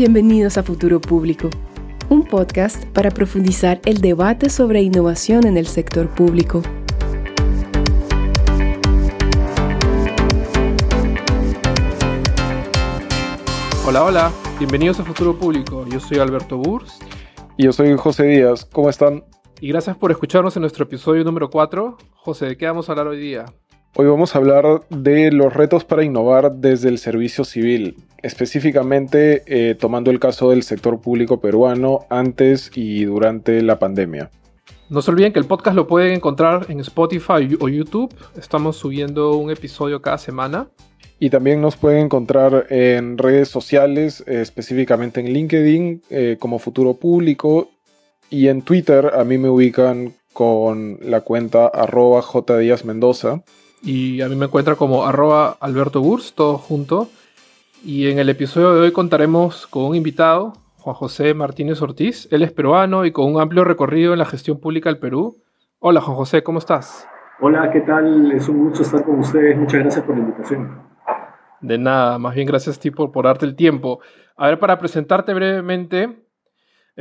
Bienvenidos 0.00 0.56
a 0.56 0.62
Futuro 0.62 0.98
Público, 0.98 1.50
un 2.08 2.24
podcast 2.24 2.86
para 2.86 3.10
profundizar 3.10 3.82
el 3.84 4.00
debate 4.00 4.48
sobre 4.48 4.80
innovación 4.80 5.46
en 5.46 5.58
el 5.58 5.66
sector 5.66 6.08
público. 6.08 6.62
Hola, 13.86 14.04
hola, 14.04 14.32
bienvenidos 14.58 14.98
a 15.00 15.04
Futuro 15.04 15.38
Público. 15.38 15.84
Yo 15.86 16.00
soy 16.00 16.16
Alberto 16.16 16.56
Burs. 16.56 16.98
Y 17.58 17.64
yo 17.64 17.74
soy 17.74 17.94
José 17.98 18.24
Díaz. 18.24 18.64
¿Cómo 18.64 18.88
están? 18.88 19.24
Y 19.60 19.68
gracias 19.68 19.98
por 19.98 20.10
escucharnos 20.12 20.56
en 20.56 20.62
nuestro 20.62 20.84
episodio 20.84 21.24
número 21.24 21.50
4. 21.50 21.98
José, 22.14 22.46
¿de 22.46 22.56
qué 22.56 22.64
vamos 22.64 22.88
a 22.88 22.92
hablar 22.92 23.08
hoy 23.08 23.20
día? 23.20 23.44
Hoy 23.96 24.06
vamos 24.06 24.34
a 24.34 24.38
hablar 24.38 24.82
de 24.88 25.32
los 25.32 25.52
retos 25.52 25.84
para 25.84 26.04
innovar 26.04 26.52
desde 26.52 26.88
el 26.88 26.98
servicio 26.98 27.44
civil, 27.44 27.96
específicamente 28.22 29.42
eh, 29.46 29.74
tomando 29.74 30.12
el 30.12 30.20
caso 30.20 30.50
del 30.50 30.62
sector 30.62 31.00
público 31.00 31.40
peruano 31.40 32.06
antes 32.08 32.70
y 32.76 33.04
durante 33.04 33.60
la 33.62 33.80
pandemia. 33.80 34.30
No 34.90 35.02
se 35.02 35.10
olviden 35.10 35.32
que 35.32 35.40
el 35.40 35.44
podcast 35.44 35.74
lo 35.74 35.88
pueden 35.88 36.12
encontrar 36.12 36.66
en 36.68 36.78
Spotify 36.80 37.56
o 37.58 37.68
YouTube. 37.68 38.14
Estamos 38.38 38.76
subiendo 38.76 39.36
un 39.36 39.50
episodio 39.50 40.00
cada 40.00 40.18
semana. 40.18 40.68
Y 41.18 41.28
también 41.28 41.60
nos 41.60 41.76
pueden 41.76 42.04
encontrar 42.04 42.66
en 42.70 43.18
redes 43.18 43.48
sociales, 43.48 44.22
eh, 44.28 44.40
específicamente 44.40 45.18
en 45.18 45.32
LinkedIn 45.32 46.02
eh, 46.10 46.36
como 46.38 46.60
Futuro 46.60 46.94
Público. 46.94 47.70
Y 48.30 48.46
en 48.46 48.62
Twitter 48.62 49.10
a 49.14 49.24
mí 49.24 49.36
me 49.36 49.48
ubican 49.48 50.14
con 50.32 50.98
la 51.02 51.22
cuenta 51.22 51.66
arroba 51.66 52.24
Mendoza 52.84 53.42
y 53.82 54.20
a 54.20 54.28
mí 54.28 54.36
me 54.36 54.46
encuentra 54.46 54.74
como 54.74 55.04
arroba 55.04 55.56
Alberto 55.60 56.00
Burs, 56.00 56.34
todo 56.34 56.58
junto. 56.58 57.08
Y 57.84 58.08
en 58.08 58.18
el 58.18 58.28
episodio 58.28 58.74
de 58.74 58.80
hoy 58.80 58.92
contaremos 58.92 59.66
con 59.66 59.84
un 59.84 59.96
invitado, 59.96 60.52
Juan 60.78 60.94
José 60.94 61.32
Martínez 61.34 61.80
Ortiz. 61.80 62.28
Él 62.30 62.42
es 62.42 62.52
peruano 62.52 63.04
y 63.06 63.12
con 63.12 63.32
un 63.32 63.40
amplio 63.40 63.64
recorrido 63.64 64.12
en 64.12 64.18
la 64.18 64.26
gestión 64.26 64.60
pública 64.60 64.90
del 64.90 64.98
Perú. 64.98 65.38
Hola 65.78 66.00
Juan 66.00 66.16
José, 66.16 66.42
¿cómo 66.42 66.58
estás? 66.58 67.08
Hola, 67.40 67.70
¿qué 67.72 67.80
tal? 67.80 68.32
Es 68.32 68.48
un 68.48 68.68
gusto 68.68 68.82
estar 68.82 69.02
con 69.02 69.20
ustedes. 69.20 69.56
Muchas 69.56 69.80
gracias 69.80 70.04
por 70.04 70.14
la 70.14 70.22
invitación. 70.22 70.82
De 71.62 71.78
nada, 71.78 72.18
más 72.18 72.34
bien 72.34 72.46
gracias 72.46 72.76
a 72.76 72.80
ti 72.80 72.90
por, 72.90 73.12
por 73.12 73.24
darte 73.24 73.46
el 73.46 73.56
tiempo. 73.56 74.00
A 74.36 74.48
ver, 74.48 74.58
para 74.58 74.78
presentarte 74.78 75.32
brevemente, 75.32 76.22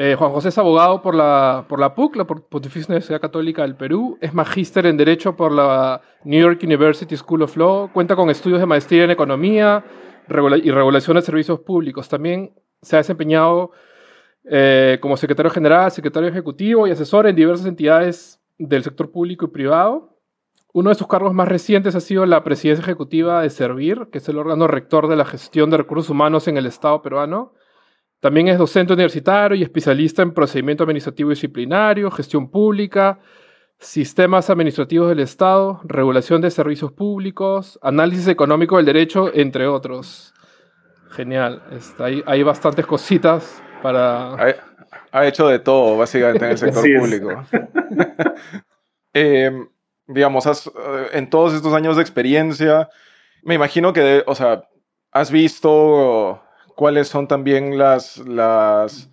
eh, 0.02 0.16
Juan 0.16 0.32
José 0.32 0.48
es 0.48 0.58
abogado 0.58 1.02
por 1.02 1.14
la, 1.14 1.66
por 1.68 1.78
la 1.78 1.94
PUC, 1.94 2.16
la 2.16 2.24
Pontificia 2.24 2.88
Universidad 2.88 3.20
Católica 3.20 3.64
del 3.64 3.76
Perú. 3.76 4.18
Es 4.22 4.34
magíster 4.34 4.86
en 4.86 4.96
Derecho 4.96 5.36
por 5.36 5.52
la 5.52 6.00
New 6.24 6.40
York 6.40 6.62
University 6.64 7.18
School 7.18 7.42
of 7.42 7.58
Law. 7.58 7.92
Cuenta 7.92 8.16
con 8.16 8.30
estudios 8.30 8.62
de 8.62 8.66
maestría 8.66 9.04
en 9.04 9.12
Economía 9.12 9.84
y 10.64 10.72
Regulación 10.72 11.16
de 11.18 11.22
Servicios 11.22 11.60
Públicos. 11.60 12.08
También 12.08 12.54
se 12.82 12.96
ha 12.96 13.00
desempeñado 13.00 13.72
eh, 14.46 15.00
como 15.02 15.18
secretario 15.18 15.52
general, 15.52 15.92
secretario 15.92 16.30
ejecutivo 16.30 16.88
y 16.88 16.92
asesor 16.92 17.28
en 17.28 17.36
diversas 17.36 17.66
entidades 17.66 18.40
del 18.58 18.84
sector 18.84 19.12
público 19.12 19.48
y 19.48 19.50
privado. 19.50 20.18
Uno 20.72 20.92
de 20.92 20.96
sus 20.96 21.08
cargos 21.08 21.34
más 21.34 21.50
recientes 21.50 21.94
ha 21.96 22.00
sido 22.00 22.26
la 22.26 22.46
presidencia 22.46 22.84
ejecutiva 22.84 23.42
de 23.42 23.50
Servir, 23.50 24.08
que 24.14 24.20
es 24.20 24.30
el 24.30 24.38
órgano 24.38 24.66
rector 24.66 25.10
de 25.10 25.18
la 25.18 25.26
gestión 25.26 25.70
de 25.70 25.76
recursos 25.76 26.10
humanos 26.10 26.48
en 26.48 26.56
el 26.56 26.68
Estado 26.68 27.02
peruano. 27.02 27.52
También 28.20 28.50
es 28.50 28.58
docente 28.58 28.94
universitario 28.94 29.58
y 29.58 29.64
especialista 29.64 30.22
en 30.22 30.34
procedimiento 30.34 30.84
administrativo 30.84 31.30
disciplinario, 31.30 32.12
gestión 32.12 32.50
pública, 32.50 33.20
sistemas 33.80 34.50
administrativos 34.50 35.08
del 35.10 35.20
Estado, 35.20 35.80
regulación 35.86 36.42
de 36.42 36.52
servicios 36.52 36.92
públicos, 36.92 37.80
análisis 37.82 38.28
económico 38.28 38.76
del 38.76 38.86
derecho, 38.86 39.32
entre 39.34 39.68
otros. 39.68 40.34
Genial. 41.12 41.64
Está 41.72 42.06
hay, 42.06 42.22
hay 42.26 42.44
bastantes 42.44 42.86
cositas 42.86 43.62
para... 43.82 44.36
Ha, 45.12 45.26
hecho 45.26 45.48
de 45.48 45.60
todo, 45.60 45.98
básicamente, 45.98 46.46
en 46.46 46.52
el 46.52 46.58
sector 46.58 46.84
público. 46.84 47.44
Em, 49.12 49.68
digamos, 50.06 50.46
eh, 50.46 50.62
en 51.14 51.32
todos 51.32 51.56
estos 51.56 51.74
años 51.74 51.96
de 51.96 52.04
experiencia, 52.04 52.90
me 53.42 53.56
imagino 53.56 53.92
que, 53.92 54.24
o 54.28 54.36
sea, 54.36 54.70
has 55.12 55.32
visto 55.32 56.40
cuáles 56.80 57.10
son 57.10 57.28
también 57.28 57.78
las, 57.78 58.20
las 58.20 59.10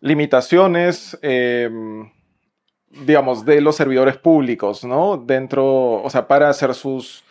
limitaciones, 0.00 1.18
em, 1.22 2.10
digamos, 2.90 3.46
de 3.46 3.62
los 3.62 3.74
servidores 3.74 4.18
públicos, 4.18 4.84
¿no? 4.84 5.16
Dentro, 5.16 6.02
o 6.02 6.10
sea, 6.10 6.28
para 6.28 6.50
hacer 6.50 6.74
sus, 6.74 7.24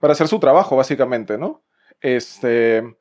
para 0.00 0.14
hacer 0.14 0.26
su 0.26 0.40
trabajo, 0.40 0.74
básicamente, 0.74 1.36
¿no? 1.36 1.60
Este, 2.00 2.96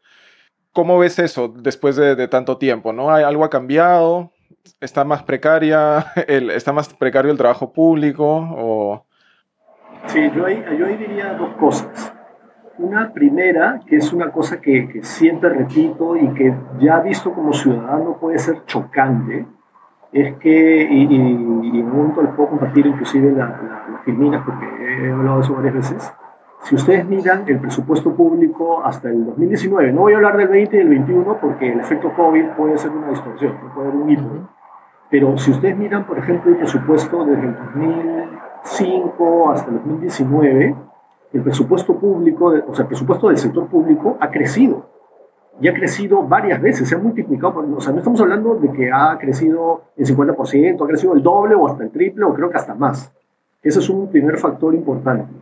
¿cómo 0.74 1.00
ves 1.00 1.20
eso 1.20 1.48
después 1.48 1.96
de, 1.96 2.28
tanto 2.28 2.58
tiempo, 2.58 2.92
no? 2.92 3.14
¿Hay, 3.14 3.24
¿Algo 3.24 3.46
ha 3.46 3.50
cambiado? 3.50 4.34
¿Está 4.82 5.06
más 5.06 5.24
precaria, 5.24 6.06
está 6.28 6.74
más 6.74 6.94
precario 6.94 7.32
el 7.32 7.38
trabajo 7.38 7.72
público 7.72 8.26
o...? 8.26 9.06
Sí, 10.08 10.20
yo 10.36 10.50
yo 10.50 10.86
ahí 10.86 10.98
diría 10.98 11.34
dos 11.36 11.56
cosas. 11.56 12.14
Una 12.78 13.14
primera, 13.14 13.80
que 13.86 13.98
es 13.98 14.12
una 14.12 14.32
cosa 14.32 14.60
que, 14.60 15.00
siempre 15.02 15.50
repito 15.50 16.18
y 16.18 16.28
que 16.34 16.54
ya 16.80 17.00
visto 17.00 17.32
como 17.34 17.54
ciudadano 17.54 18.18
puede 18.18 18.38
ser 18.38 18.66
chocante, 18.66 19.46
es 20.12 20.36
que, 20.36 20.88
y, 20.90 21.04
y, 21.04 21.80
en 21.80 21.86
un 21.86 21.98
momento 21.98 22.22
les 22.22 22.34
puedo 22.34 22.50
compartir 22.50 22.86
inclusive 22.86 23.32
las 23.32 23.50
la, 23.50 24.44
porque 24.46 24.66
he 25.08 25.12
hablado 25.12 25.38
de 25.38 25.44
eso 25.44 25.56
varias 25.56 25.74
veces, 25.74 26.14
si 26.64 26.76
ustedes 26.76 27.06
miran 27.06 27.44
el 27.48 27.60
presupuesto 27.60 28.14
público 28.16 28.84
hasta 28.84 29.10
el 29.10 29.26
2019, 29.26 29.94
no 29.94 30.02
voy 30.02 30.14
a 30.14 30.16
hablar 30.18 30.38
del 30.38 30.48
20 30.48 30.76
y 30.76 30.80
del 30.80 30.90
21 30.90 31.38
porque 31.40 31.72
el 31.72 31.80
efecto 31.80 32.12
COVID 32.14 32.46
puede 32.58 32.78
ser 32.78 32.92
una 32.92 33.10
distorsión, 33.10 33.56
puede 33.74 33.90
haber 33.90 34.02
un 34.02 34.10
hito, 34.10 34.50
pero 35.10 35.38
si 35.38 35.52
ustedes 35.52 35.78
miran, 35.78 36.06
por 36.06 36.18
ejemplo, 36.18 36.52
el 36.52 36.58
presupuesto 36.58 37.24
desde 37.24 37.46
el 37.46 37.56
2005 37.56 39.52
hasta 39.52 39.70
el 39.70 39.78
2019, 39.78 40.76
el 41.34 41.42
presupuesto 41.42 41.98
público, 41.98 42.54
o 42.68 42.74
sea, 42.74 42.84
el 42.84 42.88
presupuesto 42.88 43.28
del 43.28 43.38
sector 43.38 43.68
público 43.68 44.18
ha 44.20 44.30
crecido. 44.30 44.86
Y 45.62 45.68
ha 45.68 45.74
crecido 45.74 46.24
varias 46.24 46.62
veces, 46.62 46.88
se 46.88 46.96
ha 46.96 46.98
multiplicado. 46.98 47.66
O 47.76 47.82
sea, 47.82 47.94
no 47.94 48.00
estamos 48.00 48.20
hablando 48.20 48.56
de 48.56 48.72
que 48.72 48.92
ha 48.92 49.18
crecido 49.18 49.84
el 49.96 50.06
50%, 50.06 50.84
ha 50.84 50.88
crecido 50.88 51.14
el 51.14 51.24
doble 51.24 51.56
o 51.56 51.68
hasta 51.68 51.84
el 51.84 51.92
triple, 51.92 52.26
o 52.26 52.34
creo 52.34 52.50
que 52.50 52.58
hasta 52.58 52.74
más. 52.74 53.12
Ese 53.64 53.80
es 53.80 53.90
un 53.90 54.10
primer 54.10 54.38
factor 54.38 54.76
importante. 54.76 55.34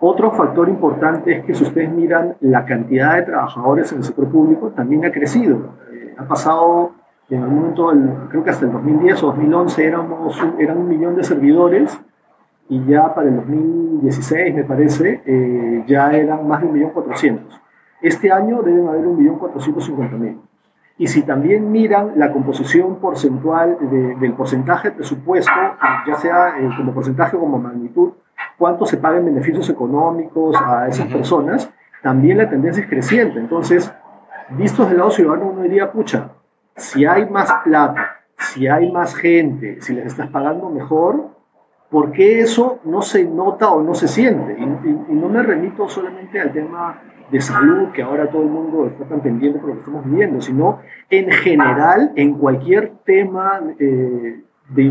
Otro 0.00 0.30
factor 0.32 0.68
importante 0.68 1.32
es 1.32 1.44
que 1.44 1.54
si 1.54 1.64
ustedes 1.64 1.90
miran 1.90 2.36
la 2.40 2.66
cantidad 2.66 3.16
de 3.16 3.22
trabajadores 3.22 3.92
en 3.92 3.98
el 3.98 4.04
sector 4.04 4.28
público, 4.28 4.70
también 4.70 5.06
ha 5.06 5.10
crecido. 5.10 5.56
Eh, 5.90 6.14
ha 6.18 6.24
pasado, 6.24 6.90
en 7.30 7.42
algún 7.42 7.60
momento, 7.60 7.92
creo 8.28 8.44
que 8.44 8.50
hasta 8.50 8.66
el 8.66 8.72
2010 8.72 9.22
o 9.22 9.26
2011 9.28 9.84
éramos, 9.84 10.38
eran 10.58 10.78
un 10.78 10.88
millón 10.88 11.16
de 11.16 11.24
servidores 11.24 11.98
y 12.68 12.84
ya 12.84 13.14
para 13.14 13.28
el 13.28 13.36
2016, 13.36 14.54
me 14.54 14.64
parece, 14.64 15.22
eh, 15.24 15.84
ya 15.86 16.10
eran 16.12 16.46
más 16.48 16.62
de 16.62 16.68
1.400.000. 16.68 17.38
Este 18.02 18.32
año 18.32 18.62
deben 18.62 18.88
haber 18.88 19.04
1.450.000. 19.04 20.38
Y 20.98 21.06
si 21.06 21.22
también 21.22 21.70
miran 21.70 22.12
la 22.16 22.32
composición 22.32 22.96
porcentual 22.96 23.76
del 24.18 24.32
porcentaje 24.32 24.88
de 24.88 24.96
presupuesto, 24.96 25.52
ya 26.06 26.14
sea 26.14 26.58
eh, 26.58 26.70
como 26.76 26.92
porcentaje 26.92 27.36
o 27.36 27.40
como 27.40 27.58
magnitud, 27.58 28.12
cuánto 28.56 28.86
se 28.86 28.96
paga 28.96 29.18
en 29.18 29.26
beneficios 29.26 29.68
económicos 29.68 30.56
a 30.60 30.88
esas 30.88 31.06
personas, 31.08 31.70
también 32.02 32.38
la 32.38 32.48
tendencia 32.48 32.82
es 32.82 32.88
creciente. 32.88 33.38
Entonces, 33.38 33.92
vistos 34.50 34.88
del 34.88 34.98
lado 34.98 35.10
ciudadano, 35.10 35.50
uno 35.50 35.62
diría, 35.62 35.92
pucha, 35.92 36.30
si 36.74 37.04
hay 37.04 37.28
más 37.28 37.52
plata, 37.64 38.16
si 38.38 38.66
hay 38.66 38.90
más 38.90 39.14
gente, 39.14 39.80
si 39.82 39.94
les 39.94 40.06
estás 40.06 40.28
pagando 40.30 40.70
mejor, 40.70 41.35
¿Por 41.96 42.12
qué 42.12 42.40
eso 42.40 42.78
no 42.84 43.00
se 43.00 43.24
nota 43.24 43.70
o 43.70 43.82
no 43.82 43.94
se 43.94 44.06
siente? 44.06 44.54
Y, 44.60 45.14
no 45.14 45.30
me 45.30 45.42
remito 45.42 45.88
solamente 45.88 46.38
al 46.38 46.52
tema 46.52 47.00
de 47.30 47.40
salud, 47.40 47.88
que 47.92 48.02
ahora 48.02 48.30
todo 48.30 48.42
el 48.42 48.50
mundo 48.50 48.86
está 48.86 49.06
tan 49.06 49.22
pendiente 49.22 49.58
por 49.58 49.70
lo 49.70 49.74
que 49.76 49.80
estamos 49.80 50.04
viviendo, 50.04 50.42
sino 50.42 50.80
en 51.08 51.30
general, 51.30 52.12
en 52.16 52.34
cualquier 52.34 52.92
tema 53.06 53.62
eh, 53.78 54.42
de, 54.68 54.82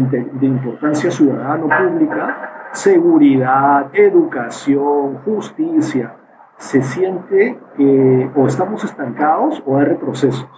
importancia 0.48 1.12
ciudadano 1.12 1.70
pública, 1.70 2.70
seguridad, 2.72 3.92
educación, 3.94 5.18
justicia, 5.26 6.16
se 6.58 6.82
siente 6.82 7.60
que 7.78 8.32
o 8.36 8.48
estamos 8.48 8.84
estancados 8.84 9.62
o 9.68 9.78
hay 9.78 9.86
retrocesos. 9.86 10.50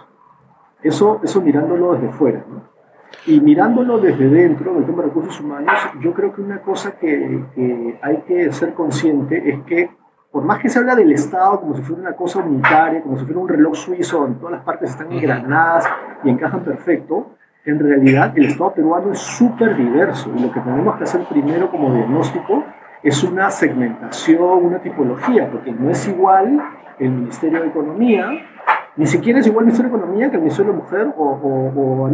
Eso, 0.82 1.20
eso 1.22 1.42
mirándolo 1.42 1.92
desde 1.92 2.08
fuera. 2.08 2.42
¿no? 2.48 2.77
Y 3.26 3.40
mirándolo 3.40 3.98
desde 3.98 4.28
dentro 4.28 4.74
del 4.74 4.86
tema 4.86 5.02
de 5.02 5.08
recursos 5.08 5.40
humanos, 5.40 5.74
yo 6.00 6.12
creo 6.14 6.32
que 6.32 6.40
una 6.40 6.60
cosa 6.60 6.92
que, 6.92 7.44
que, 7.54 7.98
hay 8.00 8.18
que 8.26 8.52
ser 8.52 8.74
consciente 8.74 9.50
es 9.50 9.62
que 9.64 9.90
por 10.30 10.44
más 10.44 10.60
que 10.60 10.68
se 10.68 10.78
habla 10.78 10.94
del 10.94 11.12
Estado 11.12 11.60
como 11.60 11.74
si 11.74 11.82
fuera 11.82 12.02
una 12.02 12.16
cosa 12.16 12.40
unitaria, 12.40 13.02
como 13.02 13.18
si 13.18 13.24
fuera 13.24 13.40
un 13.40 13.48
reloj 13.48 13.74
suizo 13.74 14.20
donde 14.20 14.38
todas 14.38 14.52
las 14.52 14.62
partes 14.62 14.90
están 14.90 15.12
engranadas 15.12 15.86
y 16.22 16.30
encajan 16.30 16.64
perfecto, 16.64 17.34
en 17.64 17.78
realidad 17.78 18.32
el 18.36 18.46
Estado 18.46 18.72
peruano 18.74 19.12
es 19.12 19.18
súper 19.18 19.76
diverso 19.76 20.30
y 20.34 20.40
lo 20.40 20.52
que 20.52 20.60
tenemos 20.60 20.96
que 20.96 21.04
hacer 21.04 21.24
primero 21.24 21.70
como 21.70 21.92
diagnóstico 21.94 22.64
es 23.02 23.22
una 23.22 23.50
segmentación, 23.50 24.64
una 24.64 24.80
tipología, 24.80 25.50
porque 25.50 25.72
no 25.72 25.90
es 25.90 26.06
igual 26.08 26.60
el 26.98 27.10
Ministerio 27.10 27.62
de 27.62 27.68
Economía 27.68 28.28
Ni 28.96 29.06
siquiera 29.06 29.38
es 29.38 29.46
igual 29.46 29.64
el 29.64 29.66
Ministerio 29.66 29.92
de 29.92 29.96
Economía 29.98 30.30
que 30.30 30.36
el 30.36 30.42
Ministerio 30.42 30.72
de 30.72 30.78
Mujer 30.78 31.14
o, 31.16 31.24
o, 31.24 32.02
o 32.02 32.08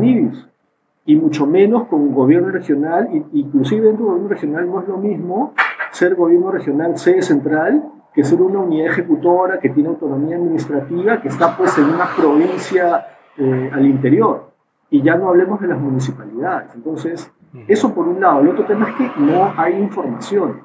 y 1.06 1.16
mucho 1.16 1.46
menos 1.46 1.86
con 1.88 2.00
un 2.00 2.14
gobierno 2.14 2.48
regional, 2.50 3.08
inclusive 3.32 3.86
dentro 3.86 4.06
del 4.06 4.14
gobierno 4.14 4.28
regional 4.28 4.66
no 4.66 4.80
es 4.80 4.88
lo 4.88 4.96
mismo 4.96 5.52
ser 5.90 6.14
gobierno 6.14 6.50
regional 6.50 6.98
sede 6.98 7.22
central 7.22 7.84
que 8.14 8.24
ser 8.24 8.40
una 8.40 8.60
unidad 8.60 8.86
ejecutora 8.86 9.58
que 9.58 9.70
tiene 9.70 9.88
autonomía 9.88 10.36
administrativa, 10.36 11.20
que 11.20 11.28
está 11.28 11.56
pues 11.56 11.76
en 11.78 11.86
una 11.86 12.06
provincia 12.16 13.06
eh, 13.36 13.70
al 13.72 13.84
interior. 13.86 14.52
Y 14.88 15.02
ya 15.02 15.16
no 15.16 15.28
hablemos 15.28 15.60
de 15.60 15.66
las 15.66 15.80
municipalidades. 15.80 16.72
Entonces, 16.76 17.28
eso 17.66 17.92
por 17.92 18.06
un 18.06 18.20
lado. 18.20 18.40
El 18.40 18.50
otro 18.50 18.64
tema 18.66 18.88
es 18.90 18.94
que 18.94 19.10
no 19.20 19.52
hay 19.56 19.74
información. 19.74 20.60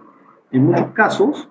En 0.51 0.65
muchos 0.65 0.91
casos, 0.93 1.49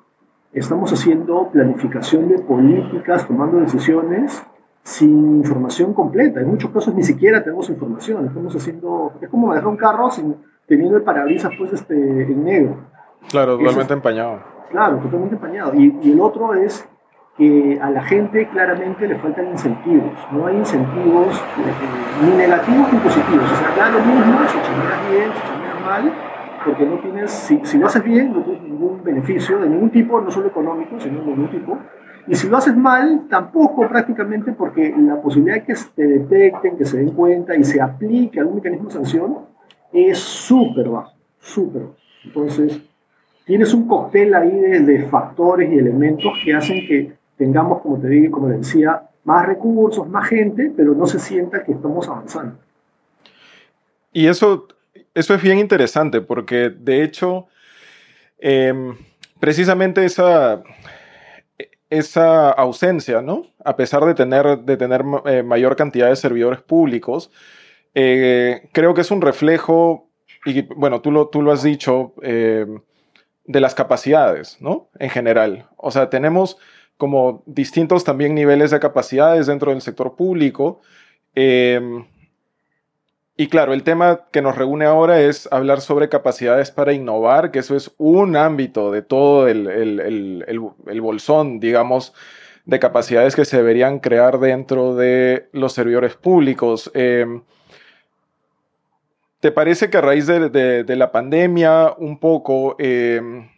estamos 0.52 0.92
haciendo 0.92 1.48
planificación 1.50 2.28
de 2.28 2.38
políticas, 2.38 3.26
tomando 3.26 3.58
decisiones 3.58 4.40
sin 4.88 5.36
información 5.36 5.92
completa. 5.92 6.40
En 6.40 6.48
muchos 6.48 6.70
casos 6.70 6.94
ni 6.94 7.02
siquiera 7.02 7.44
tenemos 7.44 7.68
información. 7.68 8.24
Estamos 8.24 8.56
haciendo, 8.56 9.12
es 9.20 9.28
como 9.28 9.48
manejar 9.48 9.68
un 9.68 9.76
carro 9.76 10.10
sin, 10.10 10.34
teniendo 10.66 10.96
el 10.96 11.02
parabrisas 11.02 11.52
pues 11.58 11.74
este, 11.74 11.94
en 11.94 12.42
negro. 12.42 12.76
Claro, 13.28 13.58
totalmente 13.58 13.92
empañado. 13.92 14.38
Claro, 14.70 14.96
totalmente 14.96 15.34
empañado. 15.34 15.74
Y, 15.74 15.94
y, 16.02 16.12
el 16.12 16.20
otro 16.20 16.54
es 16.54 16.88
que 17.36 17.78
a 17.82 17.90
la 17.90 18.02
gente 18.04 18.48
claramente 18.48 19.06
le 19.06 19.16
faltan 19.16 19.48
incentivos. 19.48 20.12
No 20.32 20.46
hay 20.46 20.56
incentivos 20.56 21.36
eh, 21.36 22.24
ni 22.24 22.30
negativos 22.38 22.90
ni 22.90 22.98
positivos. 23.00 23.52
O 23.52 23.56
sea, 23.56 23.76
da 23.76 23.90
lo 23.90 23.98
mismo 24.00 24.38
si 24.48 24.58
chambeas 24.62 25.10
bien, 25.10 25.30
si 25.34 25.48
chambeas 25.48 25.80
mal, 25.84 26.12
porque 26.64 26.86
no 26.86 26.96
tienes, 27.00 27.30
si, 27.30 27.60
si, 27.62 27.76
lo 27.76 27.88
haces 27.88 28.02
bien, 28.02 28.32
no 28.32 28.40
tienes 28.40 28.62
ningún 28.62 29.04
beneficio 29.04 29.58
de 29.58 29.68
ningún 29.68 29.90
tipo, 29.90 30.18
no 30.18 30.30
solo 30.30 30.46
económico, 30.46 30.98
sino 30.98 31.20
de 31.20 31.26
ningún 31.26 31.50
tipo. 31.50 31.78
Y 32.28 32.34
si 32.34 32.48
lo 32.48 32.58
haces 32.58 32.76
mal, 32.76 33.26
tampoco 33.30 33.88
prácticamente 33.88 34.52
porque 34.52 34.94
la 34.98 35.20
posibilidad 35.20 35.56
de 35.56 35.64
que 35.64 35.74
te 35.94 36.06
detecten, 36.06 36.76
que 36.76 36.84
se 36.84 36.98
den 36.98 37.12
cuenta 37.12 37.56
y 37.56 37.64
se 37.64 37.80
aplique 37.80 38.38
algún 38.38 38.56
mecanismo 38.56 38.88
de 38.88 38.94
sanción 38.94 39.38
es 39.92 40.18
súper 40.18 40.90
bajo, 40.90 41.14
súper 41.40 41.82
bajo. 41.82 41.96
Entonces, 42.24 42.80
tienes 43.46 43.72
un 43.72 43.88
cóctel 43.88 44.34
ahí 44.34 44.50
de, 44.50 45.06
factores 45.08 45.72
y 45.72 45.78
elementos 45.78 46.32
que 46.44 46.54
hacen 46.54 46.86
que 46.86 47.12
tengamos, 47.38 47.80
como 47.80 47.98
te 47.98 48.08
digo, 48.08 48.32
como 48.32 48.48
decía, 48.48 49.04
más 49.24 49.46
recursos, 49.46 50.06
más 50.06 50.28
gente, 50.28 50.70
pero 50.76 50.94
no 50.94 51.06
se 51.06 51.18
sienta 51.18 51.64
que 51.64 51.72
estamos 51.72 52.08
avanzando. 52.08 52.58
Y 54.12 54.26
eso, 54.26 54.68
eso 55.14 55.34
es 55.34 55.42
bien 55.42 55.58
interesante 55.58 56.20
porque, 56.20 56.68
de 56.68 57.02
hecho, 57.02 57.46
em, 58.38 58.94
precisamente 59.40 60.04
esa 60.04 60.62
esa 61.90 62.50
ausencia, 62.50 63.22
¿no? 63.22 63.46
A 63.64 63.76
pesar 63.76 64.04
de 64.04 64.14
tener, 64.14 64.58
de 64.60 64.76
tener 64.76 65.04
eh, 65.26 65.42
mayor 65.42 65.76
cantidad 65.76 66.08
de 66.08 66.16
servidores 66.16 66.60
públicos, 66.60 67.30
eh, 67.94 68.68
creo 68.72 68.94
que 68.94 69.00
es 69.00 69.10
un 69.10 69.20
reflejo, 69.20 70.08
y 70.44 70.62
bueno, 70.62 71.00
tú 71.00 71.10
lo, 71.10 71.28
tú 71.28 71.42
lo 71.42 71.52
has 71.52 71.62
dicho, 71.62 72.14
eh, 72.22 72.66
de 73.44 73.60
las 73.60 73.74
capacidades, 73.74 74.58
¿no? 74.60 74.90
En 74.98 75.08
general. 75.08 75.68
O 75.76 75.90
sea, 75.90 76.10
tenemos 76.10 76.58
como 76.98 77.42
distintos 77.46 78.04
también 78.04 78.34
niveles 78.34 78.70
de 78.70 78.80
capacidades 78.80 79.46
dentro 79.46 79.70
del 79.70 79.80
sector 79.80 80.16
público. 80.16 80.80
Y 83.40 83.46
claro, 83.46 83.72
el 83.72 83.84
tema 83.84 84.22
que 84.32 84.42
nos 84.42 84.56
reúne 84.56 84.84
ahora 84.84 85.20
es 85.20 85.48
hablar 85.52 85.80
sobre 85.80 86.08
capacidades 86.08 86.72
para 86.72 86.92
innovar, 86.92 87.52
que 87.52 87.60
eso 87.60 87.76
es 87.76 87.92
un 87.96 88.36
ámbito 88.36 88.90
de 88.90 89.02
todo 89.02 89.46
el, 89.46 89.68
el, 89.68 91.00
bolsón, 91.00 91.60
digamos, 91.60 92.14
de 92.64 92.80
capacidades 92.80 93.36
que 93.36 93.44
se 93.44 93.58
deberían 93.58 94.00
crear 94.00 94.40
dentro 94.40 94.96
de 94.96 95.48
los 95.52 95.72
servidores 95.72 96.16
públicos. 96.16 96.90
Em, 96.94 97.44
¿Te 99.38 99.52
parece 99.52 99.88
que 99.88 99.98
a 99.98 100.00
raíz 100.00 100.26
de, 100.26 100.96
la 100.96 101.12
pandemia 101.12 101.94
un 101.96 102.18
poco 102.18 102.74
em, 102.80 103.48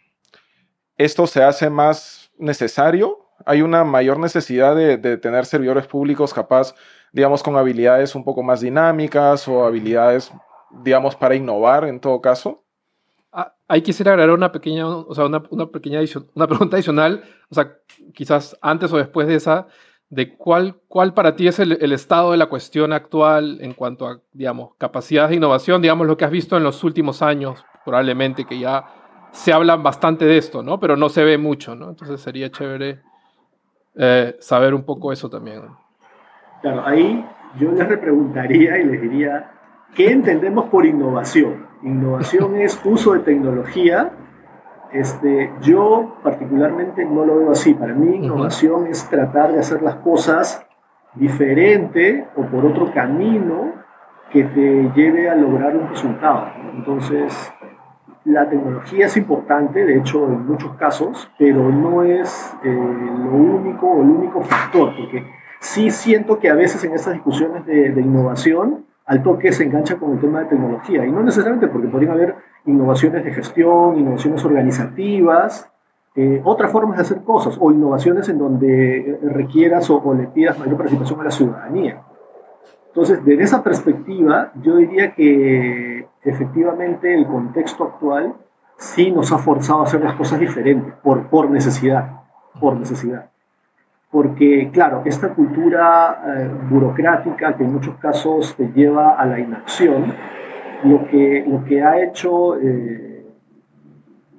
esto 0.95 1.25
se 1.25 1.41
hace 1.41 1.71
más 1.71 2.29
necesario? 2.37 3.30
¿Hay 3.45 3.61
una 3.61 3.83
mayor 3.83 4.19
necesidad 4.19 4.75
de, 4.75 4.97
de 4.97 5.17
tener 5.17 5.45
servidores 5.45 5.87
públicos 5.87 6.33
capaz 6.33 6.73
digamos, 7.11 7.43
con 7.43 7.57
habilidades 7.57 8.15
un 8.15 8.23
poco 8.23 8.43
más 8.43 8.61
dinámicas 8.61 9.47
o 9.47 9.65
habilidades, 9.65 10.31
digamos, 10.83 11.15
para 11.15 11.35
innovar 11.35 11.85
en 11.85 11.99
todo 11.99 12.21
caso? 12.21 12.63
Ah, 13.31 13.53
ahí 13.67 13.81
quisiera 13.81 14.11
agregar 14.11 14.35
una 14.35 14.51
pequeña, 14.51 14.87
o 14.87 15.13
sea, 15.13 15.25
una, 15.25 15.43
una, 15.49 15.67
pequeña 15.67 15.99
una 16.35 16.47
pregunta 16.47 16.77
adicional, 16.77 17.23
o 17.49 17.55
sea, 17.55 17.77
quizás 18.13 18.57
antes 18.61 18.91
o 18.91 18.97
después 18.97 19.27
de 19.27 19.35
esa, 19.35 19.67
de 20.09 20.35
cuál, 20.35 20.79
cuál 20.87 21.13
para 21.13 21.35
ti 21.35 21.47
es 21.47 21.59
el, 21.59 21.91
estado 21.93 22.31
de 22.31 22.37
la 22.37 22.47
cuestión 22.47 22.91
actual 22.91 23.59
en 23.61 23.73
cuanto 23.73 24.07
a, 24.07 24.19
digamos, 24.33 24.71
capacidades 24.77 25.29
de 25.29 25.37
innovación, 25.37 25.81
digamos, 25.81 26.07
lo 26.07 26.17
que 26.17 26.25
has 26.25 26.31
visto 26.31 26.57
en 26.57 26.63
los 26.63 26.83
últimos 26.83 27.21
años, 27.21 27.63
probablemente 27.85 28.45
que 28.45 28.59
ya 28.59 28.85
se 29.31 29.53
habla 29.53 29.77
bastante 29.77 30.25
de 30.25 30.37
esto, 30.37 30.61
¿no? 30.61 30.79
Pero 30.79 30.97
no 30.97 31.07
se 31.07 31.23
ve 31.23 31.37
mucho, 31.37 31.73
¿no? 31.75 31.89
Entonces 31.89 32.19
sería 32.19 32.51
chévere 32.51 33.01
eh, 33.95 34.35
saber 34.39 34.73
un 34.73 34.83
poco 34.83 35.11
eso 35.11 35.29
también. 35.29 35.61
Claro, 36.61 36.85
ahí 36.85 37.25
yo 37.59 37.71
les 37.71 37.87
repreguntaría 37.87 38.77
y 38.77 38.85
les 38.85 39.01
diría, 39.01 39.51
¿qué 39.95 40.11
entendemos 40.11 40.65
por 40.69 40.85
innovación? 40.85 41.67
Innovación 41.83 42.55
es 42.61 42.79
uso 42.83 43.13
de 43.13 43.19
tecnología. 43.19 44.11
Este, 44.91 45.51
yo 45.61 46.17
particularmente 46.21 47.05
no 47.05 47.25
lo 47.25 47.37
veo 47.37 47.51
así. 47.51 47.73
Para 47.73 47.93
mí 47.93 48.17
innovación 48.17 48.87
es 48.87 49.09
tratar 49.09 49.53
de 49.53 49.59
hacer 49.59 49.81
las 49.81 49.95
cosas 49.95 50.65
diferente 51.15 52.27
o 52.35 52.43
por 52.43 52.65
otro 52.65 52.91
camino 52.93 53.73
que 54.31 54.43
te 54.43 54.91
lleve 54.95 55.29
a 55.29 55.35
lograr 55.35 55.75
un 55.75 55.89
resultado. 55.89 56.47
Entonces, 56.73 57.53
la 58.25 58.49
tecnología 58.49 59.07
es 59.07 59.17
importante, 59.17 59.83
de 59.83 59.97
hecho, 59.97 60.25
en 60.25 60.45
muchos 60.45 60.75
casos, 60.75 61.29
pero 61.39 61.69
no 61.69 62.03
es 62.03 62.53
eh, 62.63 62.69
lo 62.69 63.31
único 63.31 63.87
o 63.87 64.01
el 64.01 64.09
único 64.09 64.41
factor, 64.41 64.93
porque 64.95 65.25
sí 65.59 65.89
siento 65.89 66.39
que 66.39 66.49
a 66.49 66.55
veces 66.55 66.83
en 66.83 66.93
estas 66.93 67.13
discusiones 67.13 67.65
de, 67.65 67.99
innovación, 67.99 68.85
al 69.05 69.23
toque 69.23 69.51
se 69.51 69.63
engancha 69.63 69.97
con 69.97 70.11
el 70.11 70.19
tema 70.19 70.41
de 70.41 70.45
tecnología. 70.45 71.05
Y 71.05 71.11
no 71.11 71.23
necesariamente 71.23 71.67
porque 71.67 71.87
podrían 71.87 72.13
haber 72.13 72.35
innovaciones 72.65 73.25
de 73.25 73.31
gestión, 73.33 73.97
innovaciones 73.97 74.45
organizativas, 74.45 75.69
eh, 76.15 76.41
otras 76.43 76.71
formas 76.71 76.97
de 76.97 77.01
hacer 77.03 77.21
cosas, 77.23 77.57
o 77.59 77.71
innovaciones 77.71 78.29
en 78.29 78.37
donde 78.37 79.19
requieras 79.23 79.89
o, 79.89 80.13
le 80.13 80.27
pidas 80.27 80.59
mayor 80.59 80.77
participación 80.77 81.21
a 81.21 81.23
la 81.23 81.31
ciudadanía. 81.31 82.01
Entonces, 82.91 83.23
desde 83.23 83.43
esa 83.43 83.63
perspectiva, 83.63 84.51
yo 84.61 84.75
diría 84.75 85.13
que 85.13 86.05
efectivamente 86.23 87.13
el 87.13 87.25
contexto 87.25 87.85
actual 87.85 88.33
sí 88.75 89.11
nos 89.11 89.31
ha 89.31 89.37
forzado 89.37 89.79
a 89.79 89.83
hacer 89.83 90.03
las 90.03 90.15
cosas 90.15 90.41
diferentes, 90.41 90.93
por, 91.01 91.27
por 91.27 91.49
necesidad, 91.49 92.19
por 92.59 92.75
necesidad. 92.75 93.29
Porque, 94.11 94.69
claro, 94.73 95.03
esta 95.05 95.29
cultura 95.29 96.21
eh, 96.27 96.51
burocrática 96.69 97.55
que 97.55 97.63
en 97.63 97.71
muchos 97.71 97.95
casos 97.95 98.53
te 98.57 98.67
lleva 98.73 99.11
a 99.11 99.25
la 99.25 99.39
inacción, 99.39 100.13
lo 100.83 101.07
que, 101.07 101.45
lo 101.47 101.63
que 101.63 101.81
ha 101.81 102.03
hecho, 102.03 102.59
eh, 102.59 103.25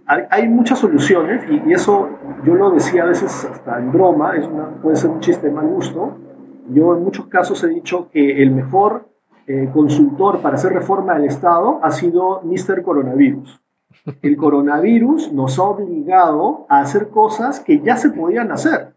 hay, 0.06 0.47
muchas 0.47 0.78
soluciones, 0.78 1.42
y, 1.49 1.73
eso 1.73 2.11
yo 2.44 2.54
lo 2.54 2.73
decía 2.73 3.04
a 3.04 3.06
veces 3.06 3.49
hasta 3.50 3.78
en 3.78 3.92
broma, 3.92 4.37
es 4.37 4.47
puede 4.82 4.97
ser 4.97 5.09
un 5.09 5.21
chiste 5.21 5.47
de 5.47 5.54
mal 5.54 5.68
gusto, 5.68 6.18
yo 6.71 6.97
en 6.97 7.02
muchos 7.02 7.26
casos 7.26 7.62
he 7.64 7.69
dicho 7.69 8.09
que 8.12 8.42
el 8.42 8.50
mejor 8.50 9.09
eh, 9.47 9.69
consultor 9.73 10.40
para 10.40 10.57
hacer 10.57 10.73
reforma 10.73 11.14
del 11.14 11.25
Estado 11.25 11.81
ha 11.83 11.90
sido 11.90 12.42
Mr. 12.42 12.83
Coronavirus. 12.83 13.61
El 14.23 14.37
coronavirus 14.37 15.33
nos 15.33 15.59
ha 15.59 15.62
obligado 15.64 16.66
a 16.69 16.81
hacer 16.81 17.09
cosas 17.09 17.61
que 17.61 17.81
ya 17.81 17.97
se 17.97 18.11
podían 18.11 18.50
hacer 18.50 18.92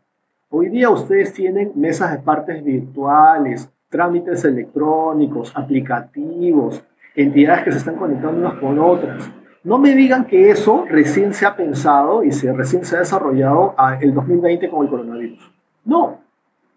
Hoy 0.57 0.69
día 0.69 0.89
ustedes 0.89 1.33
tienen 1.33 1.73
mesas 1.75 2.13
de 2.13 2.19
partes 2.19 2.63
virtuales, 2.63 3.69
trámites 3.89 4.45
electrónicos, 4.45 5.51
aplicativos, 5.53 6.81
entidades 7.13 7.65
que 7.65 7.71
se 7.71 7.79
están 7.79 7.95
conectando 7.95 8.39
unas 8.39 8.59
con 8.59 8.79
otras. 8.79 9.29
No 9.65 9.79
me 9.79 9.93
digan 9.95 10.25
que 10.25 10.51
eso 10.51 10.85
recién 10.87 11.33
se 11.33 11.45
ha 11.45 11.57
pensado 11.57 12.23
y 12.23 12.31
se, 12.31 12.53
recién 12.53 12.85
se 12.85 12.95
ha 12.95 12.99
desarrollado 12.99 13.75
el 13.99 14.13
2020 14.13 14.69
con 14.69 14.83
el 14.83 14.89
coronavirus. 14.89 15.51
No. 15.83 16.19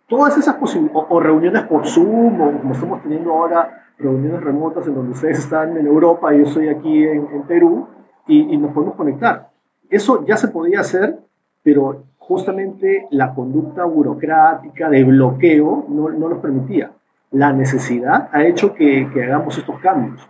Todas 0.08 0.38
esas 0.38 0.56
posibilidades, 0.56 1.06
o, 1.08 1.20
reuniones 1.20 1.62
por 1.64 1.86
Zoom, 1.86 2.40
o 2.40 2.58
como 2.60 2.72
estamos 2.74 3.02
teniendo 3.02 3.32
ahora, 3.32 3.84
reuniones 3.98 4.42
remotas 4.42 4.86
en 4.86 4.94
donde 4.94 5.12
ustedes 5.12 5.38
están 5.38 5.76
en 5.76 5.86
Europa 5.86 6.34
y 6.34 6.38
yo 6.38 6.44
estoy 6.44 6.68
aquí 6.68 7.04
en, 7.04 7.42
Perú, 7.42 7.86
y, 8.26 8.54
y 8.54 8.56
nos 8.56 8.72
podemos 8.72 8.94
conectar. 8.94 9.50
Eso 9.90 10.24
ya 10.26 10.36
se 10.36 10.48
podía 10.48 10.80
hacer, 10.80 11.18
pero 11.62 12.04
justamente 12.28 13.06
la 13.10 13.34
conducta 13.34 13.84
burocrática 13.84 14.90
de 14.90 15.02
bloqueo 15.02 15.86
no, 15.88 16.10
no 16.10 16.28
nos 16.28 16.38
permitía. 16.40 16.92
La 17.30 17.54
necesidad 17.54 18.28
ha 18.32 18.44
hecho 18.44 18.74
que, 18.74 19.10
que, 19.12 19.24
hagamos 19.24 19.56
estos 19.56 19.78
cambios. 19.80 20.28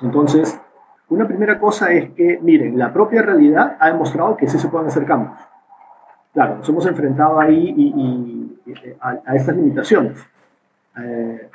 Entonces, 0.00 0.60
una 1.08 1.26
primera 1.26 1.58
cosa 1.58 1.92
es 1.92 2.10
que, 2.10 2.38
miren, 2.40 2.78
la 2.78 2.92
propia 2.92 3.22
realidad 3.22 3.76
ha 3.80 3.88
demostrado 3.88 4.36
que 4.36 4.48
sí 4.48 4.58
se 4.58 4.68
pueden 4.68 4.86
hacer 4.86 5.04
cambios. 5.04 5.36
Claro, 6.32 6.58
nos 6.58 6.68
hemos 6.68 6.86
enfrentado 6.86 7.40
ahí 7.40 7.74
y, 7.76 8.39
a, 9.00 9.34
estas 9.34 9.56
limitaciones. 9.56 10.18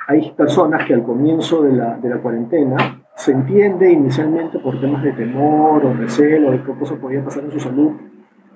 hay 0.08 0.30
personas 0.32 0.84
que 0.86 0.94
al 0.94 1.02
comienzo 1.02 1.62
de 1.62 1.72
la, 1.72 1.96
de 1.96 2.08
la 2.08 2.18
cuarentena 2.18 3.02
se 3.16 3.32
entiende 3.32 3.90
inicialmente 3.90 4.58
por 4.58 4.78
temas 4.80 5.02
de 5.02 5.12
temor 5.12 5.84
o 5.84 5.94
recelo 5.94 6.50
de 6.52 6.62
qué 6.62 6.72
cosa 6.72 6.94
podía 6.96 7.24
pasar 7.24 7.44
en 7.44 7.50
su 7.50 7.60
salud, 7.60 7.92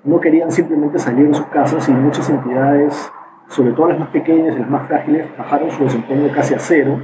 no 0.03 0.19
querían 0.19 0.51
simplemente 0.51 0.99
salir 0.99 1.27
de 1.27 1.33
sus 1.33 1.45
casas 1.47 1.87
y 1.89 1.91
muchas 1.91 2.29
entidades, 2.29 3.11
sobre 3.49 3.71
todo 3.73 3.89
las 3.89 3.99
más 3.99 4.09
pequeñas 4.09 4.55
y 4.55 4.59
las 4.59 4.69
más 4.69 4.87
frágiles, 4.87 5.27
bajaron 5.37 5.71
su 5.71 5.83
desempeño 5.83 6.31
casi 6.33 6.53
a 6.53 6.59
cero. 6.59 7.01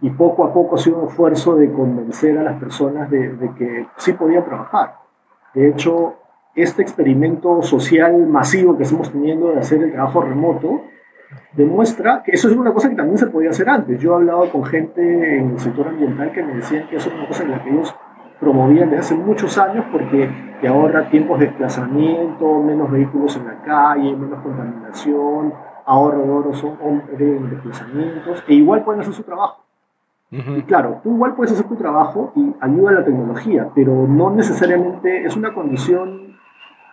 Y 0.00 0.08
poco 0.10 0.44
a 0.44 0.54
poco 0.54 0.76
ha 0.76 0.78
sido 0.78 1.00
un 1.00 1.08
esfuerzo 1.08 1.54
de 1.56 1.70
convencer 1.70 2.38
a 2.38 2.42
las 2.42 2.58
personas 2.58 3.10
de, 3.10 3.34
de 3.34 3.54
que 3.54 3.86
sí 3.98 4.14
podían 4.14 4.44
trabajar. 4.44 4.94
De 5.52 5.68
hecho, 5.68 6.14
este 6.54 6.82
experimento 6.82 7.62
social 7.62 8.26
masivo 8.26 8.76
que 8.76 8.82
estamos 8.84 9.10
teniendo 9.12 9.48
de 9.48 9.60
hacer 9.60 9.82
el 9.82 9.92
trabajo 9.92 10.22
remoto 10.22 10.82
demuestra 11.52 12.22
que 12.24 12.32
eso 12.32 12.48
es 12.48 12.56
una 12.56 12.72
cosa 12.72 12.88
que 12.88 12.96
también 12.96 13.18
se 13.18 13.26
podía 13.26 13.50
hacer 13.50 13.68
antes. 13.68 14.00
Yo 14.00 14.12
he 14.12 14.14
hablado 14.16 14.50
con 14.50 14.64
gente 14.64 15.38
en 15.38 15.50
el 15.50 15.60
sector 15.60 15.88
ambiental 15.88 16.32
que 16.32 16.42
me 16.42 16.54
decían 16.54 16.88
que 16.88 16.96
eso 16.96 17.08
es 17.08 17.14
una 17.14 17.28
cosa 17.28 17.44
en 17.44 17.50
la 17.52 17.62
que 17.62 17.70
ellos 17.70 17.94
promovían 18.40 18.90
desde 18.90 19.00
hace 19.00 19.14
muchos 19.14 19.56
años 19.58 19.84
porque 19.92 20.30
te 20.60 20.68
ahorra 20.68 21.08
tiempos 21.10 21.38
de 21.38 21.46
desplazamiento, 21.46 22.62
menos 22.62 22.90
vehículos 22.90 23.36
en 23.36 23.46
la 23.46 23.62
calle, 23.62 24.16
menos 24.16 24.40
contaminación, 24.40 25.52
ahorro 25.86 26.22
de 26.22 26.30
oro 26.30 26.52
de 27.18 27.38
desplazamientos, 27.50 28.44
e 28.48 28.54
igual 28.54 28.82
pueden 28.82 29.02
hacer 29.02 29.14
su 29.14 29.22
trabajo. 29.22 29.62
Y 30.30 30.62
claro, 30.62 31.00
tú 31.02 31.14
igual 31.14 31.34
puedes 31.34 31.52
hacer 31.52 31.66
tu 31.66 31.74
trabajo 31.74 32.32
y 32.36 32.54
ayuda 32.60 32.90
a 32.90 32.94
la 32.94 33.04
tecnología, 33.04 33.68
pero 33.74 34.06
no 34.06 34.30
necesariamente 34.30 35.24
es 35.24 35.36
una 35.36 35.52
condición, 35.52 36.29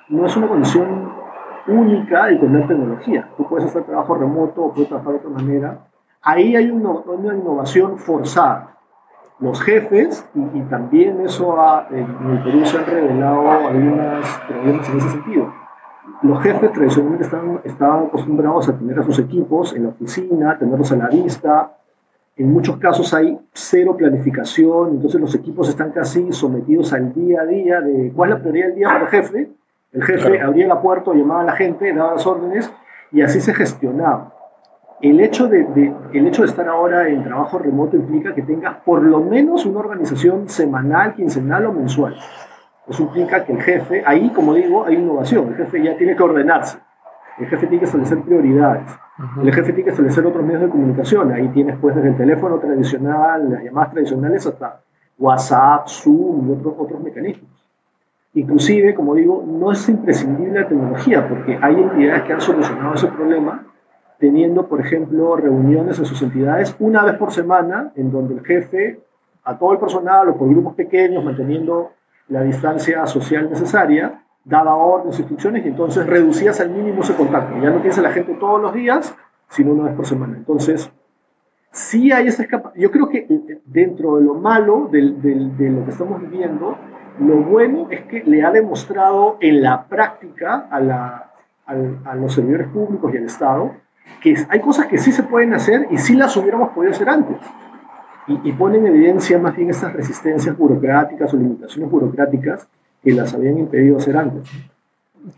no 0.09 0.25
es 0.25 0.35
una 0.37 0.47
condición 0.47 1.11
única 1.67 2.27
de 2.27 2.37
tener 2.37 2.67
tecnología. 2.67 3.29
Tú 3.35 3.47
puedes 3.47 3.65
hacer 3.65 3.83
trabajo 3.83 4.15
remoto 4.15 4.63
o 4.63 4.73
puedes 4.73 4.87
trabajar 4.87 5.13
de 5.13 5.19
otra 5.19 5.29
manera. 5.29 5.79
Ahí 6.21 6.55
hay 6.55 6.71
una, 6.71 7.35
innovación 7.35 7.97
forzada. 7.97 8.77
Los 9.39 9.61
jefes, 9.61 10.27
y, 10.33 10.61
también 10.61 11.21
eso 11.21 11.59
ha, 11.59 11.87
en 11.91 12.07
el 12.31 12.43
Perú 12.43 12.65
se 12.65 12.77
han 12.77 12.85
revelado 12.85 13.67
algunos 13.67 14.27
problemas 14.47 14.89
en 14.89 14.97
ese 14.97 15.09
sentido. 15.09 15.53
Los 16.23 16.41
jefes 16.41 16.71
tradicionalmente 16.71 17.25
estaban, 17.25 17.61
estaban 17.63 18.05
acostumbrados 18.05 18.69
a 18.69 18.77
tener 18.77 18.97
a 18.99 19.03
sus 19.03 19.19
equipos 19.19 19.75
en 19.75 19.83
la 19.83 19.89
oficina, 19.89 20.57
tenerlos 20.57 20.91
a 20.91 20.95
la 20.95 21.07
vista, 21.07 21.73
en 22.37 22.53
muchos 22.53 22.77
casos 22.77 23.13
hay 23.15 23.39
cero 23.51 23.95
planificación, 23.97 24.91
entonces 24.91 25.19
los 25.19 25.33
equipos 25.33 25.69
están 25.69 25.91
casi 25.91 26.31
sometidos 26.31 26.93
al 26.93 27.11
día 27.11 27.41
a 27.41 27.45
día 27.45 27.81
de 27.81 28.11
cuál 28.15 28.29
es 28.29 28.35
la 28.35 28.41
prioridad 28.41 28.67
del 28.67 28.75
día 28.75 28.87
para 28.89 29.03
el 29.05 29.07
jefe 29.07 29.49
el 29.97 30.03
jefe 30.03 30.39
abría 30.39 30.67
la 30.67 30.79
puerta, 30.79 31.11
llamaba 31.11 31.41
a 31.41 31.45
la 31.45 31.53
gente, 31.53 31.91
daba 31.91 32.13
las 32.13 32.27
órdenes 32.27 32.71
y 33.11 33.23
así 33.23 33.41
se 33.41 33.51
gestionaba. 33.55 34.31
El 35.01 35.19
hecho 35.19 35.47
de, 35.47 35.91
el 36.13 36.27
hecho 36.27 36.43
de 36.43 36.49
estar 36.49 36.67
ahora 36.67 37.07
en 37.09 37.23
trabajo 37.23 37.57
remoto 37.57 37.97
implica 37.97 38.35
que 38.35 38.43
tengas 38.43 38.77
por 38.85 39.01
lo 39.01 39.21
menos 39.21 39.65
una 39.65 39.79
organización 39.79 40.49
semanal, 40.49 41.15
quincenal 41.15 41.65
o 41.65 41.73
mensual. 41.73 42.15
Eso 42.87 43.03
implica 43.03 43.43
que 43.43 43.53
el 43.53 43.61
jefe, 43.61 44.03
ahí 44.05 44.29
como 44.29 44.53
digo, 44.53 44.85
hay 44.85 44.97
innovación. 44.97 45.47
El 45.47 45.55
jefe 45.55 45.83
ya 45.83 45.97
tiene 45.97 46.15
que 46.15 46.21
ordenarse. 46.21 46.77
El 47.39 47.47
jefe 47.47 47.65
tiene 47.65 47.79
que 47.79 47.85
establecer 47.85 48.21
prioridades. 48.21 48.87
El 49.41 49.51
jefe 49.51 49.73
tiene 49.73 49.83
que 49.83 49.89
establecer 49.89 50.27
otros 50.27 50.45
medios 50.45 50.61
de 50.61 50.69
comunicación. 50.69 51.31
Ahí 51.31 51.47
tienes 51.47 51.75
pues 51.81 51.95
desde 51.95 52.09
el 52.09 52.17
teléfono 52.17 52.59
tradicional, 52.59 53.49
las 53.49 53.63
llamadas 53.63 53.93
tradicionales 53.93 54.45
hasta 54.45 54.81
WhatsApp, 55.17 55.87
Zoom 55.87 56.49
y 56.49 56.53
otros, 56.53 56.75
otros 56.77 57.01
mecanismos. 57.01 57.56
Inclusive, 58.37 58.93
como 58.93 59.15
digo, 59.15 59.43
no 59.47 59.71
es 59.71 59.89
imprescindible 59.89 60.61
la 60.61 60.67
tecnología, 60.67 61.27
porque 61.27 61.57
hay 61.59 61.73
entidades 61.73 62.21
que 62.21 62.33
han 62.33 62.41
solucionado 62.41 62.93
ese 62.93 63.07
problema 63.07 63.65
teniendo, 64.19 64.67
por 64.67 64.79
ejemplo, 64.79 65.35
reuniones 65.35 65.97
en 65.97 66.05
sus 66.05 66.21
entidades 66.21 66.75
una 66.77 67.03
vez 67.03 67.15
por 67.15 67.31
semana, 67.31 67.91
en 67.95 68.11
donde 68.11 68.35
el 68.35 68.45
jefe, 68.45 68.99
a 69.43 69.57
todo 69.57 69.73
el 69.73 69.79
personal 69.79 70.29
o 70.29 70.37
por 70.37 70.49
grupos 70.49 70.75
pequeños, 70.75 71.23
manteniendo 71.23 71.93
la 72.27 72.43
distancia 72.43 73.07
social 73.07 73.49
necesaria, 73.49 74.21
daba 74.45 74.75
órdenes, 74.75 75.17
instrucciones 75.17 75.65
y 75.65 75.69
entonces 75.69 76.05
reducías 76.05 76.59
al 76.59 76.69
mínimo 76.69 77.01
ese 77.01 77.15
contacto. 77.15 77.59
Ya 77.59 77.71
no 77.71 77.77
tienes 77.77 77.97
a 77.97 78.03
la 78.03 78.11
gente 78.11 78.35
todos 78.35 78.61
los 78.61 78.71
días, 78.71 79.15
sino 79.49 79.73
una 79.73 79.85
vez 79.85 79.95
por 79.95 80.05
semana. 80.05 80.37
Entonces, 80.37 80.91
sí 81.71 82.11
hay 82.11 82.27
esa 82.27 82.43
escapa. 82.43 82.71
Yo 82.75 82.91
creo 82.91 83.09
que 83.09 83.25
dentro 83.65 84.17
de 84.17 84.25
lo 84.25 84.35
malo 84.35 84.89
de 84.91 85.01
lo 85.01 85.85
que 85.85 85.91
estamos 85.91 86.21
viviendo, 86.21 86.77
lo 87.19 87.37
bueno 87.37 87.87
es 87.89 88.01
que 88.05 88.23
le 88.23 88.43
ha 88.43 88.51
demostrado 88.51 89.37
en 89.39 89.61
la 89.61 89.85
práctica 89.85 90.67
a, 90.71 91.31
a, 91.65 92.15
los 92.15 92.33
servidores 92.33 92.67
públicos 92.67 93.13
y 93.13 93.17
al 93.17 93.25
Estado 93.25 93.71
que 94.21 94.35
hay 94.49 94.61
cosas 94.61 94.87
que 94.87 94.97
sí 94.97 95.11
se 95.11 95.23
pueden 95.23 95.53
hacer 95.53 95.87
y 95.91 95.97
sí 95.97 96.15
las 96.15 96.35
hubiéramos 96.37 96.69
podido 96.69 96.91
hacer 96.91 97.09
antes. 97.09 97.37
Y, 98.27 98.51
pone 98.51 98.77
en 98.77 98.87
evidencia 98.87 99.39
más 99.39 99.55
bien 99.55 99.69
estas 99.69 99.93
resistencias 99.93 100.57
burocráticas 100.57 101.33
o 101.33 101.37
limitaciones 101.37 101.89
burocráticas 101.89 102.67
que 103.01 103.13
las 103.13 103.33
habían 103.33 103.57
impedido 103.57 103.97
hacer 103.97 104.17
antes. 104.17 104.51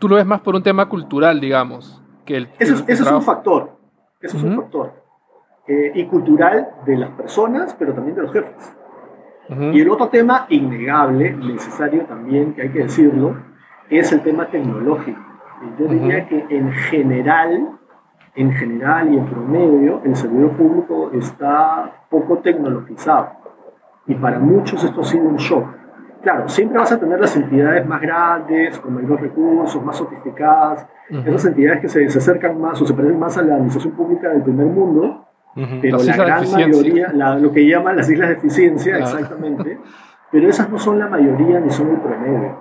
Tú 0.00 0.08
lo 0.08 0.16
ves 0.16 0.26
más 0.26 0.40
por 0.40 0.56
un 0.56 0.62
tema 0.64 0.88
cultural, 0.88 1.40
digamos. 1.40 2.02
Que 2.24 2.36
el, 2.36 2.48
eso, 2.58 2.84
es 2.88 3.00
un 3.00 3.22
factor. 3.22 3.76
Eso 4.20 4.38
es 4.38 4.42
un 4.42 4.56
factor. 4.56 4.92
Eh, 5.68 5.92
y 5.94 6.04
cultural 6.06 6.68
de 6.84 6.96
las 6.96 7.10
personas, 7.10 7.76
pero 7.78 7.94
también 7.94 8.16
de 8.16 8.22
los 8.22 8.32
jefes. 8.32 8.72
Y 9.72 9.80
el 9.80 9.90
otro 9.90 10.08
tema 10.08 10.46
innegable, 10.48 11.32
necesario 11.32 12.04
también, 12.04 12.54
que 12.54 12.62
hay 12.62 12.68
que 12.68 12.84
decirlo, 12.84 13.36
es 13.88 14.12
el 14.12 14.20
tema 14.20 14.46
tecnológico. 14.46 15.20
Yo 15.76 15.88
diría 15.88 16.28
que 16.28 16.46
en 16.50 16.70
general, 16.72 17.70
en 18.36 18.52
general 18.52 19.12
y 19.12 19.18
en 19.18 19.26
promedio, 19.26 20.02
el 20.04 20.14
servidor 20.14 20.52
público 20.52 21.10
está 21.14 22.04
poco 22.08 22.38
tecnologizado. 22.38 23.30
Y 24.06 24.14
para 24.14 24.38
muchos 24.38 24.84
esto 24.84 25.00
ha 25.00 25.04
sido 25.04 25.24
un 25.24 25.36
shock. 25.36 25.66
Claro, 26.22 26.48
siempre 26.48 26.78
vas 26.78 26.92
a 26.92 27.00
tener 27.00 27.18
las 27.18 27.34
entidades 27.34 27.84
más 27.86 28.00
grandes, 28.00 28.78
con 28.78 28.94
mayores 28.94 29.20
recursos, 29.20 29.82
más 29.82 29.96
sofisticadas, 29.96 30.86
esas 31.08 31.46
entidades 31.46 31.80
que 31.80 31.88
se, 31.88 32.08
se, 32.08 32.18
acercan 32.18 32.60
más 32.60 32.80
o 32.80 32.86
se 32.86 32.94
parecen 32.94 33.18
más 33.18 33.36
a 33.36 33.42
la 33.42 33.54
administración 33.54 33.94
pública 33.94 34.28
del 34.28 34.42
primer 34.42 34.66
mundo, 34.66 35.26
pero 35.54 36.02
la 36.02 36.16
gran 36.16 36.50
mayoría, 36.50 37.12
lo 37.12 37.52
que 37.52 37.66
llaman 37.66 37.96
las 37.96 38.08
islas 38.08 38.28
de 38.28 38.34
eficiencia, 38.36 38.98
exactamente, 38.98 39.78
pero 40.30 40.48
esas 40.48 40.70
no 40.70 40.78
son 40.78 40.98
la 40.98 41.08
mayoría 41.08 41.60
ni 41.60 41.70
son 41.70 41.90
el 41.90 41.96
promedio. 41.96 42.56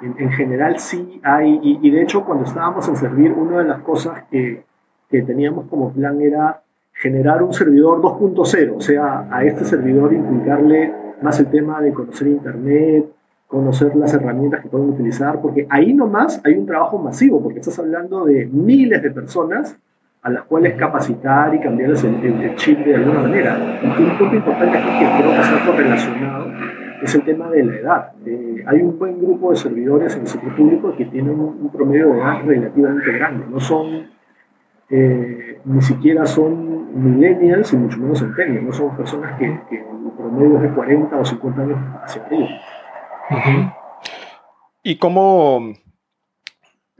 en, 0.00 0.30
general 0.32 0.78
sí 0.78 1.20
hay, 1.22 1.58
y, 1.62 1.90
de 1.90 2.02
hecho 2.02 2.24
cuando 2.24 2.44
estábamos 2.44 2.88
en 2.88 2.96
servir, 2.96 3.32
una 3.32 3.58
de 3.58 3.64
las 3.64 3.80
cosas 3.80 4.24
que, 4.30 4.64
que 5.10 5.22
teníamos 5.22 5.66
como 5.66 5.92
plan 5.92 6.20
era 6.20 6.62
generar 6.92 7.42
un 7.42 7.52
servidor 7.52 8.00
2.0, 8.00 8.76
o 8.76 8.80
sea, 8.80 9.26
a 9.30 9.44
este 9.44 9.64
servidor 9.64 10.12
implicarle 10.12 10.92
más 11.22 11.38
el 11.40 11.46
tema 11.46 11.80
de 11.80 11.92
conocer 11.92 12.28
Internet, 12.28 13.06
conocer 13.46 13.96
las 13.96 14.14
herramientas 14.14 14.62
que 14.62 14.68
pueden 14.68 14.90
utilizar, 14.90 15.40
porque 15.40 15.66
ahí 15.70 15.92
nomás 15.92 16.40
hay 16.44 16.54
un 16.54 16.66
trabajo 16.66 16.98
masivo, 16.98 17.42
porque 17.42 17.58
estás 17.58 17.78
hablando 17.78 18.24
de 18.24 18.46
miles 18.46 19.02
de 19.02 19.10
personas 19.10 19.76
a 20.22 20.30
las 20.30 20.42
cuales 20.44 20.74
capacitar 20.74 21.54
y 21.54 21.60
cambiarles 21.60 22.04
el, 22.04 22.14
el, 22.24 22.54
chip 22.56 22.78
de 22.80 22.96
alguna 22.96 23.20
manera. 23.20 23.80
Y 23.82 23.86
un 23.86 24.18
punto 24.18 24.34
importante 24.36 24.76
aquí 24.76 24.98
que 24.98 25.22
creo 25.22 25.30
que 25.30 25.40
está 25.40 25.72
relacionado 25.76 26.52
es 27.02 27.14
el 27.14 27.22
tema 27.22 27.48
de 27.48 27.64
la 27.64 27.76
edad. 27.76 28.12
Eh, 28.26 28.64
hay 28.66 28.82
un 28.82 28.98
buen 28.98 29.18
grupo 29.18 29.50
de 29.50 29.56
servidores 29.56 30.14
en 30.16 30.22
el 30.22 30.26
sector 30.26 30.54
público 30.54 30.94
que 30.96 31.06
tienen 31.06 31.40
un, 31.40 31.70
promedio 31.70 32.12
de 32.12 32.18
edad 32.18 32.44
relativamente 32.44 33.12
grande. 33.12 33.46
No 33.48 33.60
son, 33.60 34.10
eh, 34.90 35.60
ni 35.64 35.80
siquiera 35.80 36.26
son 36.26 37.02
millennials 37.02 37.72
y 37.72 37.76
mucho 37.76 37.98
menos 37.98 38.18
centennials. 38.18 38.66
No 38.66 38.72
son 38.72 38.96
personas 38.96 39.38
que, 39.38 39.46
que 39.70 39.76
el 39.76 40.12
promedio 40.18 40.56
es 40.56 40.62
de 40.62 40.70
40 40.70 41.16
o 41.16 41.24
50 41.24 41.62
años 41.62 41.78
hacia 42.04 42.22
arriba. 42.26 42.48
¿Y 44.82 44.98
cómo, 44.98 45.72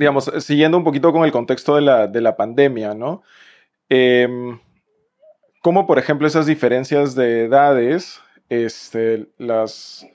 digamos, 0.00 0.32
siguiendo 0.38 0.78
un 0.78 0.84
poquito 0.84 1.12
con 1.12 1.26
el 1.26 1.30
contexto 1.30 1.74
de 1.74 1.82
la, 1.82 2.06
de 2.06 2.22
la 2.22 2.34
pandemia, 2.34 2.94
¿no? 2.94 3.22
Eh, 3.90 4.26
¿Cómo, 5.60 5.86
por 5.86 5.98
ejemplo, 5.98 6.26
esas 6.26 6.46
diferencias 6.46 7.14
de 7.14 7.44
edades 7.44 8.18
este, 8.48 9.28
las, 9.36 10.06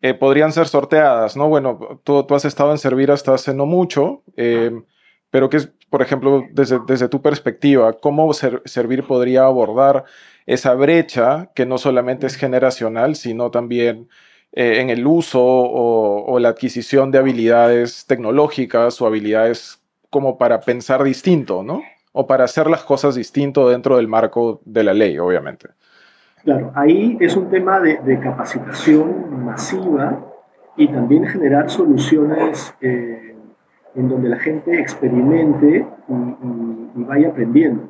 eh, 0.00 0.14
podrían 0.14 0.52
ser 0.52 0.66
sorteadas, 0.66 1.36
¿no? 1.36 1.48
Bueno, 1.48 2.00
tú, 2.02 2.24
tú, 2.24 2.34
has 2.34 2.44
estado 2.44 2.72
en 2.72 2.78
servir 2.78 3.12
hasta 3.12 3.32
hace 3.32 3.54
no 3.54 3.64
mucho, 3.64 4.24
em, 4.34 4.84
pero 5.30 5.48
que 5.48 5.58
es, 5.58 5.72
por 5.88 6.02
ejemplo, 6.02 6.42
desde, 6.50 6.80
desde 6.84 7.08
tu 7.08 7.22
perspectiva, 7.22 7.92
¿cómo 7.92 8.32
servir 8.34 9.06
podría 9.06 9.44
abordar 9.44 10.04
esa 10.46 10.74
brecha 10.74 11.52
que 11.54 11.64
no 11.64 11.78
solamente 11.78 12.26
es 12.26 12.34
generacional, 12.34 13.14
sino 13.14 13.52
también 13.52 14.08
eh, 14.54 14.80
en 14.80 14.90
el 14.90 15.06
uso 15.06 15.40
o, 15.42 16.38
la 16.38 16.50
adquisición 16.50 17.10
de 17.10 17.18
habilidades 17.18 18.04
tecnológicas 18.06 19.00
o 19.00 19.06
habilidades 19.06 19.80
como 20.10 20.36
para 20.36 20.60
pensar 20.60 21.02
distinto, 21.02 21.62
¿no? 21.62 21.82
O 22.12 22.26
para 22.26 22.44
hacer 22.44 22.68
las 22.68 22.82
cosas 22.84 23.14
distinto 23.14 23.70
dentro 23.70 23.96
del 23.96 24.08
marco 24.08 24.60
de 24.66 24.84
la 24.84 24.92
ley, 24.92 25.18
obviamente. 25.18 25.70
Claro, 26.44 26.70
ahí 26.74 27.16
es 27.20 27.34
un 27.34 27.48
tema 27.48 27.80
de, 27.80 28.20
capacitación 28.20 29.44
masiva 29.44 30.20
y 30.76 30.88
también 30.88 31.26
generar 31.26 31.70
soluciones, 31.70 32.74
eh, 32.82 33.34
en 33.94 34.08
donde 34.08 34.28
la 34.28 34.38
gente 34.38 34.78
experimente 34.78 35.86
y, 36.08 37.04
vaya 37.04 37.28
aprendiendo. 37.28 37.88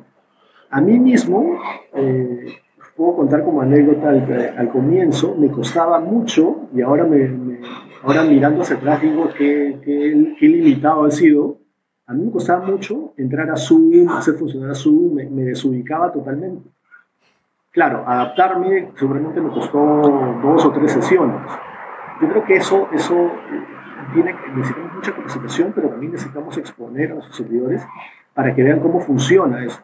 A 0.69 0.79
mí 0.79 0.97
mismo, 0.97 1.59
eh, 1.93 2.55
puedo 2.95 3.15
contar 3.15 3.43
como 3.43 3.61
anécdota 3.61 4.09
al, 4.09 4.69
comienzo, 4.69 5.35
me 5.35 5.49
costaba 5.49 5.99
mucho, 5.99 6.67
y 6.73 6.81
ahora, 6.81 7.05
me, 7.05 7.59
ahora 8.03 8.23
mirando 8.23 8.61
hacia 8.61 8.77
atrás 8.77 9.01
digo 9.01 9.29
que, 9.37 10.35
limitado 10.39 11.05
ha 11.05 11.11
sido, 11.11 11.57
a 12.05 12.13
mí 12.13 12.25
me 12.25 12.31
costaba 12.31 12.65
mucho 12.65 13.13
entrar 13.17 13.49
a 13.49 13.57
Zoom, 13.57 14.09
hacer 14.09 14.35
funcionar 14.35 14.71
a 14.71 14.75
Zoom, 14.75 15.15
me, 15.15 15.25
me 15.25 15.43
desubicaba 15.43 16.11
totalmente. 16.11 16.69
Claro, 17.71 18.03
adaptarme 18.05 18.91
seguramente 18.95 19.41
me 19.41 19.49
costó 19.49 19.79
dos 20.43 20.63
o 20.63 20.71
tres 20.71 20.91
sesiones. 20.91 21.41
Yo 22.21 22.29
creo 22.29 22.45
que 22.45 22.55
eso, 22.57 22.87
eso 22.93 23.31
tiene, 24.13 24.35
necesitamos 24.55 24.93
mucha 24.93 25.11
capacitación, 25.11 25.71
pero 25.73 25.89
también 25.89 26.11
necesitamos 26.11 26.55
exponer 26.57 27.11
a 27.11 27.13
nuestros 27.15 27.37
servidores 27.37 27.83
para 28.35 28.53
que 28.53 28.61
vean 28.61 28.79
cómo 28.79 28.99
funciona 28.99 29.65
eso. 29.65 29.81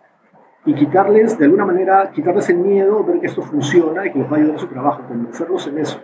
Y 0.66 0.74
quitarles, 0.74 1.38
de 1.38 1.46
alguna 1.46 1.66
manera, 1.66 2.12
quitarles 2.12 2.50
el 2.50 2.58
miedo, 2.58 3.04
ver 3.04 3.20
que 3.20 3.28
esto 3.28 3.42
funciona 3.42 4.06
y 4.06 4.12
que 4.12 4.20
les 4.20 4.32
va 4.32 4.36
a 4.36 4.40
ayudar 4.40 4.56
a 4.56 4.60
su 4.60 4.68
trabajo, 4.68 5.04
convencerlos 5.08 5.68
en 5.68 5.78
eso. 5.80 6.00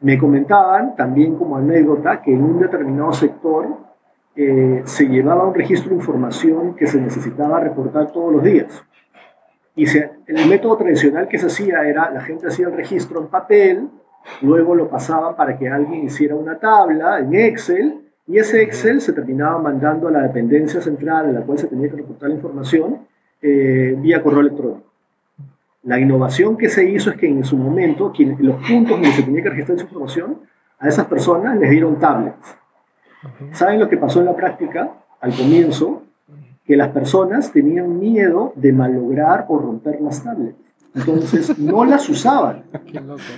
Me 0.00 0.18
comentaban 0.18 0.96
también 0.96 1.36
como 1.36 1.56
anécdota 1.56 2.22
que 2.22 2.32
en 2.32 2.42
un 2.42 2.60
determinado 2.60 3.12
sector 3.12 3.66
eh, 4.34 4.82
se 4.84 5.06
llevaba 5.08 5.46
un 5.46 5.54
registro 5.54 5.90
de 5.90 5.96
información 5.96 6.74
que 6.74 6.86
se 6.86 7.00
necesitaba 7.00 7.60
reportar 7.60 8.12
todos 8.12 8.32
los 8.32 8.42
días. 8.42 8.84
Y 9.74 9.86
el 9.88 10.48
método 10.48 10.76
tradicional 10.76 11.28
que 11.28 11.38
se 11.38 11.46
hacía 11.46 11.82
era, 11.82 12.10
la 12.10 12.20
gente 12.20 12.46
hacía 12.46 12.66
el 12.66 12.74
registro 12.74 13.20
en 13.20 13.28
papel, 13.28 13.88
luego 14.42 14.74
lo 14.74 14.88
pasaban 14.88 15.34
para 15.34 15.58
que 15.58 15.68
alguien 15.68 16.04
hiciera 16.04 16.34
una 16.34 16.58
tabla 16.58 17.18
en 17.18 17.34
Excel, 17.34 18.00
y 18.26 18.38
ese 18.38 18.62
Excel 18.62 19.00
se 19.00 19.12
terminaba 19.12 19.58
mandando 19.58 20.08
a 20.08 20.10
la 20.10 20.22
dependencia 20.22 20.80
central 20.80 21.28
en 21.28 21.34
la 21.34 21.40
cual 21.42 21.58
se 21.58 21.66
tenía 21.66 21.90
que 21.90 21.96
reportar 21.96 22.28
la 22.28 22.36
información 22.36 23.00
eh, 23.42 23.96
vía 23.98 24.22
correo 24.22 24.40
electrónico. 24.40 24.82
La 25.82 25.98
innovación 25.98 26.56
que 26.56 26.68
se 26.68 26.88
hizo 26.88 27.10
es 27.10 27.16
que 27.16 27.26
en 27.26 27.44
su 27.44 27.56
momento, 27.56 28.12
los 28.38 28.56
puntos 28.66 28.92
donde 28.92 29.10
se 29.10 29.24
tenía 29.24 29.42
que 29.42 29.50
registrar 29.50 29.76
esa 29.76 29.84
información, 29.84 30.38
a 30.78 30.88
esas 30.88 31.06
personas 31.06 31.58
les 31.58 31.70
dieron 31.70 31.98
tablets. 31.98 32.56
¿Saben 33.52 33.80
lo 33.80 33.88
que 33.88 33.96
pasó 33.96 34.20
en 34.20 34.26
la 34.26 34.36
práctica? 34.36 34.92
Al 35.20 35.34
comienzo, 35.34 36.02
que 36.64 36.76
las 36.76 36.88
personas 36.88 37.52
tenían 37.52 37.98
miedo 37.98 38.52
de 38.54 38.72
malograr 38.72 39.46
o 39.48 39.58
romper 39.58 40.00
las 40.00 40.22
tablets. 40.22 40.56
Entonces 40.94 41.58
no 41.58 41.84
las 41.84 42.08
usaban. 42.08 42.64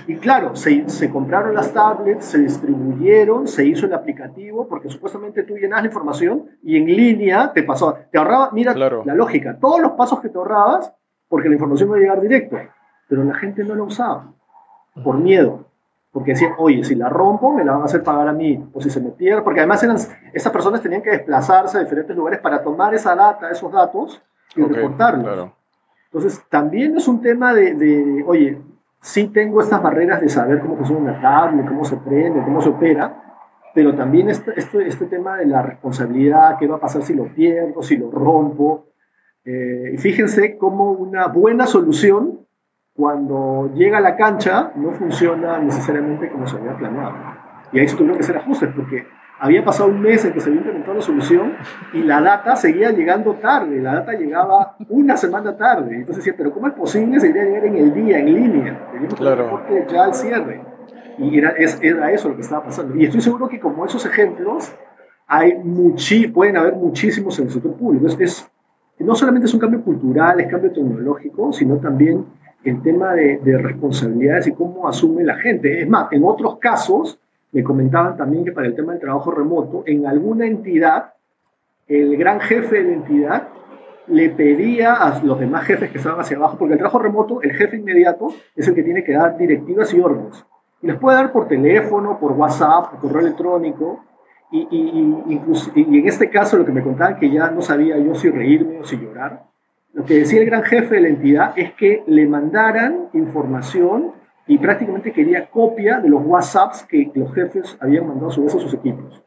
Y 0.07 0.17
claro, 0.17 0.55
se, 0.55 0.89
se, 0.89 1.09
compraron 1.09 1.55
las 1.55 1.73
tablets, 1.73 2.25
se 2.25 2.39
distribuyeron, 2.39 3.47
se 3.47 3.65
hizo 3.65 3.85
el 3.85 3.93
aplicativo, 3.93 4.67
porque 4.67 4.89
supuestamente 4.89 5.43
tú 5.43 5.55
llenas 5.55 5.81
la 5.81 5.87
información 5.87 6.49
y 6.61 6.77
en 6.77 6.85
línea 6.85 7.53
te 7.53 7.63
pasó. 7.63 7.97
Te 8.11 8.17
ahorraba, 8.17 8.49
mira 8.51 8.73
la 8.75 9.15
lógica, 9.15 9.57
todos 9.59 9.79
los 9.79 9.91
pasos 9.93 10.19
que 10.19 10.29
te 10.29 10.37
ahorrabas, 10.37 10.93
porque 11.27 11.47
la 11.47 11.55
información 11.55 11.89
iba 11.89 11.97
a 11.97 12.01
llegar 12.01 12.21
directo, 12.21 12.57
pero 13.07 13.23
la 13.23 13.35
gente 13.35 13.63
no 13.63 13.75
la 13.75 13.83
usaba 13.83 14.33
por 15.03 15.17
miedo 15.17 15.65
porque 16.15 16.31
decían, 16.31 16.53
oye, 16.59 16.81
si 16.85 16.95
la 16.95 17.09
rompo, 17.09 17.53
me 17.53 17.65
la 17.65 17.73
van 17.73 17.81
a 17.81 17.85
hacer 17.85 18.01
pagar 18.01 18.29
a 18.29 18.31
mí, 18.31 18.65
o 18.71 18.79
si 18.79 18.89
se 18.89 19.01
me 19.01 19.09
pierde, 19.09 19.41
porque 19.41 19.59
además 19.59 19.83
eran, 19.83 19.97
esas 20.31 20.53
personas 20.53 20.81
tenían 20.81 21.01
que 21.01 21.09
desplazarse 21.09 21.77
a 21.77 21.81
diferentes 21.81 22.15
lugares 22.15 22.39
para 22.39 22.63
tomar 22.63 22.93
esa 22.93 23.17
data, 23.17 23.49
esos 23.49 23.69
datos, 23.69 24.21
y 24.55 24.61
reportarlos. 24.61 25.51
Entonces, 26.15 26.45
también 26.47 26.95
es 26.95 27.09
un 27.09 27.21
tema 27.21 27.53
de, 27.53 28.23
oye, 28.25 28.57
sí 29.01 29.27
tengo 29.27 29.59
estas 29.59 29.83
barreras 29.83 30.21
de 30.21 30.29
saber 30.29 30.61
cómo 30.61 30.77
funciona 30.77 31.11
una 31.11 31.21
tablet, 31.21 31.67
cómo 31.67 31.83
se 31.83 31.97
prende, 31.97 32.41
cómo 32.41 32.61
se 32.61 32.69
opera, 32.69 33.21
pero 33.73 33.93
también 33.95 34.29
este, 34.29 34.53
este, 34.55 34.87
este 34.87 35.07
tema 35.07 35.35
de 35.35 35.45
la 35.45 35.61
responsabilidad, 35.61 36.55
qué 36.57 36.67
va 36.67 36.77
a 36.77 36.79
pasar 36.79 37.03
si 37.03 37.13
lo 37.13 37.25
pierdo, 37.25 37.83
si 37.83 37.97
lo 37.97 38.09
rompo. 38.09 38.85
Eh, 39.43 39.95
fíjense 39.97 40.57
cómo 40.57 40.93
una 40.93 41.27
buena 41.27 41.67
solución 41.67 42.47
cuando 42.93 43.73
llega 43.73 43.97
a 43.97 44.01
la 44.01 44.15
cancha 44.15 44.71
no 44.77 44.91
funciona 44.91 45.59
necesariamente 45.59 46.29
como 46.29 46.47
se 46.47 46.55
había 46.55 46.77
planeado. 46.77 47.13
Y 47.73 47.79
ahí 47.79 47.89
se 47.89 47.97
tuvieron 47.97 48.15
que 48.15 48.23
hacer 48.23 48.37
ajustes 48.37 48.69
porque 48.73 49.05
había 49.39 49.63
pasado 49.63 49.89
un 49.89 50.01
mes 50.01 50.23
en 50.25 50.33
que 50.33 50.39
se 50.39 50.49
había 50.49 50.59
implementado 50.59 50.95
la 50.95 51.01
solución 51.01 51.53
y 51.93 51.99
la 52.03 52.21
data 52.21 52.55
seguía 52.55 52.91
llegando 52.91 53.33
tarde, 53.35 53.81
la 53.81 53.95
data 53.95 54.13
llegaba 54.13 54.75
una 54.89 55.17
semana 55.17 55.55
tarde. 55.57 55.95
Entonces 55.95 56.23
decía, 56.23 56.35
pero 56.37 56.51
¿cómo 56.51 56.67
es 56.67 56.73
posible? 56.73 57.19
Se 57.19 57.31
llegar 57.31 57.65
en 57.65 57.75
el 57.75 57.93
día, 57.93 58.19
en 58.19 58.33
línea. 58.33 58.79
claro. 59.17 59.61
ya 59.91 60.03
al 60.03 60.13
cierre. 60.13 60.61
Y 61.17 61.37
era, 61.37 61.53
era, 61.81 62.11
eso 62.11 62.29
lo 62.29 62.35
que 62.35 62.41
estaba 62.41 62.63
pasando. 62.65 62.95
Y 62.95 63.05
estoy 63.05 63.21
seguro 63.21 63.47
que 63.47 63.59
como 63.59 63.85
esos 63.85 64.05
ejemplos, 64.05 64.73
hay 65.27 65.57
muchi, 65.57 66.27
pueden 66.27 66.57
haber 66.57 66.73
muchísimos 66.73 67.37
en 67.39 67.45
el 67.45 67.51
sector 67.51 67.73
público. 67.75 68.07
Es, 68.19 68.49
no 68.99 69.15
solamente 69.15 69.47
es 69.47 69.53
un 69.53 69.59
cambio 69.59 69.81
cultural, 69.83 70.39
es 70.39 70.47
cambio 70.47 70.71
tecnológico, 70.71 71.51
sino 71.51 71.77
también 71.77 72.25
el 72.63 72.81
tema 72.81 73.13
de, 73.13 73.39
responsabilidades 73.57 74.47
y 74.47 74.53
cómo 74.53 74.87
asume 74.87 75.23
la 75.23 75.35
gente. 75.35 75.81
Es 75.81 75.89
más, 75.89 76.11
en 76.11 76.23
otros 76.23 76.57
casos, 76.59 77.19
me 77.51 77.63
comentaban 77.63 78.17
también 78.17 78.43
que 78.43 78.51
para 78.51 78.67
el 78.67 78.75
tema 78.75 78.91
del 78.91 79.01
trabajo 79.01 79.31
remoto, 79.31 79.83
en 79.85 80.05
alguna 80.05 80.45
entidad, 80.45 81.13
el 81.87 82.17
gran 82.17 82.39
jefe 82.39 82.77
de 82.77 82.83
la 82.83 82.93
entidad 82.93 83.47
le 84.07 84.29
pedía 84.29 84.93
a 84.93 85.23
los 85.23 85.39
demás 85.39 85.65
jefes 85.65 85.91
que 85.91 85.97
estaban 85.97 86.19
hacia 86.19 86.37
abajo, 86.37 86.57
porque 86.57 86.73
el 86.73 86.79
trabajo 86.79 86.99
remoto, 86.99 87.41
el 87.41 87.53
jefe 87.53 87.77
inmediato 87.77 88.27
es 88.55 88.67
el 88.67 88.75
que 88.75 88.83
tiene 88.83 89.03
que 89.03 89.13
dar 89.13 89.37
directivas 89.37 89.93
y 89.93 89.99
órdenes. 89.99 90.45
Y 90.81 90.87
les 90.87 90.97
puede 90.97 91.17
dar 91.17 91.31
por 91.31 91.47
teléfono, 91.47 92.19
por 92.19 92.33
WhatsApp, 92.33 92.91
por 92.91 92.99
correo 92.99 93.21
electrónico. 93.21 94.03
Y, 94.51 94.67
incluso, 95.27 95.71
y 95.75 95.99
en 95.99 96.07
este 96.07 96.29
caso 96.29 96.57
lo 96.57 96.65
que 96.65 96.71
me 96.71 96.83
contaban 96.83 97.17
que 97.17 97.29
ya 97.29 97.49
no 97.49 97.61
sabía 97.61 97.97
yo 97.97 98.15
si 98.15 98.29
reírme 98.29 98.79
o 98.79 98.83
si 98.83 98.95
llorar, 98.97 99.43
lo 99.93 100.05
que 100.05 100.15
decía 100.19 100.41
el 100.41 100.45
gran 100.45 100.63
jefe 100.63 100.95
de 100.95 101.01
la 101.01 101.07
entidad 101.07 101.53
es 101.55 101.73
que 101.73 102.03
le 102.05 102.27
mandaran 102.27 103.07
información 103.13 104.11
y 104.47 104.57
prácticamente 104.57 105.11
quería 105.11 105.49
copia 105.49 105.99
de 105.99 106.09
los 106.09 106.23
WhatsApps 106.23 106.83
que 106.83 107.11
los 107.13 107.33
jefes 107.33 107.77
habían 107.79 108.07
mandado 108.07 108.29
a 108.29 108.33
su 108.33 108.43
vez 108.43 108.55
a 108.55 108.59
sus 108.59 108.73
equipos 108.73 109.23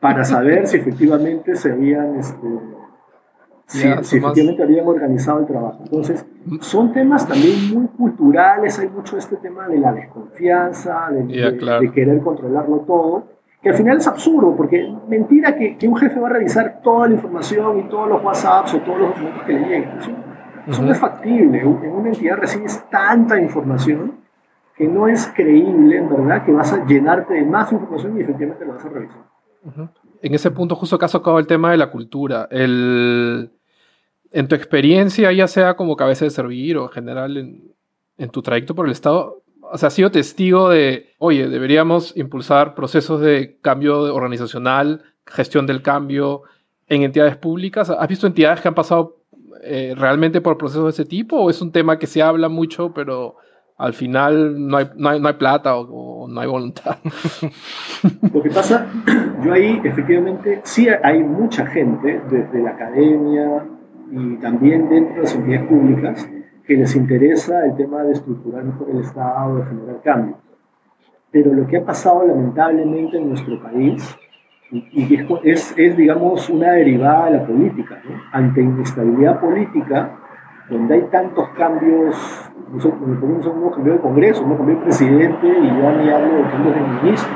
para 0.00 0.24
saber 0.24 0.66
si 0.66 0.76
efectivamente 0.76 1.56
se 1.56 1.72
habían 1.72 2.16
este, 2.16 2.46
si, 3.66 3.86
efectivamente 3.86 4.62
habían 4.62 4.86
organizado 4.86 5.40
el 5.40 5.46
trabajo. 5.46 5.80
Entonces, 5.82 6.24
son 6.60 6.92
temas 6.92 7.26
también 7.26 7.74
muy 7.74 7.86
culturales, 7.88 8.78
hay 8.78 8.88
mucho 8.88 9.18
este 9.18 9.36
tema 9.36 9.68
de 9.68 9.78
la 9.78 9.92
desconfianza, 9.92 11.08
de 11.10 11.90
querer 11.92 12.20
controlarlo 12.20 12.78
todo 12.86 13.38
que 13.62 13.70
al 13.70 13.74
final 13.74 13.96
es 13.96 14.06
absurdo, 14.06 14.54
porque 14.56 14.94
mentira 15.08 15.56
que, 15.56 15.76
que, 15.76 15.88
un 15.88 15.96
jefe 15.96 16.20
va 16.20 16.28
a 16.28 16.32
revisar 16.32 16.80
toda 16.82 17.08
la 17.08 17.14
información 17.14 17.80
y 17.80 17.88
todos 17.88 18.08
los 18.08 18.22
WhatsApps 18.22 18.74
o 18.74 18.80
todos 18.82 19.00
los 19.00 19.08
documentos 19.08 19.42
que 19.44 19.52
le 19.52 19.60
lleguen. 19.60 19.88
Eso, 20.68 20.82
no 20.82 20.92
es 20.92 20.98
factible. 20.98 21.60
En 21.60 21.92
una 21.92 22.10
entidad 22.10 22.36
recibes 22.36 22.84
tanta 22.90 23.40
información 23.40 24.20
que 24.76 24.86
no 24.86 25.08
es 25.08 25.26
creíble, 25.34 25.96
en 25.96 26.08
verdad, 26.08 26.44
que 26.44 26.52
vas 26.52 26.72
a 26.72 26.86
llenarte 26.86 27.34
de 27.34 27.44
más 27.44 27.72
información 27.72 28.16
y 28.16 28.22
efectivamente 28.22 28.64
lo 28.64 28.74
vas 28.74 28.84
a 28.84 28.88
revisar. 28.88 29.24
En 30.22 30.34
ese 30.34 30.50
punto 30.50 30.76
justo 30.76 30.96
acá 30.96 31.06
acaba 31.06 31.40
el 31.40 31.46
tema 31.46 31.72
de 31.72 31.78
la 31.78 31.90
cultura. 31.90 32.46
El, 32.50 33.50
en 34.30 34.48
tu 34.48 34.54
experiencia, 34.54 35.32
ya 35.32 35.48
sea 35.48 35.74
como 35.74 35.96
cabeza 35.96 36.24
de 36.24 36.30
servir 36.30 36.76
o 36.76 36.84
en 36.84 36.90
general 36.90 37.36
en, 37.36 37.72
en 38.18 38.30
tu 38.30 38.42
trayecto 38.42 38.74
por 38.74 38.86
el 38.86 38.92
Estado, 38.92 39.42
o 39.70 39.78
sea, 39.78 39.88
ha 39.88 39.90
sido 39.90 40.10
testigo 40.10 40.68
de, 40.68 41.14
oye, 41.18 41.48
deberíamos 41.48 42.16
impulsar 42.16 42.74
procesos 42.74 43.20
de 43.20 43.58
cambio 43.60 44.14
organizacional, 44.14 45.02
gestión 45.26 45.66
del 45.66 45.82
cambio 45.82 46.42
en 46.86 47.02
entidades 47.02 47.36
públicas. 47.36 47.90
¿Has 47.90 48.08
visto 48.08 48.26
entidades 48.26 48.60
que 48.60 48.68
han 48.68 48.74
pasado 48.74 49.17
eh, 49.62 49.94
realmente 49.96 50.40
por 50.40 50.58
procesos 50.58 50.84
de 50.84 50.90
ese 50.90 51.04
tipo 51.04 51.36
o 51.36 51.50
es 51.50 51.60
un 51.60 51.72
tema 51.72 51.98
que 51.98 52.06
se 52.06 52.22
habla 52.22 52.48
mucho, 52.48 52.92
pero 52.92 53.36
al 53.78 53.94
final 53.94 54.68
no 54.68 54.76
hay, 54.76 54.90
no 54.96 55.28
hay, 55.28 55.34
plata 55.34 55.76
o, 55.76 56.26
no 56.28 56.40
hay 56.40 56.48
voluntad? 56.48 56.96
Lo 58.34 58.42
que 58.42 58.50
pasa, 58.50 58.86
yo 59.44 59.52
ahí 59.52 59.80
efectivamente 59.84 60.60
sí 60.64 60.88
hay 60.88 61.22
mucha 61.22 61.64
gente 61.66 62.20
desde 62.28 62.60
la 62.60 62.70
academia 62.70 63.64
y 64.10 64.36
también 64.38 64.88
dentro 64.88 65.16
de 65.16 65.22
las 65.22 65.34
entidades 65.34 65.68
públicas 65.68 66.28
que 66.66 66.74
les 66.74 66.94
interesa 66.96 67.64
el 67.64 67.76
tema 67.76 68.02
de 68.02 68.12
estructurar 68.12 68.64
mejor 68.64 68.90
el 68.90 69.00
Estado, 69.00 69.56
de 69.56 69.64
generar 69.66 70.02
cambios. 70.02 70.38
Pero 71.30 71.54
lo 71.54 71.66
que 71.66 71.76
ha 71.76 71.84
pasado 71.84 72.26
lamentablemente 72.26 73.16
en 73.16 73.28
nuestro 73.28 73.62
país, 73.62 74.16
y, 74.70 75.24
es, 75.44 75.74
es, 75.76 75.96
digamos, 75.96 76.48
una 76.50 76.72
derivada 76.72 77.26
de 77.26 77.38
la 77.38 77.46
política, 77.46 78.00
ante 78.32 78.60
inestabilidad 78.60 79.40
política, 79.40 80.10
donde 80.68 80.94
hay 80.94 81.02
tantos 81.10 81.48
cambios, 81.50 82.50
ponemos 82.82 83.46
un 83.46 83.70
cambio 83.70 83.94
de 83.94 84.00
Congreso, 84.00 84.44
un 84.44 84.56
cambio 84.56 84.76
de 84.76 84.82
presidente, 84.82 85.46
y 85.46 85.66
ya 85.66 85.92
ni 85.92 86.10
hablo 86.10 86.36
de 86.36 86.42
cambios 86.50 86.74
de 86.74 86.80
ministro, 86.80 87.30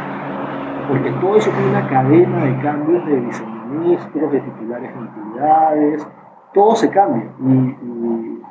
porque 0.88 1.10
todo 1.20 1.36
eso 1.36 1.50
tiene 1.50 1.70
una 1.70 1.88
cadena 1.88 2.44
de 2.44 2.58
cambios 2.60 3.06
de 3.06 3.16
viceministros, 3.20 4.32
de 4.32 4.40
titulares 4.40 4.90
de 4.94 5.00
entidades, 5.00 6.08
todo 6.52 6.76
se 6.76 6.90
cambia. 6.90 7.30
y 7.40 8.42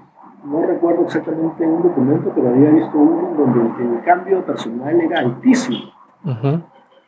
no 0.44 0.66
recuerdo 0.66 1.04
exactamente 1.04 1.66
un 1.66 1.84
documento, 1.84 2.32
pero 2.34 2.50
había 2.50 2.72
visto 2.72 2.98
uno 2.98 3.36
donde 3.38 3.84
el, 3.84 4.04
cambio 4.04 4.44
personal 4.44 5.00
era 5.00 5.20
altísimo. 5.20 5.92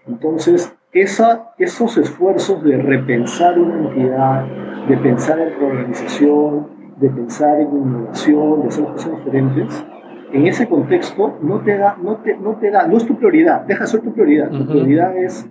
Entonces, 0.05 0.77
esos 0.93 1.97
esfuerzos 1.97 2.63
de 2.63 2.77
repensar 2.77 3.57
una 3.59 3.89
entidad, 3.89 4.45
de 4.87 4.97
pensar 4.97 5.39
en 5.39 5.63
organización, 5.63 6.67
de 6.99 7.09
pensar 7.09 7.59
en 7.59 7.67
innovación, 7.69 8.61
de 8.61 8.67
hacer 8.67 8.85
cosas 8.85 9.17
diferentes, 9.17 9.85
en 10.31 10.47
ese 10.47 10.67
contexto 10.67 11.37
no 11.41 11.59
te 11.61 11.77
da, 11.77 11.97
no 12.01 12.17
te, 12.17 12.37
no 12.37 12.55
te 12.55 12.71
da, 12.71 12.87
no 12.87 12.97
es 12.97 13.05
tu 13.05 13.15
prioridad, 13.17 13.65
deja 13.65 13.85
ser 13.85 14.01
tu 14.01 14.13
prioridad. 14.13 14.49
Tu 14.49 14.65
prioridad 14.65 15.15
es, 15.17 15.47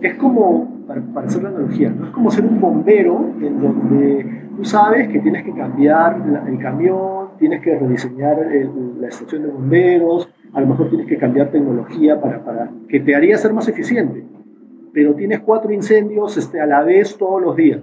es 0.00 0.14
como, 0.14 0.86
para, 0.86 1.02
hacer 1.26 1.42
la 1.42 1.50
analogía, 1.50 1.90
¿no? 1.90 2.06
es 2.06 2.10
como 2.10 2.30
ser 2.30 2.44
un 2.44 2.60
bombero 2.60 3.30
en 3.40 3.60
donde 3.60 4.42
tú 4.56 4.64
sabes 4.64 5.08
que 5.08 5.20
tienes 5.20 5.44
que 5.44 5.52
cambiar 5.52 6.22
el 6.46 6.58
camión, 6.58 7.28
tienes 7.38 7.62
que 7.62 7.78
rediseñar 7.78 8.38
la 9.00 9.08
estación 9.08 9.42
de 9.42 9.48
bomberos, 9.48 10.28
a 10.52 10.60
lo 10.60 10.66
mejor 10.66 10.88
tienes 10.88 11.06
que 11.06 11.16
cambiar 11.16 11.50
tecnología 11.50 12.20
para, 12.20 12.44
para 12.44 12.70
que 12.88 13.00
te 13.00 13.14
haría 13.14 13.36
ser 13.38 13.52
más 13.52 13.68
eficiente 13.68 14.24
pero 14.92 15.14
tienes 15.14 15.40
cuatro 15.40 15.72
incendios 15.72 16.36
este, 16.36 16.60
a 16.60 16.66
la 16.66 16.82
vez 16.82 17.16
todos 17.16 17.40
los 17.42 17.56
días. 17.56 17.80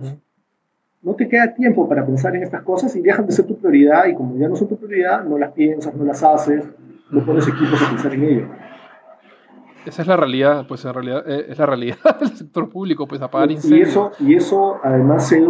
No 1.01 1.13
te 1.13 1.27
queda 1.27 1.53
tiempo 1.53 1.87
para 1.87 2.05
pensar 2.05 2.35
en 2.35 2.43
estas 2.43 2.63
cosas 2.63 2.95
y 2.95 3.01
dejan 3.01 3.27
de 3.27 3.31
ser 3.31 3.45
tu 3.45 3.57
prioridad 3.57 4.07
y 4.07 4.15
como 4.15 4.37
ya 4.37 4.47
no 4.47 4.55
son 4.55 4.67
tu 4.67 4.77
prioridad, 4.77 5.23
no 5.23 5.37
las 5.37 5.51
piensas, 5.51 5.93
no 5.93 6.03
las 6.03 6.23
haces, 6.23 6.65
no 7.11 7.25
pones 7.25 7.47
equipos 7.47 7.81
a 7.81 7.89
pensar 7.89 8.13
en 8.13 8.23
ello. 8.23 8.47
Esa 9.85 10.01
es 10.01 10.07
la 10.07 10.17
realidad, 10.17 10.65
pues 10.67 10.83
en 10.83 10.93
realidad 10.93 11.23
eh, 11.27 11.45
es 11.49 11.59
la 11.59 11.65
realidad 11.67 11.97
del 12.19 12.35
sector 12.35 12.69
público, 12.69 13.07
pues 13.07 13.21
apagar 13.21 13.51
incendios. 13.51 13.87
Y 13.87 13.89
eso, 13.89 14.11
y 14.19 14.35
eso 14.35 14.77
además 14.83 15.27
se, 15.27 15.37
eh, 15.39 15.47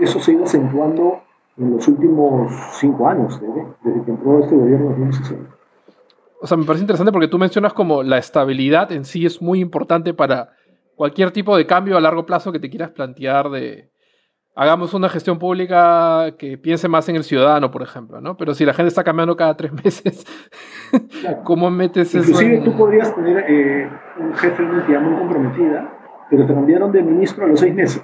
eso 0.00 0.20
se 0.20 0.30
ha 0.30 0.34
ido 0.34 0.44
acentuando 0.44 1.20
en 1.58 1.72
los 1.72 1.86
últimos 1.88 2.52
cinco 2.72 3.08
años, 3.08 3.40
desde, 3.40 4.04
que 4.04 4.10
entró 4.10 4.38
este 4.40 4.54
gobierno 4.54 4.90
de 4.90 4.90
2016. 4.90 5.40
O 6.40 6.46
sea, 6.46 6.56
me 6.56 6.64
parece 6.64 6.84
interesante 6.84 7.12
porque 7.12 7.28
tú 7.28 7.38
mencionas 7.38 7.72
como 7.72 8.02
la 8.02 8.18
estabilidad 8.18 8.92
en 8.92 9.04
sí 9.04 9.26
es 9.26 9.42
muy 9.42 9.60
importante 9.60 10.14
para 10.14 10.50
cualquier 10.98 11.30
tipo 11.30 11.56
de 11.56 11.64
cambio 11.64 11.96
a 11.96 12.00
largo 12.00 12.26
plazo 12.26 12.50
que 12.50 12.58
te 12.58 12.68
quieras 12.68 12.90
plantear 12.90 13.48
de 13.50 13.88
hagamos 14.56 14.92
una 14.94 15.08
gestión 15.08 15.38
pública 15.38 16.34
que 16.36 16.58
piense 16.58 16.88
más 16.88 17.08
en 17.08 17.14
el 17.14 17.22
ciudadano, 17.22 17.70
por 17.70 17.82
ejemplo, 17.82 18.20
¿no? 18.20 18.36
Pero 18.36 18.52
si 18.52 18.64
la 18.64 18.74
gente 18.74 18.88
está 18.88 19.04
cambiando 19.04 19.36
cada 19.36 19.56
tres 19.56 19.72
meses, 19.84 20.26
¿cómo 21.44 21.70
metes 21.70 22.12
eso? 22.16 22.28
Inclusive 22.28 22.62
tú 22.64 22.76
podrías 22.76 23.14
tener 23.14 23.44
eh, 23.48 23.88
un 24.18 24.34
jefe 24.34 24.60
de 24.60 24.68
una 24.68 24.80
entidad 24.80 25.00
muy 25.00 25.18
comprometida, 25.18 25.88
pero 26.28 26.46
te 26.46 26.52
cambiaron 26.52 26.90
de 26.90 27.02
ministro 27.02 27.44
a 27.44 27.48
los 27.48 27.60
seis 27.60 27.74
meses. 27.74 28.02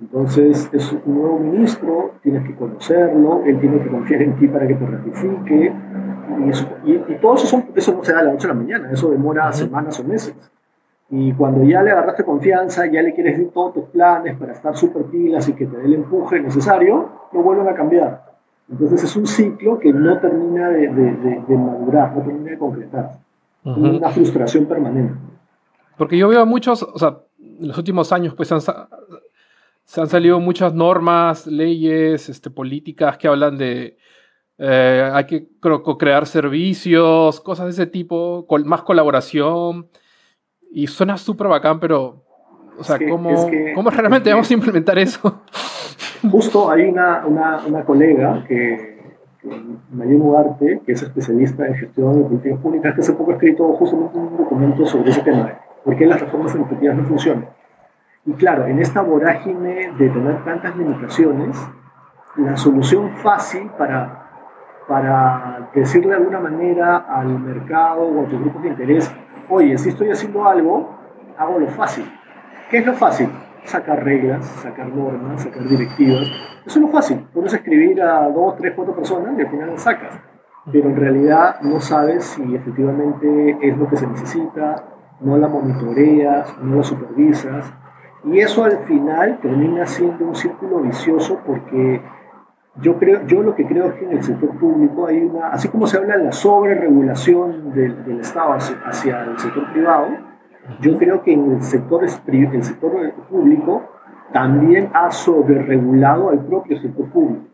Entonces 0.00 0.68
es 0.72 0.92
un 0.92 1.14
nuevo 1.14 1.38
ministro, 1.38 2.16
tienes 2.22 2.46
que 2.46 2.54
conocerlo, 2.56 3.42
él 3.46 3.58
tiene 3.60 3.80
que 3.80 3.88
confiar 3.88 4.20
en 4.20 4.36
ti 4.36 4.48
para 4.48 4.66
que 4.66 4.74
te 4.74 4.86
ratifique. 4.86 5.72
Y, 6.84 7.14
todo 7.22 7.36
eso, 7.36 7.62
eso 7.74 7.92
no 7.92 8.04
se 8.04 8.12
da 8.12 8.18
a 8.18 8.22
la 8.24 8.32
noche 8.32 8.46
a 8.46 8.48
la 8.48 8.54
mañana, 8.54 8.90
eso 8.90 9.08
demora 9.08 9.50
semanas 9.52 9.98
o 10.00 10.04
meses. 10.04 10.34
Y 11.08 11.32
cuando 11.32 11.62
ya 11.64 11.82
le 11.82 11.92
agarraste 11.92 12.24
confianza, 12.24 12.86
ya 12.86 13.00
le 13.02 13.14
quieres 13.14 13.36
decir 13.36 13.52
todos 13.52 13.74
tus 13.74 13.84
planes 13.84 14.36
para 14.36 14.52
estar 14.52 14.76
súper 14.76 15.04
pilas 15.04 15.48
y 15.48 15.52
que 15.52 15.66
te 15.66 15.76
dé 15.76 15.84
el 15.84 15.94
empuje 15.94 16.40
necesario, 16.40 17.08
lo 17.32 17.42
vuelven 17.42 17.68
a 17.68 17.74
cambiar. 17.74 18.24
Entonces 18.68 19.04
es 19.04 19.16
un 19.16 19.26
ciclo 19.26 19.78
que 19.78 19.92
no 19.92 20.18
termina 20.18 20.68
de, 20.70 20.88
de, 20.88 21.56
madurar, 21.56 22.16
no 22.16 22.22
termina 22.22 22.50
de 22.50 22.58
concretar. 22.58 23.12
Es 23.64 23.76
una 23.76 24.08
frustración 24.10 24.66
permanente. 24.66 25.14
Porque 25.96 26.18
yo 26.18 26.28
veo 26.28 26.44
muchos, 26.44 26.82
o 26.82 26.98
sea, 26.98 27.18
en 27.38 27.68
los 27.68 27.78
últimos 27.78 28.12
años 28.12 28.34
pues 28.34 28.50
han, 28.50 28.60
se 28.60 30.00
han 30.00 30.08
salido 30.08 30.40
muchas 30.40 30.74
normas, 30.74 31.46
leyes, 31.46 32.28
este, 32.28 32.50
políticas 32.50 33.16
que 33.16 33.28
hablan 33.28 33.56
de 33.56 33.96
eh, 34.58 35.10
hay 35.12 35.26
que 35.26 35.48
crear 35.98 36.26
servicios, 36.26 37.40
cosas 37.40 37.66
de 37.66 37.72
ese 37.72 37.86
tipo, 37.86 38.46
más 38.64 38.82
colaboración. 38.82 39.88
Y 40.70 40.86
suena 40.86 41.16
súper 41.16 41.48
bacán, 41.48 41.80
pero, 41.80 42.22
o 42.78 42.84
sea, 42.84 42.98
¿cómo, 42.98 43.30
¿cómo, 43.74 43.90
realmente 43.90 44.30
vamos 44.30 44.50
a 44.50 44.54
implementar 44.54 44.98
eso? 44.98 45.42
Justo 46.30 46.70
hay 46.70 46.82
una, 46.88 47.26
una, 47.26 47.60
una 47.66 47.84
colega 47.84 48.44
que, 48.46 48.96
María 49.92 50.18
Mugarte, 50.18 50.80
que 50.84 50.92
es 50.92 51.02
especialista 51.02 51.66
en 51.66 51.74
gestión 51.74 52.18
de 52.18 52.24
políticas 52.24 52.58
públicas, 52.60 52.94
que 52.94 53.00
hace 53.00 53.12
poco 53.12 53.30
ha 53.30 53.34
escrito 53.34 53.72
justamente 53.74 54.18
un 54.18 54.36
documento 54.36 54.86
sobre 54.86 55.10
ese 55.10 55.22
tema, 55.22 55.52
por 55.84 55.96
qué 55.96 56.06
las 56.06 56.20
reformas 56.20 56.54
educativas 56.54 56.96
no 56.96 57.04
funcionan. 57.04 57.48
Y 58.24 58.32
claro, 58.32 58.66
en 58.66 58.80
esta 58.80 59.02
vorágine 59.02 59.92
de 59.98 60.08
tener 60.08 60.44
tantas 60.44 60.76
limitaciones, 60.76 61.56
la 62.36 62.56
solución 62.56 63.10
fácil 63.18 63.70
para, 63.78 64.28
para 64.88 65.70
decirle 65.74 66.08
de 66.10 66.16
alguna 66.16 66.40
manera 66.40 66.96
al 66.96 67.38
mercado 67.38 68.02
o 68.02 68.26
a 68.26 68.28
tus 68.28 68.40
grupos 68.40 68.62
de 68.62 68.68
interés 68.68 69.14
oye, 69.48 69.76
si 69.78 69.90
estoy 69.90 70.10
haciendo 70.10 70.46
algo, 70.46 70.90
hago 71.38 71.58
lo 71.58 71.68
fácil. 71.68 72.10
¿Qué 72.70 72.78
es 72.78 72.86
lo 72.86 72.94
fácil? 72.94 73.28
Sacar 73.64 74.04
reglas, 74.04 74.46
sacar 74.46 74.88
normas, 74.88 75.42
sacar 75.42 75.64
directivas. 75.68 76.22
Eso 76.64 76.78
es 76.78 76.84
lo 76.84 76.88
fácil. 76.88 77.26
Puedes 77.32 77.52
escribir 77.52 78.00
a 78.02 78.28
dos, 78.28 78.56
tres, 78.56 78.72
cuatro 78.74 78.94
personas 78.94 79.38
y 79.38 79.42
al 79.42 79.48
final 79.48 79.70
las 79.70 79.82
sacas. 79.82 80.18
Pero 80.72 80.88
en 80.88 80.96
realidad 80.96 81.60
no 81.62 81.80
sabes 81.80 82.24
si 82.24 82.54
efectivamente 82.54 83.56
es 83.60 83.76
lo 83.76 83.88
que 83.88 83.96
se 83.96 84.06
necesita, 84.06 84.84
no 85.20 85.38
la 85.38 85.48
monitoreas, 85.48 86.56
no 86.60 86.76
la 86.76 86.82
supervisas. 86.82 87.72
Y 88.24 88.40
eso 88.40 88.64
al 88.64 88.78
final 88.78 89.38
termina 89.40 89.86
siendo 89.86 90.26
un 90.26 90.34
círculo 90.34 90.80
vicioso 90.80 91.40
porque 91.46 92.02
yo, 92.82 92.98
creo, 92.98 93.26
yo 93.26 93.42
lo 93.42 93.54
que 93.54 93.66
creo 93.66 93.86
es 93.86 93.94
que 93.94 94.04
en 94.04 94.12
el 94.12 94.22
sector 94.22 94.50
público 94.58 95.06
hay 95.06 95.18
una, 95.18 95.48
así 95.48 95.68
como 95.68 95.86
se 95.86 95.96
habla 95.96 96.18
de 96.18 96.24
la 96.24 96.32
sobreregulación 96.32 97.72
del, 97.72 98.04
del 98.04 98.20
Estado 98.20 98.52
hacia, 98.52 99.24
el 99.24 99.38
sector 99.38 99.72
privado, 99.72 100.08
yo 100.80 100.98
creo 100.98 101.22
que 101.22 101.32
en 101.32 101.52
el 101.52 101.62
sector, 101.62 102.04
el 102.04 102.64
sector 102.64 103.12
público 103.30 103.82
también 104.32 104.90
ha 104.92 105.10
sobreregulado 105.10 106.30
al 106.30 106.40
propio 106.44 106.78
sector 106.78 107.08
público. 107.10 107.46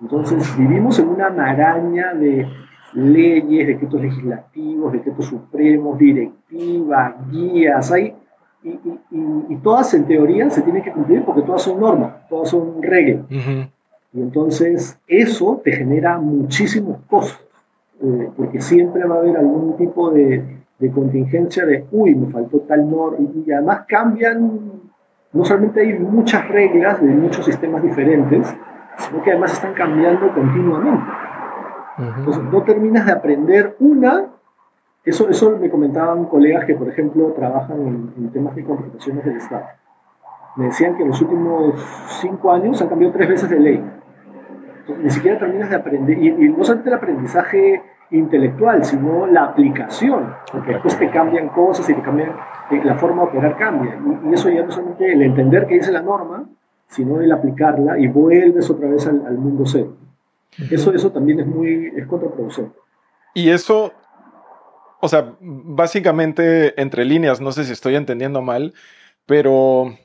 Entonces 0.00 0.56
vivimos 0.58 0.98
en 0.98 1.08
una 1.08 1.30
maraña 1.30 2.14
de 2.14 2.46
leyes, 2.92 3.66
decretos 3.66 4.00
legislativos, 4.00 4.92
decretos 4.92 5.26
supremos, 5.26 5.98
directivas, 5.98 7.14
guías, 7.30 7.92
hay, 7.92 8.14
y, 8.62 8.80
y, 9.10 9.56
todas 9.62 9.94
en 9.94 10.06
teoría 10.06 10.50
se 10.50 10.62
tienen 10.62 10.82
que 10.82 10.92
cumplir 10.92 11.24
porque 11.24 11.42
todas 11.42 11.62
son 11.62 11.78
normas, 11.78 12.26
todas 12.28 12.48
son 12.48 12.82
reglas. 12.82 13.24
Y 14.16 14.22
entonces 14.22 14.98
eso 15.06 15.60
te 15.62 15.72
genera 15.72 16.16
muchísimos 16.16 17.00
costos, 17.06 17.46
eh, 18.02 18.30
porque 18.34 18.62
siempre 18.62 19.04
va 19.04 19.16
a 19.16 19.18
haber 19.18 19.36
algún 19.36 19.76
tipo 19.76 20.10
de, 20.10 20.42
de, 20.78 20.90
contingencia 20.90 21.66
de, 21.66 21.84
uy, 21.90 22.14
me 22.14 22.32
faltó 22.32 22.60
tal 22.60 22.90
norma, 22.90 23.18
y, 23.18 23.52
además 23.52 23.84
cambian, 23.86 24.58
no 25.34 25.44
solamente 25.44 25.82
hay 25.82 25.98
muchas 25.98 26.48
reglas 26.48 27.02
de 27.02 27.08
muchos 27.08 27.44
sistemas 27.44 27.82
diferentes, 27.82 28.56
sino 28.96 29.22
que 29.22 29.32
además 29.32 29.52
están 29.52 29.74
cambiando 29.74 30.32
continuamente. 30.32 31.04
Entonces 31.98 32.42
no 32.44 32.62
terminas 32.62 33.04
de 33.04 33.12
aprender 33.12 33.76
una, 33.80 34.28
eso, 35.04 35.28
eso 35.28 35.58
me 35.60 35.68
comentaban 35.68 36.24
colegas 36.24 36.64
que, 36.64 36.74
por 36.74 36.88
ejemplo, 36.88 37.34
trabajan 37.36 37.86
en, 37.86 38.12
en 38.16 38.32
temas 38.32 38.54
de 38.54 38.64
contrataciones 38.64 39.26
del 39.26 39.36
Estado. 39.36 39.66
Me 40.56 40.66
decían 40.66 40.96
que 40.96 41.02
en 41.02 41.08
los 41.08 41.20
últimos 41.20 41.74
cinco 42.22 42.50
años 42.50 42.80
han 42.80 42.88
cambiado 42.88 43.12
tres 43.12 43.28
veces 43.28 43.50
de 43.50 43.60
ley 43.60 43.84
ni 44.88 45.10
siquiera 45.10 45.38
terminas 45.38 45.70
de 45.70 45.76
aprender, 45.76 46.18
y, 46.18 46.30
no 46.30 46.64
solamente 46.64 46.90
el 46.90 46.96
aprendizaje 46.96 47.82
intelectual, 48.10 48.84
sino 48.84 49.26
la 49.26 49.44
aplicación, 49.44 50.34
porque 50.50 50.72
después 50.72 50.98
te 50.98 51.10
cambian 51.10 51.48
cosas 51.48 51.88
y 51.90 51.94
te 51.94 52.02
cambian, 52.02 52.30
eh, 52.70 52.80
la 52.84 52.94
forma 52.96 53.22
de 53.22 53.28
operar 53.28 53.56
cambia, 53.56 53.98
y, 54.24 54.32
eso 54.32 54.48
ya 54.48 54.62
no 54.64 54.70
solamente 54.70 55.12
el 55.12 55.22
entender 55.22 55.66
que 55.66 55.74
dice 55.74 55.92
la 55.92 56.02
norma, 56.02 56.44
sino 56.88 57.20
el 57.20 57.32
aplicarla 57.32 57.98
y 57.98 58.06
vuelves 58.06 58.70
otra 58.70 58.88
vez 58.88 59.06
al, 59.06 59.38
mundo 59.38 59.64
cero. 59.66 59.96
Eso, 60.70 60.94
eso 60.94 61.10
también 61.10 61.40
es 61.40 61.46
muy, 61.46 61.92
es 61.96 62.06
contraproducente. 62.06 62.78
Y 63.34 63.50
eso, 63.50 63.92
o 65.00 65.08
sea, 65.08 65.34
básicamente 65.40 66.80
entre 66.80 67.04
líneas, 67.04 67.40
no 67.40 67.52
sé 67.52 67.64
si 67.64 67.72
estoy 67.72 67.96
entendiendo 67.96 68.40
mal, 68.40 68.72
pero 69.26 69.96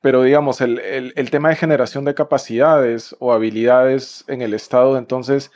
pero 0.00 0.22
digamos, 0.22 0.60
el, 0.60 0.78
el, 1.16 1.30
tema 1.30 1.48
de 1.48 1.56
generación 1.56 2.04
de 2.04 2.14
capacidades 2.14 3.16
o 3.18 3.32
habilidades 3.32 4.24
en 4.28 4.42
el 4.42 4.54
Estado, 4.54 4.96
entonces, 4.96 5.50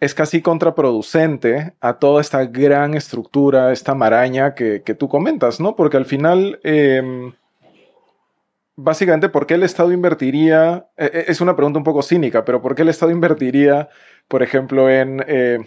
es 0.00 0.14
casi 0.14 0.42
contraproducente 0.42 1.72
a 1.80 1.98
toda 1.98 2.20
esta 2.20 2.44
gran 2.44 2.94
estructura, 2.94 3.72
esta 3.72 3.94
maraña 3.94 4.54
que, 4.54 4.82
que 4.82 4.94
tú 4.94 5.08
comentas, 5.08 5.60
¿no? 5.60 5.76
Porque 5.76 5.96
al 5.96 6.04
final, 6.04 6.60
em, 6.62 7.32
básicamente, 8.76 9.28
¿por 9.28 9.46
qué 9.46 9.54
el 9.54 9.62
Estado 9.62 9.92
invertiría? 9.92 10.86
E, 10.96 11.06
e, 11.06 11.24
es 11.28 11.40
una 11.40 11.56
pregunta 11.56 11.78
un 11.78 11.84
poco 11.84 12.02
cínica, 12.02 12.44
pero 12.44 12.62
¿por 12.62 12.74
qué 12.74 12.82
el 12.82 12.90
Estado 12.90 13.10
invertiría, 13.12 13.88
por 14.28 14.42
ejemplo, 14.42 14.90
en, 14.90 15.24
eh, 15.26 15.58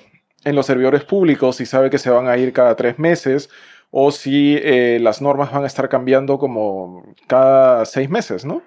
en 0.43 0.55
los 0.55 0.65
servidores 0.67 1.03
públicos 1.03 1.57
si 1.57 1.65
sabe 1.65 1.89
que 1.89 1.97
se 1.97 2.09
van 2.09 2.27
a 2.27 2.37
ir 2.37 2.53
cada 2.53 2.75
tres 2.75 2.99
meses? 2.99 3.49
O 3.91 4.11
si 4.11 4.57
eh, 4.57 4.99
las 5.01 5.21
normas 5.21 5.51
van 5.51 5.63
a 5.63 5.67
estar 5.67 5.89
cambiando 5.89 6.39
como 6.39 7.03
cada 7.27 7.85
seis 7.85 8.09
meses, 8.09 8.45
¿no? 8.45 8.61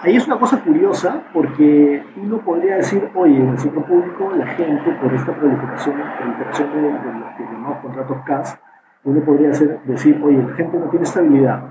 Ahí 0.00 0.16
es 0.16 0.26
una 0.26 0.38
cosa 0.38 0.62
curiosa 0.62 1.22
porque 1.32 2.04
uno 2.16 2.38
podría 2.44 2.76
decir, 2.76 3.10
oye, 3.14 3.36
en 3.36 3.48
el 3.48 3.58
sector 3.58 3.84
público 3.86 4.30
la 4.36 4.46
gente 4.48 4.92
por 5.00 5.12
esta 5.12 5.34
proliferación, 5.34 5.96
proliferación 6.18 6.72
de, 6.72 6.82
los 6.82 7.50
llamados 7.52 7.78
contratos 7.78 8.18
CAS, 8.26 8.60
uno 9.04 9.24
podría 9.24 9.48
decir, 9.48 10.20
oye, 10.22 10.42
la 10.42 10.54
gente 10.54 10.78
no 10.78 10.90
tiene 10.90 11.04
estabilidad. 11.04 11.62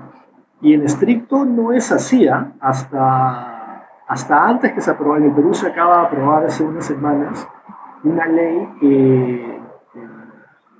Y 0.60 0.74
en 0.74 0.84
estricto 0.84 1.44
no 1.44 1.72
es 1.72 1.92
así, 1.92 2.26
¿ah? 2.26 2.52
hasta, 2.60 3.86
hasta 4.08 4.48
antes 4.48 4.72
que 4.72 4.80
se 4.80 4.90
aprobara, 4.90 5.22
en 5.22 5.30
el 5.30 5.34
Perú 5.34 5.54
se 5.54 5.68
acaba 5.68 6.00
de 6.00 6.06
aprobar 6.06 6.44
hace 6.44 6.64
unas 6.64 6.84
semanas 6.84 7.48
una 8.04 8.26
ley 8.26 8.68
que 8.80 9.60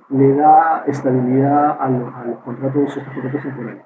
le 0.09 0.35
da 0.35 0.83
estabilidad 0.87 1.77
a, 1.79 1.89
los, 1.89 2.13
a 2.13 2.25
los 2.25 2.37
contratos, 2.39 2.97
estos 2.97 3.13
contratos 3.13 3.41
temporales. 3.41 3.83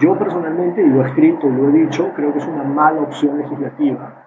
Yo 0.00 0.18
personalmente, 0.18 0.82
y 0.82 0.88
lo 0.88 1.04
he 1.04 1.06
escrito 1.06 1.48
y 1.48 1.52
lo 1.52 1.68
he 1.68 1.72
dicho, 1.72 2.10
creo 2.16 2.32
que 2.32 2.38
es 2.38 2.46
una 2.46 2.64
mala 2.64 3.00
opción 3.00 3.38
legislativa, 3.38 4.24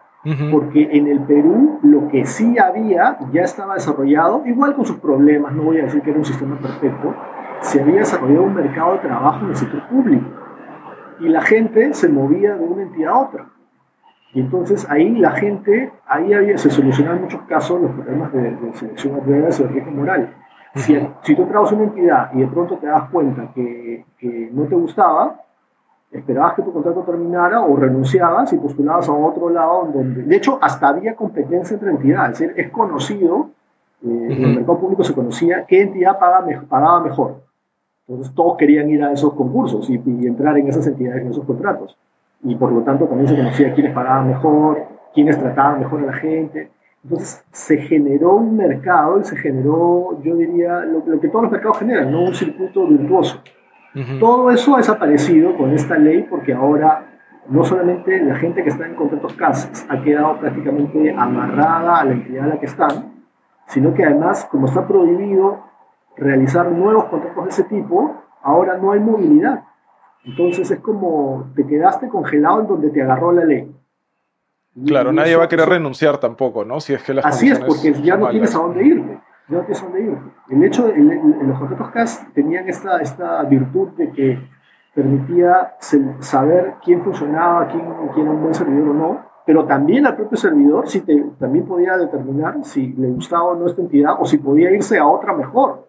porque 0.51 0.89
en 0.91 1.07
el 1.07 1.21
Perú 1.21 1.79
lo 1.83 2.07
que 2.09 2.25
sí 2.25 2.57
había 2.57 3.17
ya 3.31 3.41
estaba 3.41 3.75
desarrollado, 3.75 4.43
igual 4.45 4.75
con 4.75 4.85
sus 4.85 4.97
problemas, 4.97 5.53
no 5.53 5.63
voy 5.63 5.79
a 5.79 5.83
decir 5.83 6.01
que 6.01 6.09
era 6.09 6.19
un 6.19 6.25
sistema 6.25 6.57
perfecto, 6.57 7.13
se 7.61 7.81
había 7.81 7.99
desarrollado 7.99 8.43
un 8.43 8.55
mercado 8.55 8.93
de 8.93 8.99
trabajo 8.99 9.43
en 9.45 9.51
el 9.51 9.55
sector 9.55 9.87
público 9.87 10.27
y 11.19 11.29
la 11.29 11.41
gente 11.41 11.93
se 11.93 12.09
movía 12.09 12.55
de 12.55 12.63
una 12.63 12.83
entidad 12.83 13.13
a 13.13 13.19
otra. 13.19 13.45
Y 14.33 14.41
entonces 14.41 14.85
ahí 14.89 15.15
la 15.15 15.31
gente, 15.31 15.91
ahí 16.05 16.33
había, 16.33 16.57
se 16.57 16.69
solucionaban 16.69 17.21
muchos 17.21 17.41
casos 17.43 17.81
los 17.81 17.91
problemas 17.91 18.31
de, 18.33 18.51
de 18.51 18.73
selección 18.73 19.15
a 19.15 19.27
y 19.27 19.31
de 19.31 19.67
riesgo 19.67 19.91
moral. 19.91 20.33
Si, 20.77 21.09
si, 21.23 21.35
tú 21.35 21.43
entrabas 21.43 21.71
una 21.71 21.83
entidad 21.83 22.31
y 22.33 22.39
de 22.39 22.47
pronto 22.47 22.77
te 22.77 22.87
das 22.87 23.09
cuenta 23.09 23.51
que, 23.53 24.05
que 24.17 24.49
no 24.51 24.63
te 24.63 24.75
gustaba, 24.75 25.41
esperabas 26.11 26.53
que 26.55 26.61
tu 26.61 26.71
contrato 26.71 27.01
terminara 27.01 27.61
o 27.61 27.75
renunciabas 27.75 28.51
y 28.53 28.57
postulabas 28.57 29.09
a 29.09 29.13
otro 29.13 29.49
lado 29.49 29.89
donde, 29.93 30.23
de 30.23 30.35
hecho, 30.35 30.57
hasta 30.61 30.89
había 30.89 31.15
competencia 31.15 31.75
entre 31.75 31.91
entidades, 31.91 32.41
es 32.41 32.47
decir, 32.47 32.65
es 32.65 32.71
conocido, 32.71 33.49
eh, 34.03 34.27
en 34.29 34.43
el 34.43 34.55
mercado 34.55 34.79
público 34.79 35.03
se 35.03 35.13
conocía 35.13 35.65
qué 35.65 35.81
entidad 35.81 36.19
pagaba, 36.19 36.47
pagaba 36.69 37.01
mejor. 37.01 37.47
Entonces 38.07 38.33
todos 38.33 38.57
querían 38.57 38.89
ir 38.89 39.03
a 39.03 39.11
esos 39.11 39.33
concursos 39.33 39.89
y, 39.89 39.95
entrar 40.25 40.57
en 40.57 40.67
esas 40.67 40.87
entidades, 40.87 41.23
en 41.23 41.31
esos 41.31 41.43
contratos. 41.43 41.97
Y 42.43 42.55
por 42.55 42.71
lo 42.71 42.81
tanto 42.81 43.05
también 43.05 43.27
se 43.27 43.35
conocía 43.35 43.73
quiénes 43.73 43.93
pagaban 43.93 44.27
mejor, 44.27 44.85
quiénes 45.13 45.37
trataban 45.37 45.79
mejor 45.79 46.03
a 46.03 46.05
la 46.05 46.13
gente. 46.13 46.69
Entonces 47.09 47.45
se 47.53 47.77
generó 47.77 48.35
un 48.35 48.57
mercado 48.57 49.21
y 49.21 49.23
se 49.23 49.37
generó, 49.37 50.21
yo 50.23 50.35
diría, 50.35 50.81
lo, 50.81 51.05
lo 51.05 51.21
que 51.21 51.29
todos 51.29 51.43
los 51.43 51.51
mercados 51.53 51.79
generan, 51.79 52.11
¿no? 52.11 52.25
un 52.25 52.35
circuito 52.35 52.85
virtuoso. 52.85 53.41
Todo 54.19 54.51
eso 54.51 54.75
ha 54.75 54.79
desaparecido 54.79 55.55
con 55.57 55.71
esta 55.71 55.97
ley 55.97 56.27
porque 56.29 56.53
ahora 56.53 57.05
no 57.47 57.63
solamente 57.63 58.21
la 58.21 58.35
gente 58.35 58.61
que 58.61 58.69
está 58.69 58.85
en 58.85 58.95
contratos 58.95 59.33
CAS 59.35 59.87
ha 59.89 60.01
quedado 60.01 60.37
prácticamente 60.37 61.15
amarrada 61.17 62.01
a 62.01 62.03
la 62.03 62.11
entidad 62.11 62.43
a 62.43 62.47
la 62.47 62.59
que 62.59 62.65
están, 62.65 63.23
sino 63.67 63.93
que 63.93 64.03
además, 64.03 64.45
como 64.51 64.67
está 64.67 64.85
prohibido 64.85 65.63
realizar 66.17 66.69
nuevos 66.69 67.05
contratos 67.05 67.45
de 67.45 67.49
ese 67.49 67.63
tipo, 67.63 68.17
ahora 68.43 68.77
no 68.77 68.91
hay 68.91 68.99
movilidad. 68.99 69.63
Entonces 70.25 70.69
es 70.69 70.79
como 70.81 71.51
te 71.55 71.65
quedaste 71.65 72.09
congelado 72.09 72.59
en 72.61 72.67
donde 72.67 72.89
te 72.89 73.01
agarró 73.01 73.31
la 73.31 73.45
ley. 73.45 73.73
Claro, 74.85 75.11
nadie 75.11 75.35
va 75.35 75.45
a 75.45 75.47
querer 75.47 75.67
renunciar 75.69 76.19
tampoco, 76.19 76.63
¿no? 76.63 76.79
Si 76.79 76.93
es 76.93 77.01
que 77.03 77.13
las 77.13 77.25
Así 77.25 77.49
es, 77.49 77.59
porque 77.59 77.93
ya 77.93 78.17
no 78.17 78.29
tienes 78.29 78.53
a 78.55 78.59
dónde 78.59 78.85
irte 78.85 79.19
no 79.49 79.61
tienes 79.61 79.81
dónde 79.81 80.01
ir. 80.01 80.17
El 80.49 80.63
hecho, 80.63 80.87
de, 80.87 80.97
los 80.97 81.59
contratos 81.59 81.91
CAS 81.91 82.27
tenían 82.33 82.67
esta, 82.67 82.97
esta 82.99 83.43
virtud 83.43 83.89
de 83.97 84.11
que 84.11 84.39
permitía 84.93 85.75
saber 86.19 86.75
quién 86.83 87.03
funcionaba, 87.03 87.67
quién, 87.67 87.83
quién 88.13 88.25
era 88.25 88.35
un 88.35 88.41
buen 88.41 88.53
servidor 88.53 88.89
o 88.89 88.93
no, 88.93 89.25
pero 89.45 89.65
también 89.65 90.05
al 90.05 90.15
propio 90.15 90.37
servidor 90.37 90.89
si 90.89 91.01
te, 91.01 91.23
también 91.39 91.65
podía 91.65 91.97
determinar 91.97 92.57
si 92.63 92.93
le 92.93 93.09
gustaba 93.09 93.43
o 93.43 93.55
no 93.55 93.67
esta 93.67 93.81
entidad 93.81 94.15
o 94.19 94.25
si 94.25 94.37
podía 94.37 94.71
irse 94.71 94.97
a 94.97 95.07
otra 95.07 95.33
mejor. 95.33 95.87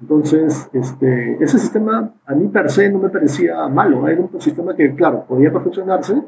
Entonces, 0.00 0.70
este, 0.72 1.42
ese 1.42 1.58
sistema 1.58 2.12
a 2.24 2.34
mí 2.34 2.46
per 2.48 2.70
se 2.70 2.88
no 2.88 3.00
me 3.00 3.08
parecía 3.08 3.66
malo, 3.66 4.06
era 4.06 4.20
un 4.20 4.40
sistema 4.40 4.76
que, 4.76 4.94
claro, 4.94 5.24
podía 5.26 5.52
perfeccionarse, 5.52 6.22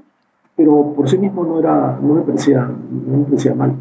pero 0.61 0.93
por 0.95 1.09
sí 1.09 1.17
mismo 1.17 1.43
no, 1.43 1.59
era, 1.59 1.99
no, 2.03 2.17
me, 2.17 2.21
parecía, 2.21 2.61
no 2.61 3.17
me 3.17 3.25
parecía 3.25 3.55
malo. 3.55 3.77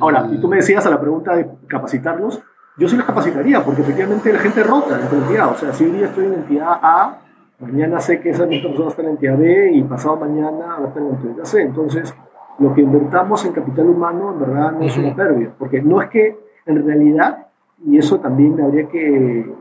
Ahora, 0.00 0.26
y 0.32 0.40
tú 0.40 0.48
me 0.48 0.56
decías 0.56 0.86
a 0.86 0.90
la 0.90 0.98
pregunta 0.98 1.36
de 1.36 1.46
capacitarlos, 1.66 2.40
yo 2.78 2.88
sí 2.88 2.96
los 2.96 3.04
capacitaría, 3.04 3.62
porque 3.62 3.82
efectivamente 3.82 4.32
la 4.32 4.38
gente 4.38 4.62
rota 4.62 4.98
en 4.98 5.18
entidad. 5.18 5.50
O 5.52 5.54
sea, 5.54 5.74
si 5.74 5.84
un 5.84 5.98
día 5.98 6.06
estoy 6.06 6.24
en 6.24 6.32
entidad 6.32 6.78
A, 6.80 7.18
mañana 7.58 8.00
sé 8.00 8.20
que 8.20 8.30
esa 8.30 8.46
misma 8.46 8.70
persona 8.70 8.88
está 8.88 9.02
en 9.02 9.08
entidad 9.10 9.36
B 9.36 9.72
y 9.74 9.82
pasado 9.82 10.16
mañana 10.16 10.78
va 10.78 10.84
a 10.86 10.88
estar 10.88 11.02
en 11.02 11.08
entidad 11.10 11.44
C. 11.44 11.60
Entonces, 11.60 12.14
lo 12.58 12.72
que 12.72 12.80
invertamos 12.80 13.44
en 13.44 13.52
capital 13.52 13.90
humano 13.90 14.32
en 14.32 14.40
verdad 14.40 14.72
no 14.72 14.80
es 14.80 14.96
una 14.96 15.14
pérdida, 15.14 15.50
porque 15.58 15.82
no 15.82 16.00
es 16.00 16.08
que 16.08 16.38
en 16.64 16.86
realidad, 16.86 17.48
y 17.84 17.98
eso 17.98 18.18
también 18.18 18.58
habría 18.62 18.88
que, 18.88 19.54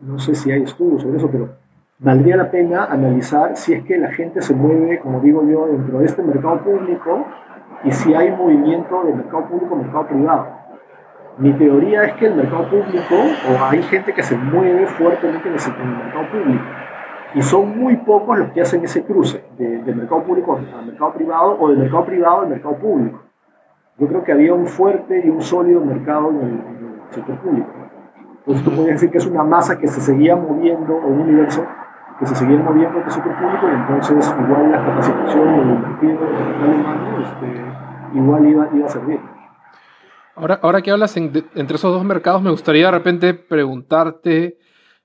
no 0.00 0.18
sé 0.18 0.34
si 0.34 0.50
hay 0.50 0.62
estudios 0.62 1.02
sobre 1.02 1.18
eso, 1.18 1.28
pero 1.30 1.67
valdría 2.00 2.36
la 2.36 2.50
pena 2.50 2.84
analizar 2.84 3.56
si 3.56 3.74
es 3.74 3.84
que 3.84 3.98
la 3.98 4.12
gente 4.12 4.40
se 4.40 4.54
mueve, 4.54 5.00
como 5.00 5.20
digo 5.20 5.42
yo, 5.48 5.66
dentro 5.66 5.98
de 5.98 6.06
este 6.06 6.22
mercado 6.22 6.60
público 6.60 7.26
y 7.84 7.90
si 7.90 8.14
hay 8.14 8.30
movimiento 8.30 9.02
de 9.04 9.14
mercado 9.14 9.48
público 9.48 9.76
mercado 9.76 10.06
privado. 10.06 10.46
Mi 11.38 11.52
teoría 11.52 12.04
es 12.04 12.14
que 12.14 12.26
el 12.26 12.34
mercado 12.34 12.68
público, 12.68 13.14
o 13.14 13.64
hay 13.64 13.82
gente 13.84 14.12
que 14.12 14.22
se 14.22 14.36
mueve 14.36 14.86
fuertemente 14.86 15.48
en 15.48 15.54
el, 15.54 15.96
mercado 15.96 16.30
público, 16.32 16.64
y 17.34 17.42
son 17.42 17.78
muy 17.78 17.96
pocos 17.96 18.38
los 18.38 18.50
que 18.50 18.60
hacen 18.60 18.82
ese 18.82 19.04
cruce 19.04 19.44
de, 19.56 19.94
mercado 19.94 20.24
público 20.24 20.56
al 20.56 20.86
mercado 20.86 21.12
privado 21.12 21.56
o 21.60 21.68
del 21.68 21.78
mercado 21.78 22.06
privado 22.06 22.40
al 22.40 22.48
mercado 22.48 22.76
público. 22.76 23.22
Yo 23.98 24.06
creo 24.08 24.24
que 24.24 24.32
había 24.32 24.54
un 24.54 24.66
fuerte 24.66 25.22
y 25.24 25.28
un 25.28 25.42
sólido 25.42 25.80
mercado 25.80 26.30
en 26.30 26.40
el, 26.40 26.78
sector 27.10 27.36
público. 27.38 27.68
Entonces 28.38 28.64
tú 28.64 28.70
podrías 28.70 28.96
decir 28.96 29.10
que 29.10 29.18
es 29.18 29.26
una 29.26 29.42
masa 29.42 29.78
que 29.78 29.88
se 29.88 30.00
seguía 30.00 30.36
moviendo, 30.36 30.94
o 30.94 31.06
un 31.06 31.20
universo 31.20 31.64
que 32.18 32.26
se 32.26 32.34
seguía 32.34 32.58
moviendo 32.58 32.98
en 32.98 33.04
el 33.04 33.10
sector 33.10 33.32
público, 33.38 33.68
y 33.68 33.74
entonces 33.74 34.34
igual 34.44 34.72
la 34.72 34.84
capacitación 34.84 35.48
o 35.48 35.62
el 35.62 35.70
invertido 35.70 36.18
humano 36.20 37.20
este, 37.22 38.18
igual 38.18 38.48
iba, 38.48 38.68
iba, 38.74 38.86
a 38.86 38.88
servir. 38.88 39.20
Ahora, 40.34 40.58
ahora 40.62 40.82
que 40.82 40.90
hablas 40.90 41.16
entre 41.16 41.76
esos 41.76 41.92
dos 41.92 42.04
mercados, 42.04 42.42
me 42.42 42.50
gustaría 42.50 42.86
de 42.86 42.92
repente 42.92 43.34
preguntarte 43.34 44.58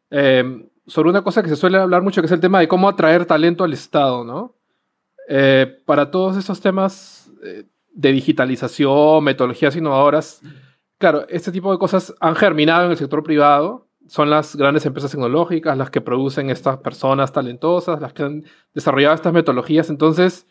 eh, 0.09 0.69
sobre 0.85 1.09
una 1.09 1.23
cosa 1.23 1.41
que 1.41 1.49
se 1.49 1.55
suele 1.55 1.77
hablar 1.77 2.01
mucho, 2.01 2.21
que 2.21 2.27
es 2.27 2.31
el 2.31 2.39
tema 2.39 2.59
de 2.59 2.67
cómo 2.67 2.89
atraer 2.89 3.25
talento 3.25 3.63
al 3.63 3.73
Estado, 3.73 4.23
¿no? 4.23 4.55
Eh, 5.27 5.81
para 5.85 6.11
todos 6.11 6.37
esos 6.37 6.59
temas 6.61 7.31
eh, 7.43 7.65
de 7.93 8.11
digitalización, 8.11 9.23
metodologías 9.23 9.75
innovadoras, 9.75 10.41
claro, 10.97 11.25
este 11.29 11.51
tipo 11.51 11.71
de 11.71 11.77
cosas 11.77 12.13
han 12.19 12.35
germinado 12.35 12.85
en 12.85 12.91
el 12.91 12.97
sector 12.97 13.23
privado, 13.23 13.82
son 14.07 14.29
las 14.29 14.55
grandes 14.55 14.85
empresas 14.85 15.11
tecnológicas 15.11 15.77
las 15.77 15.89
que 15.89 16.01
producen 16.01 16.49
estas 16.49 16.77
personas 16.77 17.31
talentosas, 17.31 18.01
las 18.01 18.13
que 18.13 18.23
han 18.23 18.43
desarrollado 18.73 19.15
estas 19.15 19.33
metodologías. 19.33 19.89
Entonces, 19.89 20.47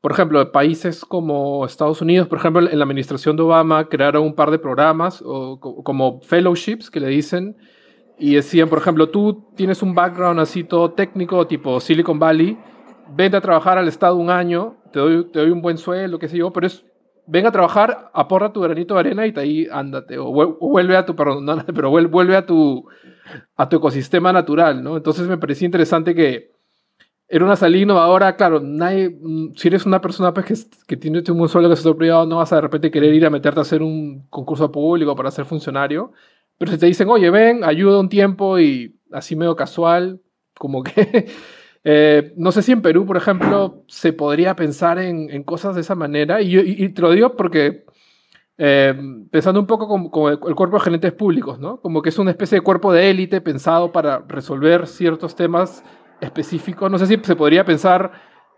por 0.00 0.12
ejemplo, 0.12 0.50
países 0.50 1.04
como 1.04 1.64
Estados 1.66 2.00
Unidos, 2.00 2.28
por 2.28 2.38
ejemplo, 2.38 2.68
en 2.68 2.78
la 2.78 2.84
administración 2.84 3.36
de 3.36 3.42
Obama 3.42 3.88
crearon 3.88 4.24
un 4.24 4.34
par 4.34 4.50
de 4.50 4.58
programas 4.58 5.22
como 5.58 6.20
fellowships 6.22 6.90
que 6.90 7.00
le 7.00 7.08
dicen 7.08 7.56
y 8.18 8.34
decían, 8.34 8.68
por 8.68 8.78
ejemplo, 8.78 9.08
tú 9.08 9.50
tienes 9.56 9.82
un 9.82 9.94
background 9.94 10.40
así 10.40 10.64
todo 10.64 10.92
técnico, 10.92 11.46
tipo 11.46 11.80
Silicon 11.80 12.18
Valley, 12.18 12.58
vente 13.14 13.36
a 13.36 13.40
trabajar 13.40 13.78
al 13.78 13.88
Estado 13.88 14.16
un 14.16 14.30
año, 14.30 14.76
te 14.92 15.00
doy, 15.00 15.24
te 15.30 15.40
doy 15.40 15.50
un 15.50 15.62
buen 15.62 15.78
sueldo, 15.78 16.18
qué 16.18 16.28
sé 16.28 16.36
yo, 16.36 16.52
pero 16.52 16.66
es 16.66 16.84
ven 17.30 17.46
a 17.46 17.52
trabajar, 17.52 18.10
aporra 18.12 18.52
tu 18.52 18.60
granito 18.60 18.94
de 18.94 19.00
arena 19.00 19.26
y 19.26 19.32
te 19.32 19.40
ahí 19.40 19.68
ándate. 19.70 20.18
O, 20.18 20.32
vuelve 20.32 20.96
a 20.96 21.06
tu, 21.06 21.14
perdón, 21.14 21.44
no, 21.44 21.64
pero 21.74 21.90
vuelve 21.90 22.36
a 22.36 22.44
tu, 22.44 22.86
a 23.56 23.68
tu 23.68 23.76
ecosistema 23.76 24.32
natural, 24.32 24.82
¿no? 24.82 24.96
Entonces 24.96 25.26
me 25.28 25.38
parecía 25.38 25.66
interesante 25.66 26.14
que 26.14 26.50
era 27.28 27.44
una 27.44 27.54
salida 27.54 27.82
innovadora, 27.82 28.34
claro, 28.34 28.58
nadie, 28.60 29.16
si 29.54 29.68
eres 29.68 29.86
una 29.86 30.00
persona 30.00 30.34
pues, 30.34 30.46
que, 30.46 30.54
que 30.88 30.96
tiene 30.96 31.22
un 31.30 31.48
sueldo 31.48 31.70
que 31.70 31.76
sector 31.76 31.96
privado, 31.96 32.26
no 32.26 32.38
vas 32.38 32.52
a 32.52 32.56
de 32.56 32.62
repente 32.62 32.90
querer 32.90 33.14
ir 33.14 33.24
a 33.24 33.30
meterte 33.30 33.60
a 33.60 33.62
hacer 33.62 33.82
un 33.82 34.26
concurso 34.28 34.72
público 34.72 35.14
para 35.14 35.30
ser 35.30 35.44
funcionario, 35.44 36.12
pero 36.58 36.72
si 36.72 36.78
te 36.78 36.86
dicen, 36.86 37.08
oye, 37.08 37.30
ven, 37.30 37.62
ayuda 37.62 38.00
un 38.00 38.08
tiempo 38.08 38.58
y 38.58 38.98
así 39.12 39.36
medio 39.36 39.54
casual, 39.54 40.20
como 40.58 40.82
que 40.82 41.28
Eh, 41.82 42.32
no 42.36 42.52
sé 42.52 42.62
si 42.62 42.72
en 42.72 42.82
Perú, 42.82 43.06
por 43.06 43.16
ejemplo, 43.16 43.84
se 43.88 44.12
podría 44.12 44.54
pensar 44.54 44.98
en, 44.98 45.42
cosas 45.44 45.74
de 45.74 45.80
esa 45.80 45.94
manera. 45.94 46.40
Y, 46.42 46.88
te 46.90 47.02
lo 47.02 47.10
digo 47.10 47.36
porque, 47.36 47.84
eh, 48.58 48.94
pensando 49.30 49.60
un 49.60 49.66
poco 49.66 49.88
como, 49.88 50.28
el, 50.28 50.38
cuerpo 50.38 50.76
de 50.76 50.84
gerentes 50.84 51.12
públicos, 51.12 51.58
¿no? 51.58 51.80
Como 51.80 52.02
que 52.02 52.10
es 52.10 52.18
una 52.18 52.30
especie 52.30 52.58
de 52.58 52.62
cuerpo 52.62 52.92
de 52.92 53.10
élite 53.10 53.40
pensado 53.40 53.92
para 53.92 54.24
resolver 54.28 54.86
ciertos 54.86 55.34
temas 55.34 55.84
específicos. 56.20 56.90
No 56.90 56.98
sé 56.98 57.06
si 57.06 57.16
se 57.22 57.36
podría 57.36 57.64
pensar 57.64 58.12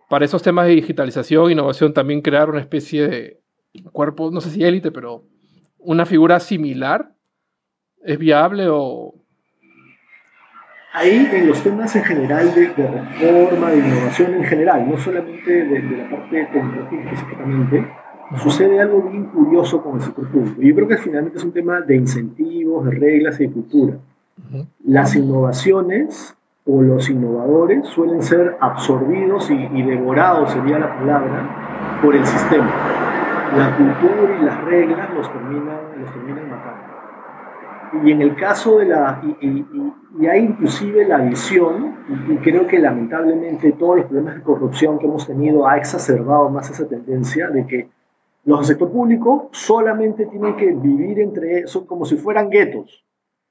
para 0.08 0.24
esos 0.24 0.42
temas 0.42 0.66
de 0.66 0.74
digitalización, 0.74 1.52
innovación, 1.52 1.94
también 1.94 2.22
crear 2.22 2.50
una 2.50 2.60
especie 2.60 3.08
de 3.08 3.40
cuerpo, 3.92 4.30
no 4.30 4.40
sé 4.40 4.50
si 4.50 4.64
élite, 4.64 4.90
pero 4.90 5.24
una 5.78 6.06
figura 6.06 6.40
similar. 6.40 7.14
¿Es 8.04 8.18
viable 8.18 8.66
o, 8.68 9.21
ahí 10.92 11.28
en 11.32 11.48
los 11.48 11.62
temas 11.62 11.94
en 11.96 12.04
general 12.04 12.54
de, 12.54 12.68
reforma, 12.68 13.70
de 13.70 13.78
innovación 13.78 14.34
en 14.34 14.44
general, 14.44 14.88
no 14.88 14.98
solamente 14.98 15.64
de, 15.64 15.80
la 15.80 16.10
parte 16.10 16.48
tecnológica 16.52 17.02
específicamente, 17.04 17.86
sucede 18.42 18.80
algo 18.80 19.02
bien 19.02 19.24
curioso 19.26 19.82
con 19.82 19.96
el 19.96 20.02
sector 20.02 20.28
público. 20.28 20.60
Yo 20.60 20.74
creo 20.74 20.88
que 20.88 20.98
finalmente 20.98 21.38
es 21.38 21.44
un 21.44 21.52
tema 21.52 21.80
de 21.80 21.96
incentivos, 21.96 22.84
de 22.86 22.90
reglas 22.92 23.40
y 23.40 23.46
de 23.46 23.52
cultura. 23.52 23.96
Las 24.84 25.14
innovaciones 25.16 26.36
o 26.64 26.82
los 26.82 27.08
innovadores 27.10 27.86
suelen 27.88 28.22
ser 28.22 28.56
absorbidos 28.60 29.50
y, 29.50 29.82
devorados, 29.82 30.52
sería 30.52 30.78
la 30.78 30.96
palabra, 30.96 31.98
por 32.02 32.14
el 32.14 32.24
sistema. 32.24 32.70
La 33.56 33.76
cultura 33.76 34.38
y 34.40 34.44
las 34.44 34.64
reglas 34.64 35.14
los 35.14 35.32
terminan. 35.32 35.81
Y 38.04 38.12
en 38.12 38.22
el 38.22 38.36
caso 38.36 38.78
de 38.78 38.86
la... 38.86 39.20
Y, 39.40 39.64
y 40.18 40.26
hay 40.26 40.40
inclusive 40.40 41.06
la 41.06 41.18
visión, 41.18 41.96
y 42.28 42.36
creo 42.36 42.66
que 42.66 42.78
lamentablemente 42.78 43.72
todos 43.72 43.96
los 43.96 44.06
problemas 44.06 44.36
de 44.36 44.42
corrupción 44.42 44.98
que 44.98 45.06
hemos 45.06 45.26
tenido 45.26 45.66
ha 45.66 45.78
exacerbado 45.78 46.50
más 46.50 46.70
esa 46.70 46.86
tendencia 46.86 47.48
de 47.48 47.66
que 47.66 47.88
los 48.44 48.58
del 48.58 48.66
sector 48.66 48.90
público 48.90 49.48
solamente 49.52 50.26
tienen 50.26 50.56
que 50.56 50.72
vivir 50.72 51.20
entre, 51.20 51.66
son 51.66 51.86
como 51.86 52.04
si 52.04 52.16
fueran 52.16 52.50
guetos. 52.50 53.04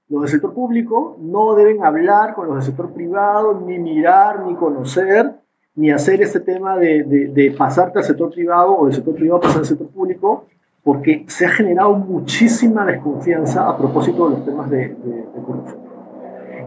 Los 0.09 0.21
del 0.23 0.31
sector 0.31 0.53
público 0.53 1.17
no 1.19 1.55
deben 1.55 1.83
hablar 1.83 2.33
con 2.33 2.47
los 2.47 2.55
del 2.55 2.65
sector 2.65 2.93
privado, 2.93 3.59
ni 3.65 3.79
mirar, 3.79 4.45
ni 4.45 4.55
conocer, 4.55 5.31
ni 5.75 5.91
hacer 5.91 6.21
este 6.21 6.41
tema 6.41 6.77
de, 6.77 7.03
de, 7.33 7.51
pasarte 7.57 7.99
al 7.99 8.05
sector 8.05 8.31
privado 8.31 8.77
o 8.77 8.85
del 8.85 8.93
sector 8.93 9.15
privado 9.15 9.39
pasar 9.39 9.59
al 9.59 9.65
sector 9.65 9.87
público, 9.87 10.45
porque 10.83 11.25
se 11.27 11.45
ha 11.45 11.49
generado 11.49 11.93
muchísima 11.93 12.85
desconfianza 12.85 13.67
a 13.67 13.77
propósito 13.77 14.29
de 14.29 14.37
los 14.37 14.45
temas 14.45 14.69
de, 14.69 14.89
de 14.89 15.41
corrupción. 15.45 15.91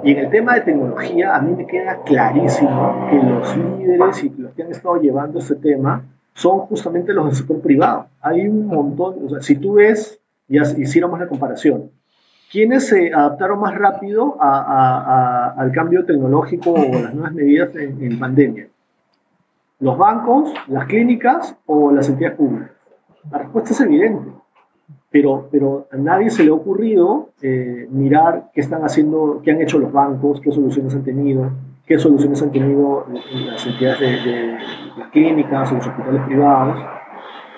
Y 0.04 0.12
en 0.12 0.18
el 0.18 0.30
tema 0.30 0.54
de 0.54 0.60
tecnología, 0.60 1.34
a 1.34 1.40
mí 1.40 1.54
me 1.56 1.66
queda 1.66 2.02
clarísimo 2.02 3.08
que 3.10 3.16
los 3.16 3.56
líderes 3.56 4.22
y 4.22 4.28
los 4.36 4.52
que 4.52 4.62
han 4.62 4.70
estado 4.70 5.00
llevando 5.00 5.38
este 5.38 5.56
tema 5.56 6.04
son 6.34 6.60
justamente 6.60 7.14
los 7.14 7.26
del 7.26 7.34
sector 7.34 7.60
privado. 7.62 8.08
Hay 8.20 8.46
un 8.46 8.66
montón, 8.66 9.24
o 9.24 9.30
sea, 9.30 9.40
si 9.40 9.56
tú 9.56 9.74
ves, 9.74 10.20
ya 10.46 10.62
hiciéramos 10.76 11.18
la 11.18 11.28
comparación, 11.28 11.90
¿quiénes 12.52 12.88
se 12.88 13.14
adaptaron 13.14 13.60
más 13.60 13.74
rápido 13.74 14.36
al 14.40 15.72
cambio 15.72 16.04
tecnológico 16.04 16.72
o 16.72 17.00
las 17.00 17.14
nuevas 17.14 17.32
medidas 17.32 17.74
en, 17.76 18.18
pandemia? 18.18 18.68
¿Los 19.80 19.96
bancos, 19.96 20.52
las 20.68 20.86
clínicas 20.86 21.56
o 21.66 21.90
las 21.92 22.08
entidades 22.08 22.36
públicas? 22.36 22.70
La 23.30 23.38
respuesta 23.38 23.72
es 23.72 23.80
evidente, 23.80 24.32
pero, 25.10 25.48
pero 25.50 25.86
a 25.92 25.96
nadie 25.96 26.30
se 26.30 26.44
le 26.44 26.50
ha 26.50 26.54
ocurrido 26.54 27.30
eh, 27.40 27.86
mirar 27.90 28.50
qué 28.52 28.60
están 28.60 28.82
haciendo, 28.82 29.40
qué 29.42 29.52
han 29.52 29.62
hecho 29.62 29.78
los 29.78 29.92
bancos, 29.92 30.40
qué 30.40 30.52
soluciones 30.52 30.94
han 30.94 31.04
tenido, 31.04 31.50
qué 31.86 31.98
soluciones 31.98 32.42
han 32.42 32.52
tenido 32.52 33.06
las 33.46 33.66
entidades 33.66 34.24
de, 34.24 34.58
las 34.98 35.08
clínicas 35.10 35.72
o 35.72 35.76
los 35.76 35.86
hospitales 35.86 36.22
privados, 36.26 36.78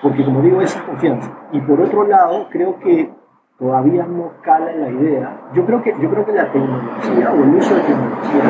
porque 0.01 0.23
como 0.23 0.41
digo, 0.41 0.61
esa 0.61 0.85
confianza. 0.85 1.31
Y 1.51 1.59
por 1.61 1.81
otro 1.81 2.07
lado, 2.07 2.47
creo 2.49 2.79
que 2.79 3.09
todavía 3.57 4.05
no 4.05 4.33
cala 4.41 4.71
la 4.73 4.89
idea. 4.89 5.49
Yo 5.53 5.65
creo 5.65 5.81
que, 5.81 5.93
yo 5.99 6.09
creo 6.09 6.25
que 6.25 6.31
la 6.33 6.51
tecnología 6.51 7.31
o 7.31 7.43
el 7.43 7.55
uso 7.55 7.75
de 7.75 7.81
tecnología 7.81 8.43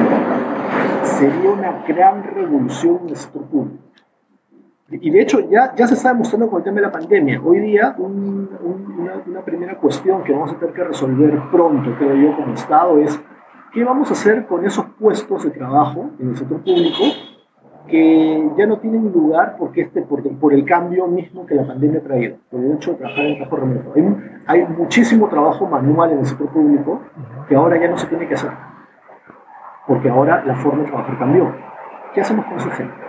sería 1.04 1.50
una 1.50 1.84
gran 1.88 2.24
revolución 2.24 3.00
en 3.04 3.10
el 3.10 3.16
sector 3.16 3.44
público. 3.44 3.87
Y 4.90 5.10
de 5.10 5.22
hecho 5.22 5.42
ya, 5.50 5.76
ya 5.76 5.86
se 5.86 5.96
está 5.96 6.10
demostrando 6.10 6.50
con 6.50 6.60
el 6.60 6.64
tema 6.64 6.76
de 6.76 6.82
la 6.84 6.92
pandemia. 6.92 7.42
Hoy 7.44 7.60
día 7.60 7.96
una, 7.98 9.42
primera 9.42 9.76
cuestión 9.78 10.24
que 10.24 10.32
vamos 10.32 10.52
a 10.52 10.60
tener 10.60 10.74
que 10.74 10.84
resolver 10.84 11.40
pronto, 11.52 11.94
creo 11.98 12.16
yo, 12.16 12.36
como 12.36 12.54
Estado 12.54 12.98
es 13.00 13.20
¿Qué 13.74 13.84
vamos 13.84 14.10
a 14.10 14.14
hacer 14.14 14.46
con 14.46 14.66
esos 14.66 14.86
puestos 15.00 15.44
de 15.44 15.52
trabajo 15.52 16.10
en 16.20 16.30
el 16.30 16.38
sector 16.38 16.62
público 16.62 17.04
que 17.88 18.50
ya 18.58 18.66
no 18.66 18.78
tienen 18.80 19.12
lugar 19.12 19.56
porque 19.60 19.82
este, 19.82 20.02
por, 20.02 20.24
por 20.40 20.54
el 20.54 20.66
cambio 20.66 21.06
mismo 21.08 21.46
que 21.46 21.56
la 21.56 21.68
pandemia 21.68 22.00
ha 22.00 22.04
traído, 22.04 22.38
por 22.50 22.62
el 22.62 22.72
hecho 22.74 22.92
de 22.92 22.98
trabajar 22.98 23.26
en 23.26 23.36
trabajo 23.36 23.56
remoto? 23.58 23.94
Hay, 23.96 24.04
hay 24.48 24.68
muchísimo 24.68 25.28
trabajo 25.28 25.68
manual 25.68 26.12
en 26.12 26.20
el 26.20 26.26
sector 26.26 26.48
público 26.50 27.02
que 27.48 27.56
ahora 27.56 27.78
ya 27.80 27.90
no 27.90 27.98
se 27.98 28.08
tiene 28.08 28.28
que 28.28 28.36
hacer, 28.36 28.52
porque 29.86 30.10
ahora 30.10 30.44
la 30.46 30.56
forma 30.56 30.84
de 30.84 30.88
trabajar 30.88 31.20
cambió. 31.20 31.54
¿Qué 32.14 32.22
hacemos 32.22 32.46
con 32.46 32.58
esa 32.58 32.72
gente? 32.72 33.07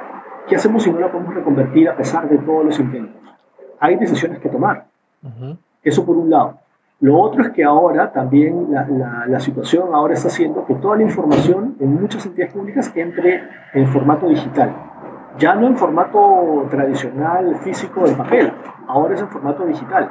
¿Qué 0.49 0.57
hacemos 0.57 0.83
si 0.83 0.91
no 0.91 0.99
la 0.99 1.13
podemos 1.13 1.35
reconvertir 1.35 1.89
a 1.89 1.97
pesar 1.97 2.29
de 2.29 2.39
todos 2.39 2.65
los 2.65 2.81
intentos? 2.81 3.23
Hay 3.81 3.97
decisiones 3.97 4.39
que 4.41 4.49
tomar. 4.49 4.87
Eso 5.83 6.07
por 6.07 6.17
un 6.17 6.31
lado. 6.31 6.59
Lo 7.01 7.17
otro 7.21 7.43
es 7.43 7.51
que 7.51 7.63
ahora 7.63 8.11
también 8.11 8.69
la, 8.71 9.27
la, 9.27 9.41
situación 9.41 9.95
ahora 9.95 10.15
está 10.15 10.29
haciendo 10.29 10.67
que 10.67 10.75
toda 10.75 10.97
la 10.97 11.05
información 11.05 11.77
en 11.79 12.01
muchas 12.01 12.27
entidades 12.27 12.53
públicas 12.53 12.91
entre 12.97 13.45
en 13.73 13.87
formato 13.89 14.27
digital. 14.27 14.75
Ya 15.39 15.55
no 15.55 15.69
en 15.69 15.77
formato 15.77 16.67
tradicional, 16.71 17.55
físico, 17.57 18.05
de 18.05 18.15
papel, 18.15 18.53
ahora 18.89 19.15
es 19.15 19.21
en 19.21 19.29
formato 19.29 19.65
digital. 19.65 20.11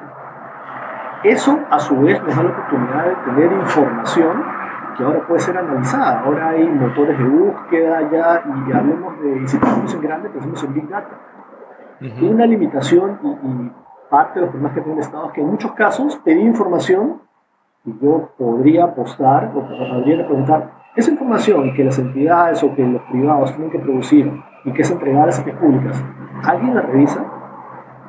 Eso 1.26 1.60
a 1.69 1.80
su 1.80 2.00
vez 2.00 2.23
nos 2.23 2.38
da 2.38 2.43
la 2.43 2.50
oportunidad 2.52 3.06
de 3.06 3.15
tener 3.26 3.52
información 3.52 4.56
que 4.97 5.03
ahora 5.03 5.27
puede 5.27 5.39
ser 5.39 5.57
analizada. 5.57 6.21
Ahora 6.21 6.49
hay 6.49 6.67
motores 6.67 7.17
de 7.17 7.23
búsqueda 7.23 8.10
ya 8.12 8.43
y 8.45 8.71
hablemos 8.71 9.19
de, 9.21 9.43
y 9.43 9.47
si 9.47 9.57
pensamos 9.57 9.93
en 9.93 10.01
grande, 10.01 10.29
pensamos 10.29 10.63
en 10.63 10.73
Big 10.73 10.89
Data. 10.89 11.19
Una 12.21 12.45
limitación 12.45 13.19
y 13.23 13.71
parte 14.10 14.39
de 14.39 14.41
los 14.41 14.49
problemas 14.51 14.73
que 14.73 14.81
tiene 14.81 14.99
el 14.99 15.03
Estado 15.03 15.27
es 15.27 15.33
que 15.33 15.41
en 15.41 15.47
muchos 15.47 15.71
casos 15.73 16.15
pedí 16.23 16.41
información 16.41 17.21
y 17.86 17.97
yo 17.99 18.29
podría 18.38 18.86
apostar 18.86 19.51
o 19.55 19.62
podría 19.67 20.25
preguntar 20.25 20.71
esa 20.95 21.12
información 21.12 21.73
que 21.73 21.83
las 21.83 21.99
entidades 21.99 22.63
o 22.63 22.73
que 22.73 22.83
los 22.83 23.01
privados 23.03 23.51
tienen 23.51 23.69
que 23.69 23.79
producir 23.79 24.31
y 24.65 24.73
que 24.73 24.81
es 24.81 24.91
entregada 24.91 25.23
a 25.23 25.25
las 25.27 25.38
entidades 25.38 25.63
públicas, 25.63 26.03
¿alguien 26.43 26.75
la 26.75 26.81
revisa? 26.81 27.23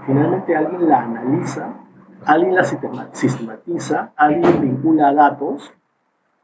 Finalmente 0.07 0.57
alguien 0.57 0.89
la 0.89 1.03
analiza, 1.03 1.69
alguien 2.25 2.55
la 2.55 2.65
sistematiza, 2.65 4.13
alguien 4.17 4.61
vincula 4.63 5.13
datos. 5.13 5.73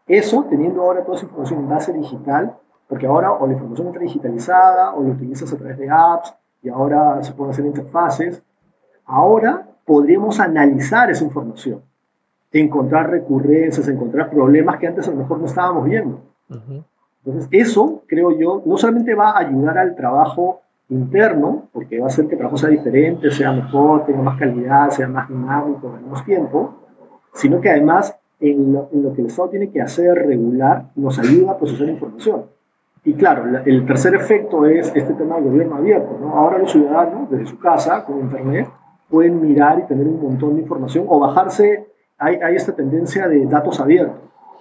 Eso, 0.06 0.44
teniendo 0.50 0.82
ahora 0.82 1.04
toda 1.04 1.16
esa 1.16 1.26
información 1.26 1.60
en 1.60 1.68
base 1.68 1.92
digital, 1.92 2.56
porque 2.88 3.06
ahora 3.06 3.32
o 3.32 3.46
la 3.46 3.54
información 3.54 3.88
está 3.88 4.00
digitalizada 4.00 4.94
o 4.94 5.02
la 5.02 5.10
utilizas 5.10 5.52
a 5.52 5.56
través 5.56 5.78
de 5.78 5.88
apps 5.90 6.34
y 6.62 6.68
ahora 6.68 7.22
se 7.22 7.32
pueden 7.32 7.52
hacer 7.52 7.64
interfaces, 7.64 8.42
Ahora 9.06 9.66
podríamos 9.84 10.40
analizar 10.40 11.10
esa 11.10 11.24
información, 11.24 11.82
encontrar 12.52 13.10
recurrencias, 13.10 13.86
encontrar 13.88 14.30
problemas 14.30 14.78
que 14.78 14.86
antes 14.86 15.06
a 15.08 15.10
lo 15.10 15.18
mejor 15.18 15.40
no 15.40 15.46
estábamos 15.46 15.84
viendo. 15.84 16.20
Entonces, 17.24 17.48
eso, 17.50 18.02
creo 18.06 18.38
yo, 18.38 18.62
no 18.64 18.76
solamente 18.76 19.14
va 19.14 19.30
a 19.30 19.40
ayudar 19.40 19.78
al 19.78 19.94
trabajo 19.94 20.60
interno, 20.88 21.68
porque 21.72 21.98
va 21.98 22.06
a 22.06 22.08
hacer 22.08 22.26
que 22.26 22.34
el 22.34 22.38
trabajo 22.38 22.56
sea 22.56 22.70
diferente, 22.70 23.30
sea 23.30 23.52
mejor, 23.52 24.04
tenga 24.06 24.22
más 24.22 24.38
calidad, 24.38 24.90
sea 24.90 25.08
más 25.08 25.28
dinámico, 25.28 25.88
menos 25.88 26.24
tiempo, 26.24 26.74
sino 27.34 27.60
que 27.60 27.70
además 27.70 28.16
en 28.50 28.72
lo, 28.72 29.12
que 29.14 29.20
el 29.20 29.26
Estado 29.28 29.48
tiene 29.50 29.70
que 29.70 29.80
hacer 29.80 30.14
regular 30.14 30.90
nos 30.96 31.18
ayuda 31.18 31.52
a 31.52 31.58
procesar 31.58 31.88
información. 31.88 32.44
Y 33.04 33.14
claro, 33.14 33.44
el 33.64 33.86
tercer 33.86 34.14
efecto 34.14 34.64
es 34.66 34.90
este 34.94 35.12
tema 35.14 35.36
del 35.36 35.44
gobierno 35.44 35.76
abierto. 35.76 36.18
Ahora 36.32 36.58
los 36.58 36.72
ciudadanos, 36.72 37.30
desde 37.30 37.46
su 37.46 37.58
casa, 37.58 38.04
con 38.04 38.20
Internet, 38.20 38.68
pueden 39.10 39.40
mirar 39.40 39.78
y 39.78 39.82
tener 39.82 40.06
un 40.06 40.22
montón 40.22 40.56
de 40.56 40.62
información 40.62 41.04
o 41.08 41.20
bajarse, 41.20 41.86
hay, 42.18 42.36
hay 42.36 42.56
esta 42.56 42.72
tendencia 42.72 43.28
de 43.28 43.44
datos 43.46 43.78
abiertos, 43.78 44.16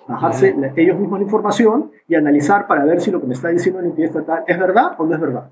bajarse 0.08 0.56
ellos 0.76 1.00
mismos 1.00 1.20
la 1.20 1.26
información 1.26 1.92
y 2.08 2.16
analizar 2.16 2.68
para 2.68 2.84
ver 2.84 3.00
si 3.00 3.12
lo 3.12 3.22
que 3.22 3.28
me 3.28 3.34
está 3.34 3.48
diciendo 3.48 3.80
la 3.82 3.88
entidad 3.88 4.10
estatal 4.10 4.44
es 4.46 4.60
verdad 4.60 4.92
o 4.98 5.06
no 5.06 5.16
es 5.16 5.22
verdad. 5.22 5.50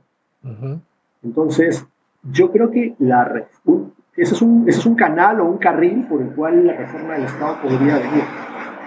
Entonces, 1.23 1.85
yo 2.23 2.51
creo 2.51 2.71
que 2.71 2.95
la, 2.99 3.45
ese, 4.15 4.33
es 4.33 4.41
un, 4.41 4.67
ese 4.67 4.79
es 4.79 4.85
un 4.85 4.95
canal 4.95 5.39
o 5.41 5.45
un 5.45 5.57
carril 5.57 6.05
por 6.07 6.21
el 6.21 6.33
cual 6.35 6.65
la 6.67 6.73
reforma 6.73 7.13
del 7.13 7.25
Estado 7.25 7.61
podría 7.61 7.97
venir. 7.97 8.23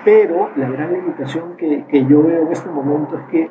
Pero 0.04 0.50
la 0.56 0.68
gran 0.68 0.92
limitación 0.92 1.56
que, 1.56 1.84
que 1.87 2.04
yo 2.04 2.22
veo 2.22 2.42
en 2.42 2.52
este 2.52 2.68
momento 2.68 3.16
es 3.18 3.24
que 3.30 3.50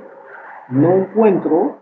no 0.70 0.94
encuentro 0.94 1.80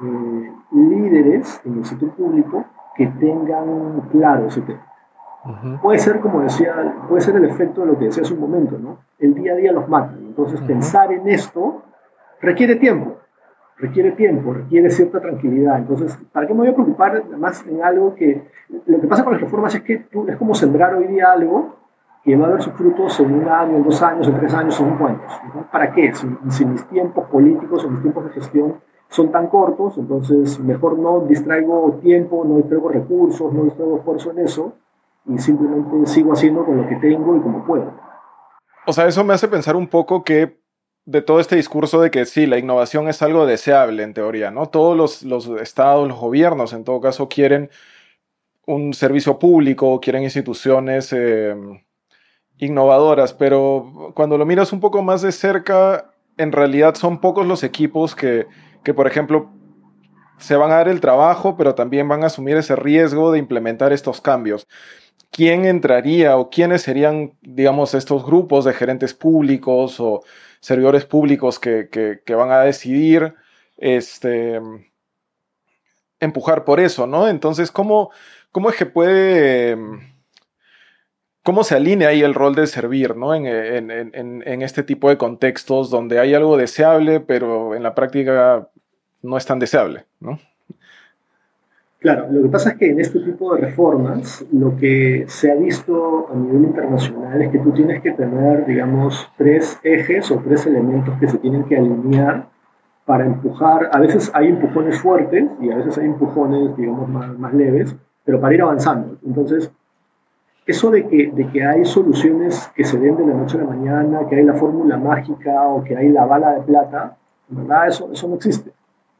eh, 0.00 0.52
líderes 0.72 1.60
en 1.64 1.78
el 1.78 1.84
sector 1.84 2.10
público 2.10 2.64
que 2.96 3.06
tengan 3.06 4.02
claro 4.12 4.46
ese 4.46 4.60
tema. 4.62 4.86
Puede 5.82 5.98
ser, 5.98 6.20
como 6.20 6.40
decía, 6.40 6.72
puede 7.06 7.20
ser 7.20 7.36
el 7.36 7.44
efecto 7.44 7.82
de 7.82 7.88
lo 7.88 7.98
que 7.98 8.06
decía 8.06 8.22
hace 8.22 8.32
un 8.32 8.40
momento, 8.40 8.78
¿no? 8.78 9.00
El 9.18 9.34
día 9.34 9.52
a 9.52 9.56
día 9.56 9.72
los 9.72 9.86
mata. 9.90 10.14
Entonces, 10.18 10.58
pensar 10.62 11.12
en 11.12 11.28
esto 11.28 11.82
requiere 12.40 12.76
tiempo, 12.76 13.18
requiere 13.76 14.12
tiempo, 14.12 14.52
requiere 14.52 14.90
cierta 14.90 15.20
tranquilidad. 15.20 15.78
Entonces, 15.78 16.18
¿para 16.32 16.46
qué 16.46 16.54
me 16.54 16.60
voy 16.60 16.68
a 16.68 16.74
preocupar 16.74 17.24
más 17.38 17.66
en 17.66 17.82
algo 17.82 18.14
que... 18.14 18.42
Lo 18.86 19.00
que 19.00 19.06
pasa 19.06 19.24
con 19.24 19.32
las 19.32 19.42
reformas 19.42 19.74
es 19.74 19.82
que 19.82 19.98
tú, 19.98 20.26
es 20.28 20.36
como 20.36 20.54
sembrar 20.54 20.94
hoy 20.94 21.06
día 21.06 21.32
algo 21.32 21.76
que 22.22 22.36
va 22.36 22.46
a 22.46 22.50
dar 22.50 22.62
sus 22.62 22.72
frutos 22.72 23.20
en 23.20 23.34
un 23.34 23.48
año, 23.48 23.76
en 23.76 23.84
dos 23.84 24.02
años, 24.02 24.26
en 24.26 24.38
tres 24.38 24.54
años, 24.54 24.80
en 24.80 24.86
cinco 24.86 25.06
años. 25.06 25.32
¿Para 25.70 25.92
qué? 25.92 26.14
Si, 26.14 26.26
si 26.48 26.64
mis 26.64 26.84
tiempos 26.88 27.28
políticos 27.28 27.84
o 27.84 27.90
mis 27.90 28.00
tiempos 28.00 28.24
de 28.24 28.30
gestión 28.30 28.76
son 29.08 29.30
tan 29.30 29.48
cortos, 29.48 29.98
entonces 29.98 30.58
mejor 30.58 30.98
no 30.98 31.20
distraigo 31.20 31.98
tiempo, 32.02 32.44
no 32.44 32.56
distraigo 32.56 32.88
recursos, 32.88 33.52
no 33.52 33.64
distraigo 33.64 33.98
esfuerzo 33.98 34.30
en 34.30 34.38
eso 34.38 34.72
y 35.26 35.38
simplemente 35.38 36.06
sigo 36.06 36.32
haciendo 36.32 36.64
con 36.64 36.78
lo 36.78 36.88
que 36.88 36.96
tengo 36.96 37.36
y 37.36 37.40
como 37.40 37.64
puedo. 37.64 37.92
O 38.86 38.92
sea, 38.92 39.06
eso 39.06 39.24
me 39.24 39.34
hace 39.34 39.48
pensar 39.48 39.76
un 39.76 39.88
poco 39.88 40.24
que 40.24 40.63
de 41.06 41.22
todo 41.22 41.40
este 41.40 41.56
discurso 41.56 42.00
de 42.00 42.10
que 42.10 42.24
sí, 42.24 42.46
la 42.46 42.58
innovación 42.58 43.08
es 43.08 43.20
algo 43.22 43.46
deseable 43.46 44.02
en 44.02 44.14
teoría, 44.14 44.50
¿no? 44.50 44.66
Todos 44.66 44.96
los, 44.96 45.22
los 45.22 45.60
estados, 45.60 46.08
los 46.08 46.18
gobiernos 46.18 46.72
en 46.72 46.84
todo 46.84 47.00
caso 47.00 47.28
quieren 47.28 47.70
un 48.66 48.94
servicio 48.94 49.38
público, 49.38 50.00
quieren 50.00 50.22
instituciones 50.22 51.12
em, 51.12 51.82
innovadoras, 52.58 53.34
pero 53.34 54.12
cuando 54.14 54.38
lo 54.38 54.46
miras 54.46 54.72
un 54.72 54.80
poco 54.80 55.02
más 55.02 55.20
de 55.22 55.32
cerca, 55.32 56.12
en 56.38 56.52
realidad 56.52 56.94
son 56.94 57.20
pocos 57.20 57.46
los 57.46 57.62
equipos 57.62 58.14
que, 58.14 58.46
que, 58.82 58.94
por 58.94 59.06
ejemplo, 59.06 59.50
se 60.38 60.56
van 60.56 60.72
a 60.72 60.76
dar 60.76 60.88
el 60.88 61.00
trabajo, 61.00 61.56
pero 61.56 61.74
también 61.74 62.08
van 62.08 62.22
a 62.22 62.26
asumir 62.26 62.56
ese 62.56 62.76
riesgo 62.76 63.30
de 63.32 63.38
implementar 63.38 63.92
estos 63.92 64.20
cambios. 64.20 64.66
¿Quién 65.30 65.64
entraría 65.66 66.36
o 66.36 66.48
quiénes 66.48 66.82
serían, 66.82 67.34
digamos, 67.42 67.94
estos 67.94 68.24
grupos 68.24 68.64
de 68.64 68.72
gerentes 68.72 69.14
públicos 69.14 70.00
o 70.00 70.22
servidores 70.64 71.04
públicos 71.04 71.58
que, 71.58 71.88
que 72.24 72.34
van 72.34 72.50
a 72.50 72.60
decidir 72.60 73.34
este, 73.76 74.60
empujar 76.20 76.64
por 76.64 76.80
eso, 76.80 77.06
¿no? 77.06 77.28
Entonces, 77.28 77.70
¿cómo, 77.70 78.10
cómo 78.50 78.70
es 78.70 78.76
que 78.76 78.86
puede, 78.86 79.76
cómo 81.42 81.64
se 81.64 81.76
alinea 81.76 82.08
ahí 82.08 82.22
el 82.22 82.34
rol 82.34 82.54
de 82.54 82.66
servir, 82.66 83.16
¿no? 83.16 83.34
En, 83.34 83.46
en, 83.46 84.62
este 84.62 84.82
tipo 84.82 85.08
de 85.08 85.18
contextos 85.18 85.90
donde 85.90 86.18
hay 86.18 86.34
algo 86.34 86.56
deseable, 86.56 87.20
pero 87.20 87.74
en 87.74 87.82
la 87.82 87.94
práctica 87.94 88.68
no 89.22 89.36
es 89.36 89.46
tan 89.46 89.58
deseable, 89.58 90.06
¿no? 90.20 90.38
Claro, 92.04 92.26
lo 92.30 92.42
que 92.42 92.48
pasa 92.50 92.72
es 92.72 92.76
que 92.76 92.90
en 92.90 93.00
este 93.00 93.18
tipo 93.20 93.54
de 93.54 93.62
reformas 93.62 94.44
lo 94.52 94.76
que 94.76 95.24
se 95.26 95.50
ha 95.50 95.54
visto 95.54 96.28
a 96.30 96.36
nivel 96.36 96.64
internacional 96.64 97.40
es 97.40 97.50
que 97.50 97.58
tú 97.60 97.72
tienes 97.72 98.02
que 98.02 98.10
tener, 98.10 98.66
digamos, 98.66 99.26
tres 99.38 99.80
ejes 99.82 100.30
o 100.30 100.38
tres 100.44 100.66
elementos 100.66 101.18
que 101.18 101.28
se 101.28 101.38
tienen 101.38 101.64
que 101.64 101.78
alinear 101.78 102.50
para 103.06 103.24
empujar, 103.24 103.88
a 103.90 103.98
veces 104.00 104.30
hay 104.34 104.48
empujones 104.48 105.00
fuertes 105.00 105.46
y 105.62 105.70
a 105.70 105.76
veces 105.76 105.96
hay 105.96 106.04
empujones, 106.04 106.76
digamos, 106.76 107.08
más, 107.08 107.38
más 107.38 107.54
leves, 107.54 107.96
pero 108.22 108.38
para 108.38 108.52
ir 108.54 108.60
avanzando. 108.60 109.16
Entonces, 109.24 109.72
eso 110.66 110.90
de 110.90 111.08
que, 111.08 111.32
de 111.34 111.48
que 111.48 111.64
hay 111.64 111.86
soluciones 111.86 112.70
que 112.76 112.84
se 112.84 112.98
den 112.98 113.16
de 113.16 113.26
la 113.26 113.32
noche 113.32 113.56
a 113.56 113.62
la 113.62 113.70
mañana, 113.70 114.28
que 114.28 114.36
hay 114.36 114.44
la 114.44 114.52
fórmula 114.52 114.98
mágica 114.98 115.68
o 115.68 115.82
que 115.82 115.96
hay 115.96 116.10
la 116.10 116.26
bala 116.26 116.52
de 116.52 116.60
plata, 116.64 117.16
en 117.50 117.66
verdad 117.66 117.88
eso, 117.88 118.12
eso 118.12 118.28
no 118.28 118.34
existe. 118.34 118.72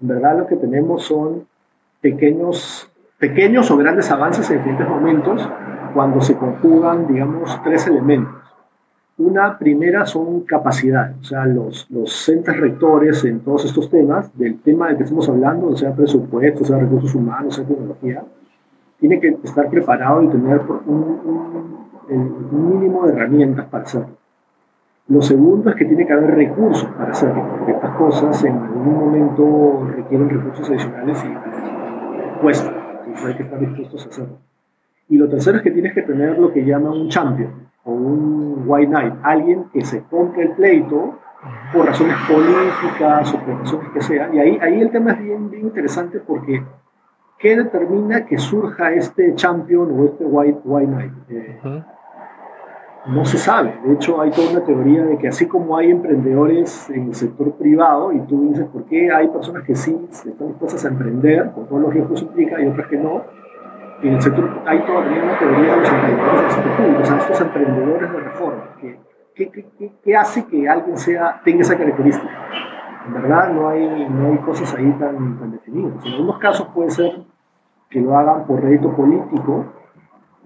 En 0.02 0.08
verdad 0.08 0.36
lo 0.36 0.46
que 0.46 0.56
tenemos 0.56 1.04
son 1.04 1.46
pequeños, 2.04 2.86
pequeños 3.18 3.70
o 3.70 3.78
grandes 3.78 4.10
avances 4.10 4.50
en 4.50 4.58
diferentes 4.58 4.86
momentos 4.86 5.48
cuando 5.94 6.20
se 6.20 6.36
conjugan, 6.36 7.06
digamos, 7.06 7.58
tres 7.64 7.86
elementos. 7.86 8.34
Una 9.16 9.56
primera 9.58 10.04
son 10.04 10.42
capacidades, 10.42 11.16
o 11.22 11.24
sea, 11.24 11.46
los, 11.46 11.88
los 11.90 12.12
centros 12.12 12.58
rectores 12.58 13.24
en 13.24 13.40
todos 13.40 13.64
estos 13.64 13.88
temas, 13.88 14.36
del 14.36 14.60
tema 14.60 14.88
del 14.88 14.98
que 14.98 15.04
estamos 15.04 15.26
hablando, 15.30 15.74
sea 15.76 15.94
presupuesto, 15.94 16.62
sea 16.62 16.76
recursos 16.76 17.14
humanos, 17.14 17.54
sea 17.54 17.64
tecnología, 17.64 18.22
tiene 19.00 19.18
que 19.18 19.38
estar 19.42 19.70
preparado 19.70 20.22
y 20.24 20.28
tener 20.28 20.60
un, 20.86 21.84
mínimo 22.50 23.06
de 23.06 23.14
herramientas 23.14 23.64
para 23.66 23.84
hacerlo. 23.84 24.16
Lo 25.08 25.22
segundo 25.22 25.70
es 25.70 25.76
que 25.76 25.86
tiene 25.86 26.06
que 26.06 26.12
haber 26.12 26.34
recursos 26.34 26.88
para 26.98 27.12
hacerlo, 27.12 27.46
porque 27.50 27.72
estas 27.72 27.96
cosas 27.96 28.44
en 28.44 28.58
algún 28.58 28.94
momento 28.94 29.86
requieren 29.96 30.28
recursos 30.28 30.68
adicionales 30.68 31.24
y 31.24 31.73
entonces 32.50 33.24
hay 33.24 33.34
que 33.34 33.42
estar 33.42 33.60
dispuestos 33.60 34.06
a 34.06 34.08
hacerlo. 34.08 34.38
Y 35.08 35.18
lo 35.18 35.28
tercero 35.28 35.58
es 35.58 35.62
que 35.62 35.70
tienes 35.70 35.94
que 35.94 36.02
tener 36.02 36.38
lo 36.38 36.52
que 36.52 36.64
llaman 36.64 36.92
un 36.92 37.08
champion, 37.08 37.68
o 37.84 37.92
un 37.92 38.64
white 38.66 38.88
knight, 38.88 39.14
alguien 39.22 39.64
que 39.72 39.84
se 39.84 40.02
compre 40.04 40.44
el 40.44 40.50
pleito 40.52 41.18
por 41.72 41.86
razones 41.86 42.16
políticas 42.26 43.34
o 43.34 43.38
por 43.40 43.58
razones 43.60 43.88
que 43.92 44.00
sean. 44.00 44.34
Y 44.34 44.38
ahí, 44.38 44.58
ahí 44.62 44.80
el 44.80 44.90
tema 44.90 45.12
es 45.12 45.20
bien, 45.20 45.50
bien 45.50 45.66
interesante 45.66 46.20
porque 46.20 46.62
¿qué 47.38 47.56
determina 47.56 48.24
que 48.24 48.38
surja 48.38 48.92
este 48.92 49.34
champion 49.34 49.90
o 50.00 50.04
este 50.06 50.24
white, 50.24 50.60
white 50.64 50.90
knight? 50.90 51.12
Eh, 51.28 51.84
no 53.06 53.24
se 53.24 53.38
sabe. 53.38 53.74
De 53.84 53.94
hecho, 53.94 54.20
hay 54.20 54.30
toda 54.30 54.50
una 54.50 54.64
teoría 54.64 55.04
de 55.04 55.18
que 55.18 55.28
así 55.28 55.46
como 55.46 55.76
hay 55.76 55.90
emprendedores 55.90 56.88
en 56.90 57.08
el 57.08 57.14
sector 57.14 57.52
privado, 57.54 58.12
y 58.12 58.20
tú 58.20 58.48
dices, 58.48 58.66
¿por 58.66 58.84
qué 58.84 59.12
hay 59.12 59.28
personas 59.28 59.64
que 59.64 59.74
sí 59.74 59.96
están 60.10 60.48
dispuestas 60.48 60.84
a 60.84 60.88
emprender, 60.88 61.50
con 61.52 61.66
todos 61.66 61.82
los 61.82 61.92
riesgos 61.92 62.20
que 62.20 62.26
implica, 62.26 62.62
y 62.62 62.66
otras 62.66 62.88
que 62.88 62.96
no? 62.96 63.22
en 64.02 64.14
el 64.14 64.22
sector 64.22 64.50
hay 64.66 64.80
todavía 64.80 65.22
una 65.22 65.38
teoría 65.38 65.76
de 65.76 65.80
los 65.80 65.92
emprendedores 65.92 66.52
sector 66.52 66.76
público, 66.76 67.00
o 67.00 67.98
de 67.98 68.20
reforma. 68.20 68.64
¿Qué, 69.34 70.16
hace 70.16 70.46
que 70.46 70.68
alguien 70.68 70.98
sea, 70.98 71.40
tenga 71.44 71.62
esa 71.62 71.76
característica? 71.76 72.32
En 73.06 73.14
verdad 73.14 73.52
no 73.52 73.68
hay, 73.68 74.08
no 74.08 74.32
hay 74.32 74.38
cosas 74.38 74.74
ahí 74.74 74.90
tan, 74.98 75.38
tan 75.38 75.50
definidas. 75.52 76.04
En 76.04 76.12
algunos 76.12 76.38
casos 76.38 76.68
puede 76.74 76.90
ser 76.90 77.22
que 77.90 78.00
lo 78.00 78.16
hagan 78.16 78.46
por 78.46 78.62
rédito 78.62 78.94
político, 78.94 79.66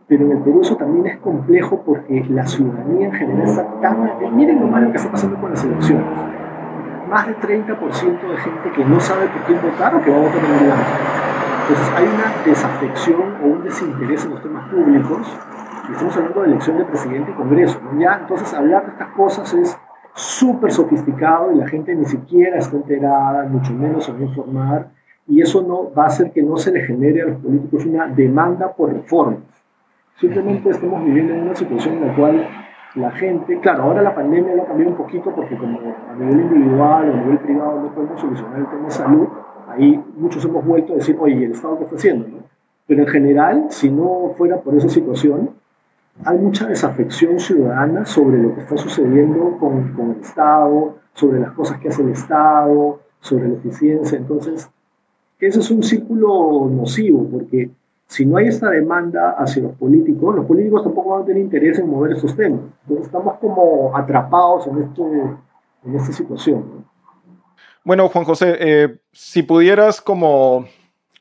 pero 0.09 0.25
en 0.25 0.33
el 0.33 0.39
Perú 0.39 0.61
eso 0.63 0.77
también 0.77 1.07
es 1.07 1.19
complejo 1.19 1.83
porque 1.85 2.25
la 2.31 2.47
ciudadanía 2.47 3.07
en 3.07 3.13
general 3.13 3.49
está 3.49 3.67
tan... 3.81 4.11
Miren 4.35 4.61
lo 4.61 4.67
malo 4.67 4.91
que 4.91 4.97
está 4.97 5.11
pasando 5.11 5.39
con 5.41 5.51
las 5.51 5.63
elecciones. 5.63 6.07
Más 7.09 7.27
del 7.27 7.37
30% 7.37 7.77
de 7.77 8.37
gente 8.39 8.73
que 8.75 8.85
no 8.85 8.99
sabe 9.01 9.27
por 9.29 9.43
quién 9.43 9.61
votar 9.63 9.95
o 9.95 10.03
que 10.03 10.11
va 10.11 10.17
a 10.17 10.21
votar 10.21 10.45
en 10.45 10.67
el 10.67 10.73
entonces 11.69 11.95
hay 11.97 12.07
una 12.07 12.45
desafección 12.47 13.35
o 13.45 13.47
un 13.47 13.63
desinterés 13.63 14.25
en 14.25 14.31
los 14.31 14.43
temas 14.43 14.71
públicos. 14.71 15.39
Y 15.87 15.93
estamos 15.93 16.17
hablando 16.17 16.41
de 16.41 16.47
elección 16.49 16.79
de 16.79 16.85
presidente 16.87 17.31
y 17.31 17.35
Congreso. 17.35 17.79
Ya, 17.99 18.21
entonces 18.23 18.55
hablar 18.55 18.87
de 18.87 18.93
estas 18.93 19.09
cosas 19.09 19.53
es 19.53 19.79
súper 20.15 20.73
sofisticado 20.73 21.53
y 21.53 21.57
la 21.57 21.69
gente 21.69 21.95
ni 21.95 22.07
siquiera 22.07 22.57
está 22.57 22.75
enterada, 22.75 23.45
mucho 23.45 23.75
menos 23.75 24.07
se 24.07 24.13
va 24.13 24.19
a 24.19 24.23
informar. 24.23 24.89
Y 25.27 25.43
eso 25.43 25.61
no 25.61 25.93
va 25.93 26.05
a 26.05 26.07
hacer 26.07 26.33
que 26.33 26.43
no 26.43 26.57
se 26.57 26.73
le 26.73 26.81
genere 26.87 27.21
a 27.21 27.27
los 27.27 27.37
políticos 27.43 27.85
una 27.85 28.07
demanda 28.07 28.73
por 28.73 28.91
reformas. 28.91 29.41
Simplemente 30.19 30.71
estamos 30.71 31.05
viviendo 31.05 31.33
en 31.35 31.43
una 31.43 31.55
situación 31.55 31.99
en 31.99 32.09
la 32.09 32.17
cual 32.17 32.49
la 32.97 33.11
gente, 33.13 33.61
claro, 33.61 33.85
ahora 33.85 34.03
la 34.03 34.15
pandemia 34.17 34.57
lo 34.57 34.63
ha 34.65 34.67
cambiado 34.67 34.91
un 34.91 34.97
poquito 34.97 35.33
porque 35.33 35.57
como 35.57 35.79
a 35.79 36.15
nivel 36.17 36.41
individual 36.41 37.09
o 37.09 37.13
a 37.13 37.17
nivel 37.17 37.39
privado 37.39 37.83
no 37.83 37.95
podemos 37.95 38.21
solucionar 38.21 38.59
el 38.59 38.67
tema 38.67 38.85
de 38.87 38.91
salud, 38.91 39.29
ahí 39.69 40.05
muchos 40.17 40.45
hemos 40.45 40.65
vuelto 40.65 40.95
a 40.95 40.97
decir, 40.97 41.17
oye, 41.21 41.45
¿el 41.45 41.53
Estado 41.53 41.79
qué 41.79 41.85
está 41.85 41.97
haciendo? 41.97 42.27
Pero 42.89 43.03
en 43.03 43.09
general, 43.09 43.67
si 43.69 43.91
no 43.91 44.35
fuera 44.37 44.57
por 44.57 44.75
esa 44.75 44.89
situación, 44.89 45.51
hay 46.25 46.39
mucha 46.39 46.67
desafección 46.67 47.39
ciudadana 47.39 48.05
sobre 48.05 48.39
lo 48.39 48.57
que 48.57 48.63
está 48.63 48.77
sucediendo 48.77 49.57
con, 49.61 49.93
con, 49.93 50.11
el 50.13 50.21
Estado, 50.21 50.97
sobre 51.15 51.39
las 51.39 51.53
cosas 51.53 51.79
que 51.79 51.91
hace 51.91 52.03
el 52.03 52.09
Estado, 52.09 52.99
sobre 53.21 53.49
la 53.49 53.55
eficiencia. 53.55 54.19
Entonces, 54.19 54.69
ese 55.39 55.61
es 55.61 55.71
un 55.71 55.85
círculo 55.85 56.69
nocivo, 56.69 57.25
porque 57.31 57.71
si 58.09 58.25
no 58.25 58.39
hay 58.39 58.49
esta 58.49 58.71
demanda 58.71 59.37
hacia 59.39 59.63
los 59.63 59.77
políticos, 59.77 60.35
los 60.35 60.47
políticos 60.47 60.83
tampoco 60.83 61.11
van 61.11 61.23
a 61.23 61.25
tener 61.27 61.43
interés 61.43 61.79
en 61.79 61.89
mover 61.89 62.13
esos 62.13 62.35
temas. 62.35 62.61
Entonces, 62.83 63.07
estamos 63.07 63.39
como 63.39 63.95
atrapados 63.95 64.67
en, 64.67 64.83
este, 64.83 65.03
en 65.85 65.95
esta 65.95 66.13
situación. 66.13 66.87
Bueno, 67.85 68.09
Juan 68.09 68.25
José, 68.25 68.57
eh, 68.61 68.99
si 69.13 69.43
pudieras 69.43 70.01
como 70.01 70.67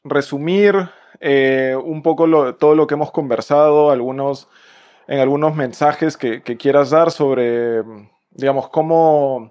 resumir 0.06 0.76
eh, 1.20 1.76
un 1.82 2.02
poco 2.02 2.56
todo 2.56 2.76
lo 2.76 2.88
que 2.88 2.94
hemos 2.94 3.12
conversado, 3.12 3.92
algunos, 3.92 4.48
en 5.08 5.20
algunos 5.20 5.56
mensajes 5.56 6.16
que, 6.16 6.42
quieras 6.42 6.92
dar 6.92 7.12
sobre, 7.12 7.84
digamos, 8.32 8.70
cómo, 8.70 9.50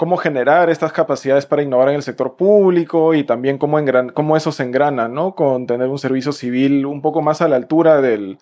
cómo 0.00 0.16
generar 0.16 0.70
estas 0.70 0.94
capacidades 0.94 1.44
para 1.44 1.62
innovar 1.62 1.90
en 1.90 1.96
el 1.96 2.02
sector 2.02 2.34
público 2.34 3.12
y 3.12 3.22
también 3.22 3.58
cómo, 3.58 3.76
cómo 4.14 4.34
eso 4.34 4.50
se 4.50 4.62
engrana, 4.62 5.08
¿no? 5.08 5.34
Con 5.34 5.66
tener 5.66 5.88
un 5.88 5.98
servicio 5.98 6.32
civil 6.32 6.86
un 6.86 7.02
poco 7.02 7.20
más 7.20 7.42
a 7.42 7.48
la 7.48 7.56
altura 7.56 8.00
del, 8.00 8.38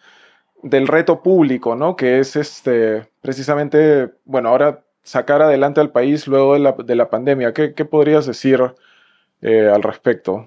del 0.63 0.87
reto 0.87 1.21
público, 1.21 1.75
¿no? 1.75 1.97
Que 1.97 2.21
es 2.21 2.37
este, 2.37 3.09
precisamente, 3.21 4.09
bueno, 4.25 4.51
ahora 4.51 4.85
sacar 5.03 5.43
adelante 5.43 5.81
al 5.81 5.91
país 5.91 6.29
luego 6.29 6.55
de 6.55 6.61
la, 6.61 6.77
de 6.79 6.95
la 6.95 7.11
pandemia. 7.11 7.53
¿Qué, 7.53 7.75
¿Qué, 7.75 7.85
podrías 7.85 8.25
decir 8.25 8.63
eh, 9.43 9.69
al 9.69 9.83
respecto? 9.83 10.47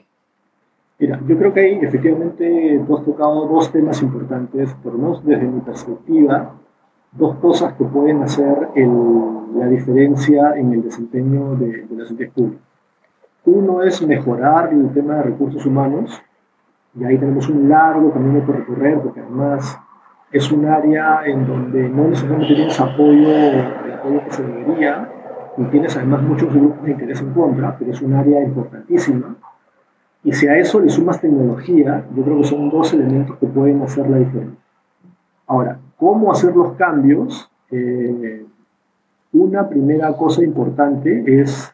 Mira, 0.98 1.20
yo 1.28 1.38
creo 1.38 1.54
que 1.54 1.60
ahí 1.60 1.80
efectivamente 1.82 2.82
tú 2.88 2.98
has 2.98 3.04
tocado 3.04 3.48
dos 3.48 3.70
temas 3.70 4.02
importantes, 4.02 4.74
por 4.76 4.98
lo 4.98 5.20
desde 5.20 5.44
mi 5.44 5.60
perspectiva, 5.60 6.56
dos 7.12 7.36
cosas 7.40 7.74
que 7.74 7.84
pueden 7.84 8.24
hacer 8.24 8.70
el, 8.76 9.41
la 9.56 9.68
diferencia 9.68 10.56
en 10.56 10.74
el 10.74 10.84
desempeño 10.84 11.56
de, 11.56 11.86
de 11.86 11.96
las 11.96 12.10
entes 12.12 12.32
públicas. 12.32 12.64
Uno 13.46 13.82
es 13.82 14.06
mejorar 14.06 14.72
el 14.72 14.90
tema 14.94 15.16
de 15.16 15.24
recursos 15.24 15.66
humanos, 15.66 16.22
y 16.94 17.04
ahí 17.06 17.18
tenemos 17.18 17.48
un 17.50 17.70
largo 17.70 18.12
camino 18.12 18.46
por 18.46 18.58
recorrer, 18.58 19.00
porque 19.00 19.22
además 19.22 19.80
es 20.32 20.52
un 20.52 20.66
área 20.66 21.26
en 21.26 21.48
donde 21.48 21.90
no 21.90 22.08
necesariamente 22.08 22.56
tienes 22.56 22.80
apoyo, 22.80 23.30
el 23.30 23.94
apoyo 23.94 24.24
que 24.26 24.32
se 24.32 24.44
debería, 24.44 25.10
y 25.58 25.64
tienes 25.66 25.98
además 25.98 26.22
muchos 26.22 26.54
grupos 26.54 26.84
de 26.84 26.92
interés 26.92 27.22
en 27.22 27.34
contra, 27.34 27.76
pero 27.78 27.92
es 27.92 28.02
un 28.02 28.14
área 28.14 28.44
importantísima. 28.44 29.36
Y 30.24 30.34
si 30.34 30.48
a 30.48 30.58
eso 30.58 30.80
le 30.80 30.90
sumas 30.90 31.20
tecnología, 31.20 32.06
yo 32.16 32.24
creo 32.24 32.38
que 32.38 32.44
son 32.44 32.70
dos 32.70 32.94
elementos 32.94 33.38
que 33.38 33.48
pueden 33.48 33.82
hacer 33.82 34.10
la 34.10 34.18
diferencia. 34.18 34.60
Ahora, 35.48 35.80
¿cómo 35.98 36.32
hacer 36.32 36.56
los 36.56 36.74
cambios? 36.74 37.50
Eh, 37.72 38.46
una 39.34 39.68
primera 39.70 40.14
cosa 40.14 40.44
importante 40.44 41.24
es 41.42 41.74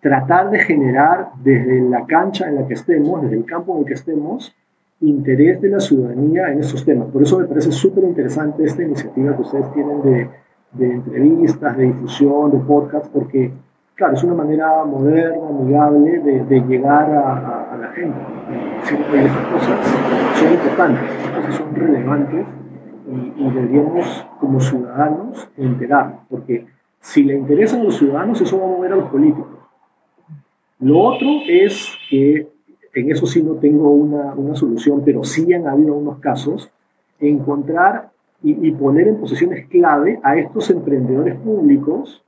tratar 0.00 0.50
de 0.50 0.58
generar 0.58 1.30
desde 1.42 1.80
la 1.82 2.06
cancha 2.06 2.48
en 2.48 2.56
la 2.56 2.66
que 2.66 2.74
estemos, 2.74 3.22
desde 3.22 3.36
el 3.36 3.44
campo 3.44 3.74
en 3.74 3.80
el 3.80 3.84
que 3.86 3.94
estemos, 3.94 4.54
interés 5.00 5.60
de 5.60 5.68
la 5.70 5.80
ciudadanía 5.80 6.50
en 6.52 6.60
estos 6.60 6.84
temas. 6.84 7.08
Por 7.08 7.22
eso 7.22 7.38
me 7.38 7.46
parece 7.46 7.72
súper 7.72 8.04
interesante 8.04 8.64
esta 8.64 8.82
iniciativa 8.82 9.34
que 9.34 9.42
ustedes 9.42 9.72
tienen 9.72 10.02
de, 10.02 10.28
entrevistas, 10.78 11.76
de 11.76 11.84
difusión, 11.84 12.50
de 12.50 12.58
podcast, 12.58 13.06
porque, 13.12 13.50
claro, 13.94 14.14
es 14.14 14.24
una 14.24 14.34
manera 14.34 14.84
moderna, 14.84 15.48
amigable 15.48 16.18
de, 16.20 16.60
llegar 16.60 17.10
a, 17.10 17.72
a, 17.72 17.76
la 17.78 17.88
gente. 17.88 18.18
Decir, 18.80 18.98
estas 19.14 19.46
cosas 19.46 19.78
son 20.34 20.52
importantes, 20.52 21.10
estas 21.10 21.30
cosas 21.30 21.54
son 21.54 21.74
relevantes 21.74 22.46
y, 23.06 23.42
y 23.42 23.50
deberíamos, 23.50 24.26
como 24.38 24.60
ciudadanos, 24.60 25.48
enterarnos, 25.56 26.20
porque 26.28 26.66
si 27.00 27.22
le 27.22 27.34
interesan 27.34 27.80
a 27.80 27.84
los 27.84 27.96
ciudadanos, 27.96 28.40
eso 28.40 28.58
va 28.58 28.64
a 28.64 28.68
mover 28.68 28.92
a 28.92 28.96
los 28.96 29.10
políticos. 29.10 29.46
Lo 30.80 30.98
otro 30.98 31.28
es 31.48 31.92
que 32.08 32.48
en 32.94 33.10
eso 33.10 33.26
sí 33.26 33.42
no 33.42 33.54
tengo 33.54 33.90
una, 33.90 34.34
una 34.34 34.54
solución, 34.54 35.02
pero 35.04 35.24
sí 35.24 35.52
han 35.52 35.66
habido 35.66 35.94
unos 35.94 36.18
casos, 36.18 36.70
encontrar 37.18 38.10
y, 38.42 38.66
y, 38.66 38.72
poner 38.72 39.08
en 39.08 39.18
posiciones 39.18 39.66
clave 39.68 40.18
a 40.22 40.36
estos 40.36 40.70
emprendedores 40.70 41.38
públicos 41.38 42.24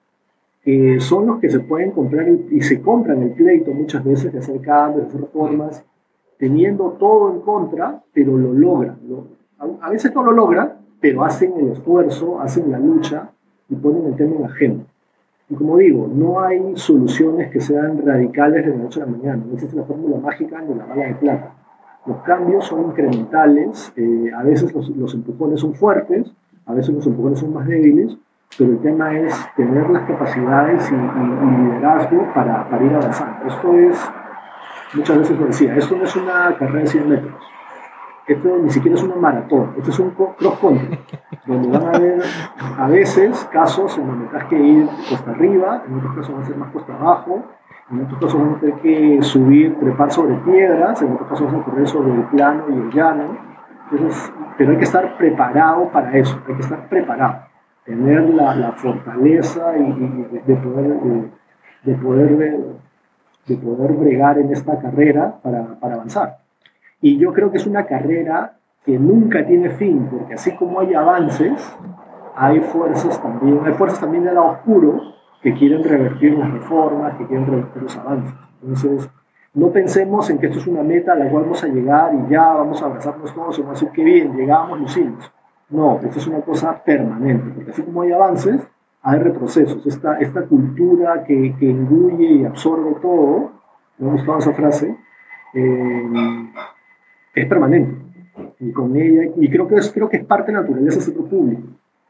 que 0.62 1.00
son 1.00 1.26
los 1.26 1.40
que 1.40 1.50
se 1.50 1.60
pueden 1.60 1.90
comprar 1.90 2.28
y, 2.28 2.48
y 2.50 2.60
se 2.60 2.80
compran 2.82 3.22
el 3.22 3.32
pleito 3.32 3.72
muchas 3.72 4.04
veces 4.04 4.32
de 4.32 4.38
hacer 4.38 4.60
cambios, 4.60 5.04
de 5.04 5.08
hacer 5.08 5.20
reformas, 5.22 5.84
teniendo 6.38 6.90
todo 7.00 7.32
en 7.32 7.40
contra, 7.40 8.02
pero 8.12 8.36
lo 8.36 8.52
logran. 8.52 8.98
Lo, 9.08 9.26
a, 9.80 9.90
veces 9.90 10.14
no 10.14 10.22
lo 10.22 10.32
logran, 10.32 10.72
pero 11.00 11.24
hacen 11.24 11.52
el 11.58 11.72
esfuerzo, 11.72 12.40
hacen 12.40 12.70
la 12.70 12.78
lucha 12.78 13.30
y 13.68 13.76
ponen 13.76 14.06
el 14.06 14.16
tema 14.16 14.36
en 14.36 14.44
agenda. 14.44 14.84
Y 15.48 15.54
como 15.54 15.76
digo, 15.76 16.08
no 16.12 16.40
hay 16.40 16.76
soluciones 16.76 17.50
que 17.50 17.60
sean 17.60 18.04
radicales 18.04 18.64
de 18.64 18.72
la 18.72 18.82
noche 18.82 19.02
a 19.02 19.06
la 19.06 19.12
mañana. 19.12 19.42
No 19.46 19.54
existe 19.54 19.76
la 19.76 19.84
fórmula 19.84 20.16
mágica 20.18 20.60
ni 20.62 20.74
la 20.74 20.86
bala 20.86 21.06
de 21.06 21.14
plata. 21.14 21.54
Los 22.06 22.18
cambios 22.22 22.66
son 22.66 22.86
incrementales. 22.86 23.92
Eh, 23.96 24.30
a 24.34 24.42
veces 24.42 24.72
los, 24.74 25.14
empujones 25.14 25.60
son 25.60 25.74
fuertes, 25.74 26.32
a 26.66 26.74
veces 26.74 26.94
los 26.94 27.06
empujones 27.06 27.38
son 27.38 27.52
más 27.52 27.66
débiles, 27.66 28.16
pero 28.58 28.72
el 28.72 28.78
tema 28.80 29.16
es 29.16 29.34
tener 29.56 29.88
las 29.90 30.04
capacidades 30.04 30.90
y, 30.90 30.94
y, 30.94 30.98
y 30.98 31.64
liderazgo 31.64 32.26
para, 32.34 32.68
para, 32.68 32.84
ir 32.84 32.94
avanzando. 32.94 33.46
Esto 33.46 33.74
es, 33.74 34.10
muchas 34.94 35.18
veces 35.18 35.38
lo 35.38 35.46
decía, 35.46 35.76
esto 35.76 35.96
no 35.96 36.04
es 36.04 36.16
una 36.16 36.56
carrera 36.56 36.80
de 36.80 36.86
100 36.86 37.08
metros. 37.08 37.52
Esto 38.26 38.56
ni 38.56 38.70
siquiera 38.70 38.96
es 38.96 39.02
una 39.02 39.16
maratón, 39.16 39.74
esto 39.76 39.90
es 39.90 39.98
un 39.98 40.10
cross-country, 40.10 40.98
donde 41.44 41.76
van 41.76 41.86
a 41.86 41.90
haber 41.90 42.22
a 42.78 42.86
veces 42.86 43.48
casos 43.52 43.98
en 43.98 44.06
donde 44.06 44.26
tienes 44.26 44.48
que 44.48 44.58
ir 44.58 44.86
costa 45.08 45.30
arriba, 45.32 45.82
en 45.88 45.96
otros 45.96 46.14
casos 46.14 46.32
van 46.34 46.42
a 46.42 46.46
ser 46.46 46.56
más 46.56 46.70
costa 46.70 46.94
abajo, 46.94 47.42
en 47.90 48.04
otros 48.04 48.20
casos 48.20 48.40
van 48.40 48.54
a 48.54 48.60
tener 48.60 48.74
que 48.76 49.22
subir, 49.22 49.76
trepar 49.80 50.12
sobre 50.12 50.36
piedras, 50.36 51.02
en 51.02 51.12
otros 51.14 51.28
casos 51.30 51.52
van 51.52 51.62
a 51.62 51.64
correr 51.64 51.88
sobre 51.88 52.14
el 52.14 52.22
plano 52.26 52.64
y 52.68 52.72
el 52.74 52.90
llano. 52.92 53.36
Entonces, 53.90 54.32
pero 54.56 54.70
hay 54.70 54.76
que 54.76 54.84
estar 54.84 55.16
preparado 55.18 55.88
para 55.90 56.16
eso, 56.16 56.38
hay 56.46 56.54
que 56.54 56.62
estar 56.62 56.88
preparado, 56.88 57.42
tener 57.84 58.30
la, 58.30 58.54
la 58.54 58.72
fortaleza 58.72 59.76
y, 59.76 59.82
y, 59.82 60.40
de 60.46 60.54
poder, 60.54 61.00
de, 61.00 61.30
de 61.82 61.94
poder, 61.96 62.58
de 63.46 63.56
poder 63.56 63.92
bregar 63.94 64.38
en 64.38 64.52
esta 64.52 64.78
carrera 64.78 65.40
para, 65.42 65.74
para 65.80 65.94
avanzar. 65.96 66.41
Y 67.02 67.18
yo 67.18 67.32
creo 67.32 67.50
que 67.50 67.58
es 67.58 67.66
una 67.66 67.84
carrera 67.84 68.58
que 68.86 68.98
nunca 68.98 69.44
tiene 69.44 69.70
fin, 69.70 70.08
porque 70.10 70.34
así 70.34 70.52
como 70.56 70.80
hay 70.80 70.94
avances, 70.94 71.76
hay 72.36 72.60
fuerzas 72.60 73.20
también, 73.20 73.60
hay 73.64 73.74
fuerzas 73.74 74.00
también 74.00 74.24
del 74.24 74.36
lado 74.36 74.52
oscuro 74.52 75.00
que 75.42 75.52
quieren 75.54 75.82
revertir 75.82 76.38
las 76.38 76.50
reformas, 76.52 77.16
que 77.18 77.26
quieren 77.26 77.46
revertir 77.46 77.82
los 77.82 77.96
avances. 77.96 78.34
Entonces, 78.62 79.10
no 79.54 79.70
pensemos 79.70 80.30
en 80.30 80.38
que 80.38 80.46
esto 80.46 80.60
es 80.60 80.66
una 80.68 80.82
meta 80.82 81.12
a 81.12 81.16
la 81.16 81.28
cual 81.28 81.42
vamos 81.44 81.62
a 81.64 81.66
llegar 81.66 82.14
y 82.14 82.30
ya 82.30 82.54
vamos 82.54 82.80
a 82.80 82.86
abrazarnos 82.86 83.34
todos 83.34 83.58
y 83.58 83.62
vamos 83.62 83.76
a 83.76 83.80
decir 83.80 83.94
que 83.94 84.04
bien, 84.04 84.36
llegamos, 84.36 84.78
lo 84.78 84.86
hicimos. 84.86 85.30
No, 85.70 85.98
esto 86.02 86.18
es 86.18 86.26
una 86.26 86.40
cosa 86.40 86.82
permanente, 86.84 87.50
porque 87.54 87.70
así 87.72 87.82
como 87.82 88.02
hay 88.02 88.12
avances, 88.12 88.66
hay 89.02 89.18
retrocesos. 89.18 89.84
Esta, 89.86 90.18
esta 90.20 90.42
cultura 90.42 91.24
que, 91.24 91.54
que 91.58 91.68
engulle 91.70 92.24
y 92.24 92.44
absorbe 92.44 92.94
todo, 93.02 93.50
me 93.98 94.08
ha 94.08 94.12
gustado 94.12 94.38
esa 94.38 94.52
frase, 94.52 94.96
eh, 95.54 96.50
es 97.34 97.46
permanente. 97.46 97.96
Y 98.60 98.72
con 98.72 98.96
ella, 98.96 99.30
y 99.36 99.48
creo 99.50 99.68
que 99.68 99.76
es, 99.76 99.90
creo 99.92 100.08
que 100.08 100.18
es 100.18 100.24
parte 100.24 100.52
de 100.52 100.56
la 100.56 100.62
naturaleza 100.62 100.96
del 100.96 101.04
sector 101.04 101.28
público. 101.28 101.62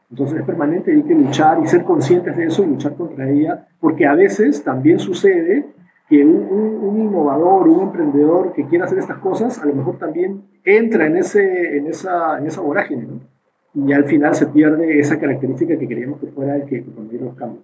Entonces 0.09 0.39
es 0.39 0.45
permanente, 0.45 0.91
hay 0.91 1.03
que 1.03 1.15
luchar 1.15 1.59
y 1.63 1.67
ser 1.67 1.83
conscientes 1.83 2.37
de 2.37 2.45
eso 2.45 2.63
y 2.63 2.67
luchar 2.67 2.95
contra 2.95 3.29
ella, 3.29 3.67
porque 3.79 4.05
a 4.05 4.13
veces 4.13 4.63
también 4.63 4.99
sucede 4.99 5.65
que 6.07 6.23
un, 6.23 6.35
un, 6.35 6.83
un, 6.83 7.01
innovador, 7.01 7.67
un 7.67 7.81
emprendedor 7.81 8.53
que 8.53 8.67
quiera 8.67 8.85
hacer 8.85 8.99
estas 8.99 9.17
cosas, 9.17 9.59
a 9.59 9.65
lo 9.65 9.73
mejor 9.73 9.97
también 9.97 10.43
entra 10.63 11.07
en, 11.07 11.17
ese, 11.17 11.77
en, 11.77 11.87
esa, 11.87 12.37
en 12.37 12.45
esa 12.45 12.61
vorágine, 12.61 13.07
¿no? 13.07 13.21
Y 13.75 13.91
al 13.91 14.05
final 14.05 14.35
se 14.35 14.45
pierde 14.45 14.99
esa 14.99 15.19
característica 15.19 15.79
que 15.79 15.87
queríamos 15.87 16.19
que 16.19 16.27
fuera 16.27 16.57
el 16.57 16.65
que 16.65 16.83
conduciera 16.83 17.25
los 17.25 17.35
cambios. 17.35 17.63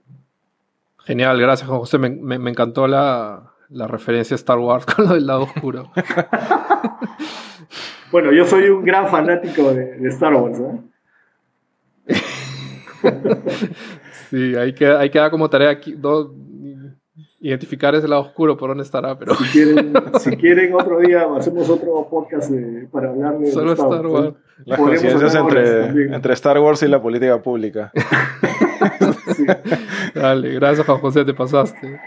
Genial, 1.03 1.39
gracias 1.39 1.70
Juan 1.70 1.82
José, 1.82 1.99
me, 1.99 2.10
me 2.10 2.49
encantó 2.49 2.88
la, 2.88 3.51
la 3.70 3.88
referencia 3.88 4.34
a 4.34 4.36
Star 4.36 4.59
Wars 4.59 4.86
con 4.95 5.05
lo 5.05 5.13
del 5.13 5.28
lado 5.28 5.43
oscuro. 5.43 5.91
bueno, 8.11 8.32
yo 8.32 8.45
soy 8.45 8.70
un 8.70 8.84
gran 8.84 9.07
fanático 9.07 9.74
de, 9.74 9.97
de 9.97 10.09
Star 10.09 10.34
Wars, 10.34 10.59
¿eh? 10.59 10.80
sí, 14.30 14.55
ahí 14.55 14.74
queda, 14.74 14.99
ahí 14.99 15.09
queda 15.09 15.30
como 15.30 15.49
tarea 15.49 15.70
aquí, 15.70 15.93
do, 15.93 16.34
identificar 17.39 17.95
ese 17.95 18.07
lado 18.07 18.24
oscuro 18.24 18.57
por 18.57 18.70
dónde 18.70 18.84
estará, 18.84 19.17
pero... 19.17 19.36
Si 19.36 19.43
quieren, 19.45 19.93
si 20.20 20.36
quieren 20.36 20.74
otro 20.74 20.99
día 20.99 21.26
hacemos 21.38 21.70
otro 21.70 22.07
podcast 22.09 22.49
de, 22.49 22.88
para 22.88 23.09
hablar 23.09 23.38
de 23.38 23.51
Solo 23.51 23.74
Star, 23.74 23.88
Star 23.88 24.07
Wars. 24.07 24.34
Las 24.65 24.80
coincidencias 24.80 25.36
entre, 25.36 26.13
entre 26.13 26.34
Star 26.34 26.59
Wars 26.59 26.84
y 26.84 26.88
la 26.88 27.01
política 27.01 27.41
pública. 27.41 27.91
sí. 29.36 29.45
Dale, 30.13 30.53
gracias 30.55 30.86
Juan 30.86 30.99
José, 30.99 31.24
te 31.24 31.34
pasaste. 31.34 31.99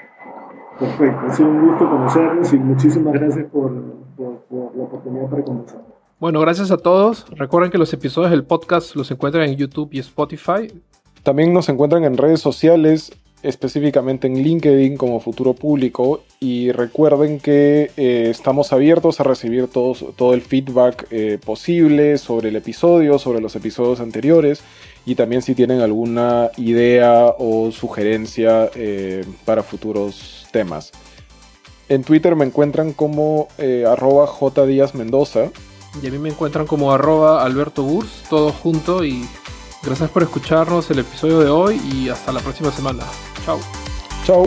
Perfecto, 0.79 1.27
ha 1.27 1.35
sido 1.35 1.49
un 1.49 1.69
gusto 1.69 1.89
conocerlos 1.89 2.53
y 2.53 2.59
muchísimas 2.59 3.13
gracias 3.15 3.47
por, 3.53 3.73
por, 4.17 4.39
por 4.45 4.77
la 4.77 4.85
oportunidad 4.85 5.31
para 5.31 5.45
conversar. 5.45 5.93
Bueno, 6.23 6.39
gracias 6.39 6.71
a 6.71 6.77
todos. 6.77 7.27
Recuerden 7.31 7.73
que 7.73 7.79
los 7.79 7.93
episodios 7.93 8.31
del 8.31 8.45
podcast 8.45 8.95
los 8.95 9.11
encuentran 9.11 9.49
en 9.49 9.57
YouTube 9.57 9.89
y 9.93 9.99
Spotify. 9.99 10.73
También 11.25 11.53
nos 11.53 11.69
encuentran 11.69 12.05
en 12.05 12.17
redes 12.17 12.41
sociales, 12.41 13.11
específicamente 13.43 14.29
en 14.29 14.35
LinkedIn 14.35 14.97
como 14.97 15.19
Futuro 15.19 15.53
Público. 15.55 16.23
Y 16.39 16.71
recuerden 16.71 17.41
que 17.41 17.91
eh, 17.97 18.29
estamos 18.31 18.73
abiertos 18.73 19.19
a 19.19 19.25
recibir 19.25 19.67
todos, 19.67 20.05
todo 20.15 20.35
el 20.35 20.43
feedback 20.43 21.09
eh, 21.11 21.41
posible 21.45 22.19
sobre 22.19 22.51
el 22.51 22.57
episodio, 22.57 23.19
sobre 23.19 23.41
los 23.41 23.57
episodios 23.57 23.99
anteriores. 23.99 24.63
Y 25.05 25.17
también 25.17 25.43
si 25.43 25.57
tienen 25.57 25.81
alguna 25.81 26.51
idea 26.57 27.35
o 27.37 27.73
sugerencia 27.73 28.71
eh, 28.77 29.25
para 29.45 29.65
futuros 29.65 30.42
temas. 30.53 30.93
En 31.89 32.05
Twitter 32.05 32.37
me 32.37 32.45
encuentran 32.45 32.93
como 32.93 33.49
eh, 33.59 33.85
arroba 33.87 34.29
Mendoza. 34.95 35.51
Y 36.03 36.07
a 36.07 36.11
mí 36.11 36.19
me 36.19 36.31
encuentran 36.31 36.67
como 36.67 36.93
arroba 36.93 37.45
Alberto 37.45 37.83
Burs, 37.83 38.23
todo 38.31 38.53
junto. 38.53 39.05
Y 39.05 39.29
gracias 39.83 40.11
por 40.11 40.23
escucharnos 40.23 40.91
el 40.91 41.01
episodio 41.01 41.41
de 41.41 41.51
hoy 41.51 41.81
y 41.93 42.09
hasta 42.09 42.33
la 42.33 42.41
próxima 42.41 42.71
semana. 42.71 43.05
Chao. 43.45 43.59
Chao. 44.25 44.47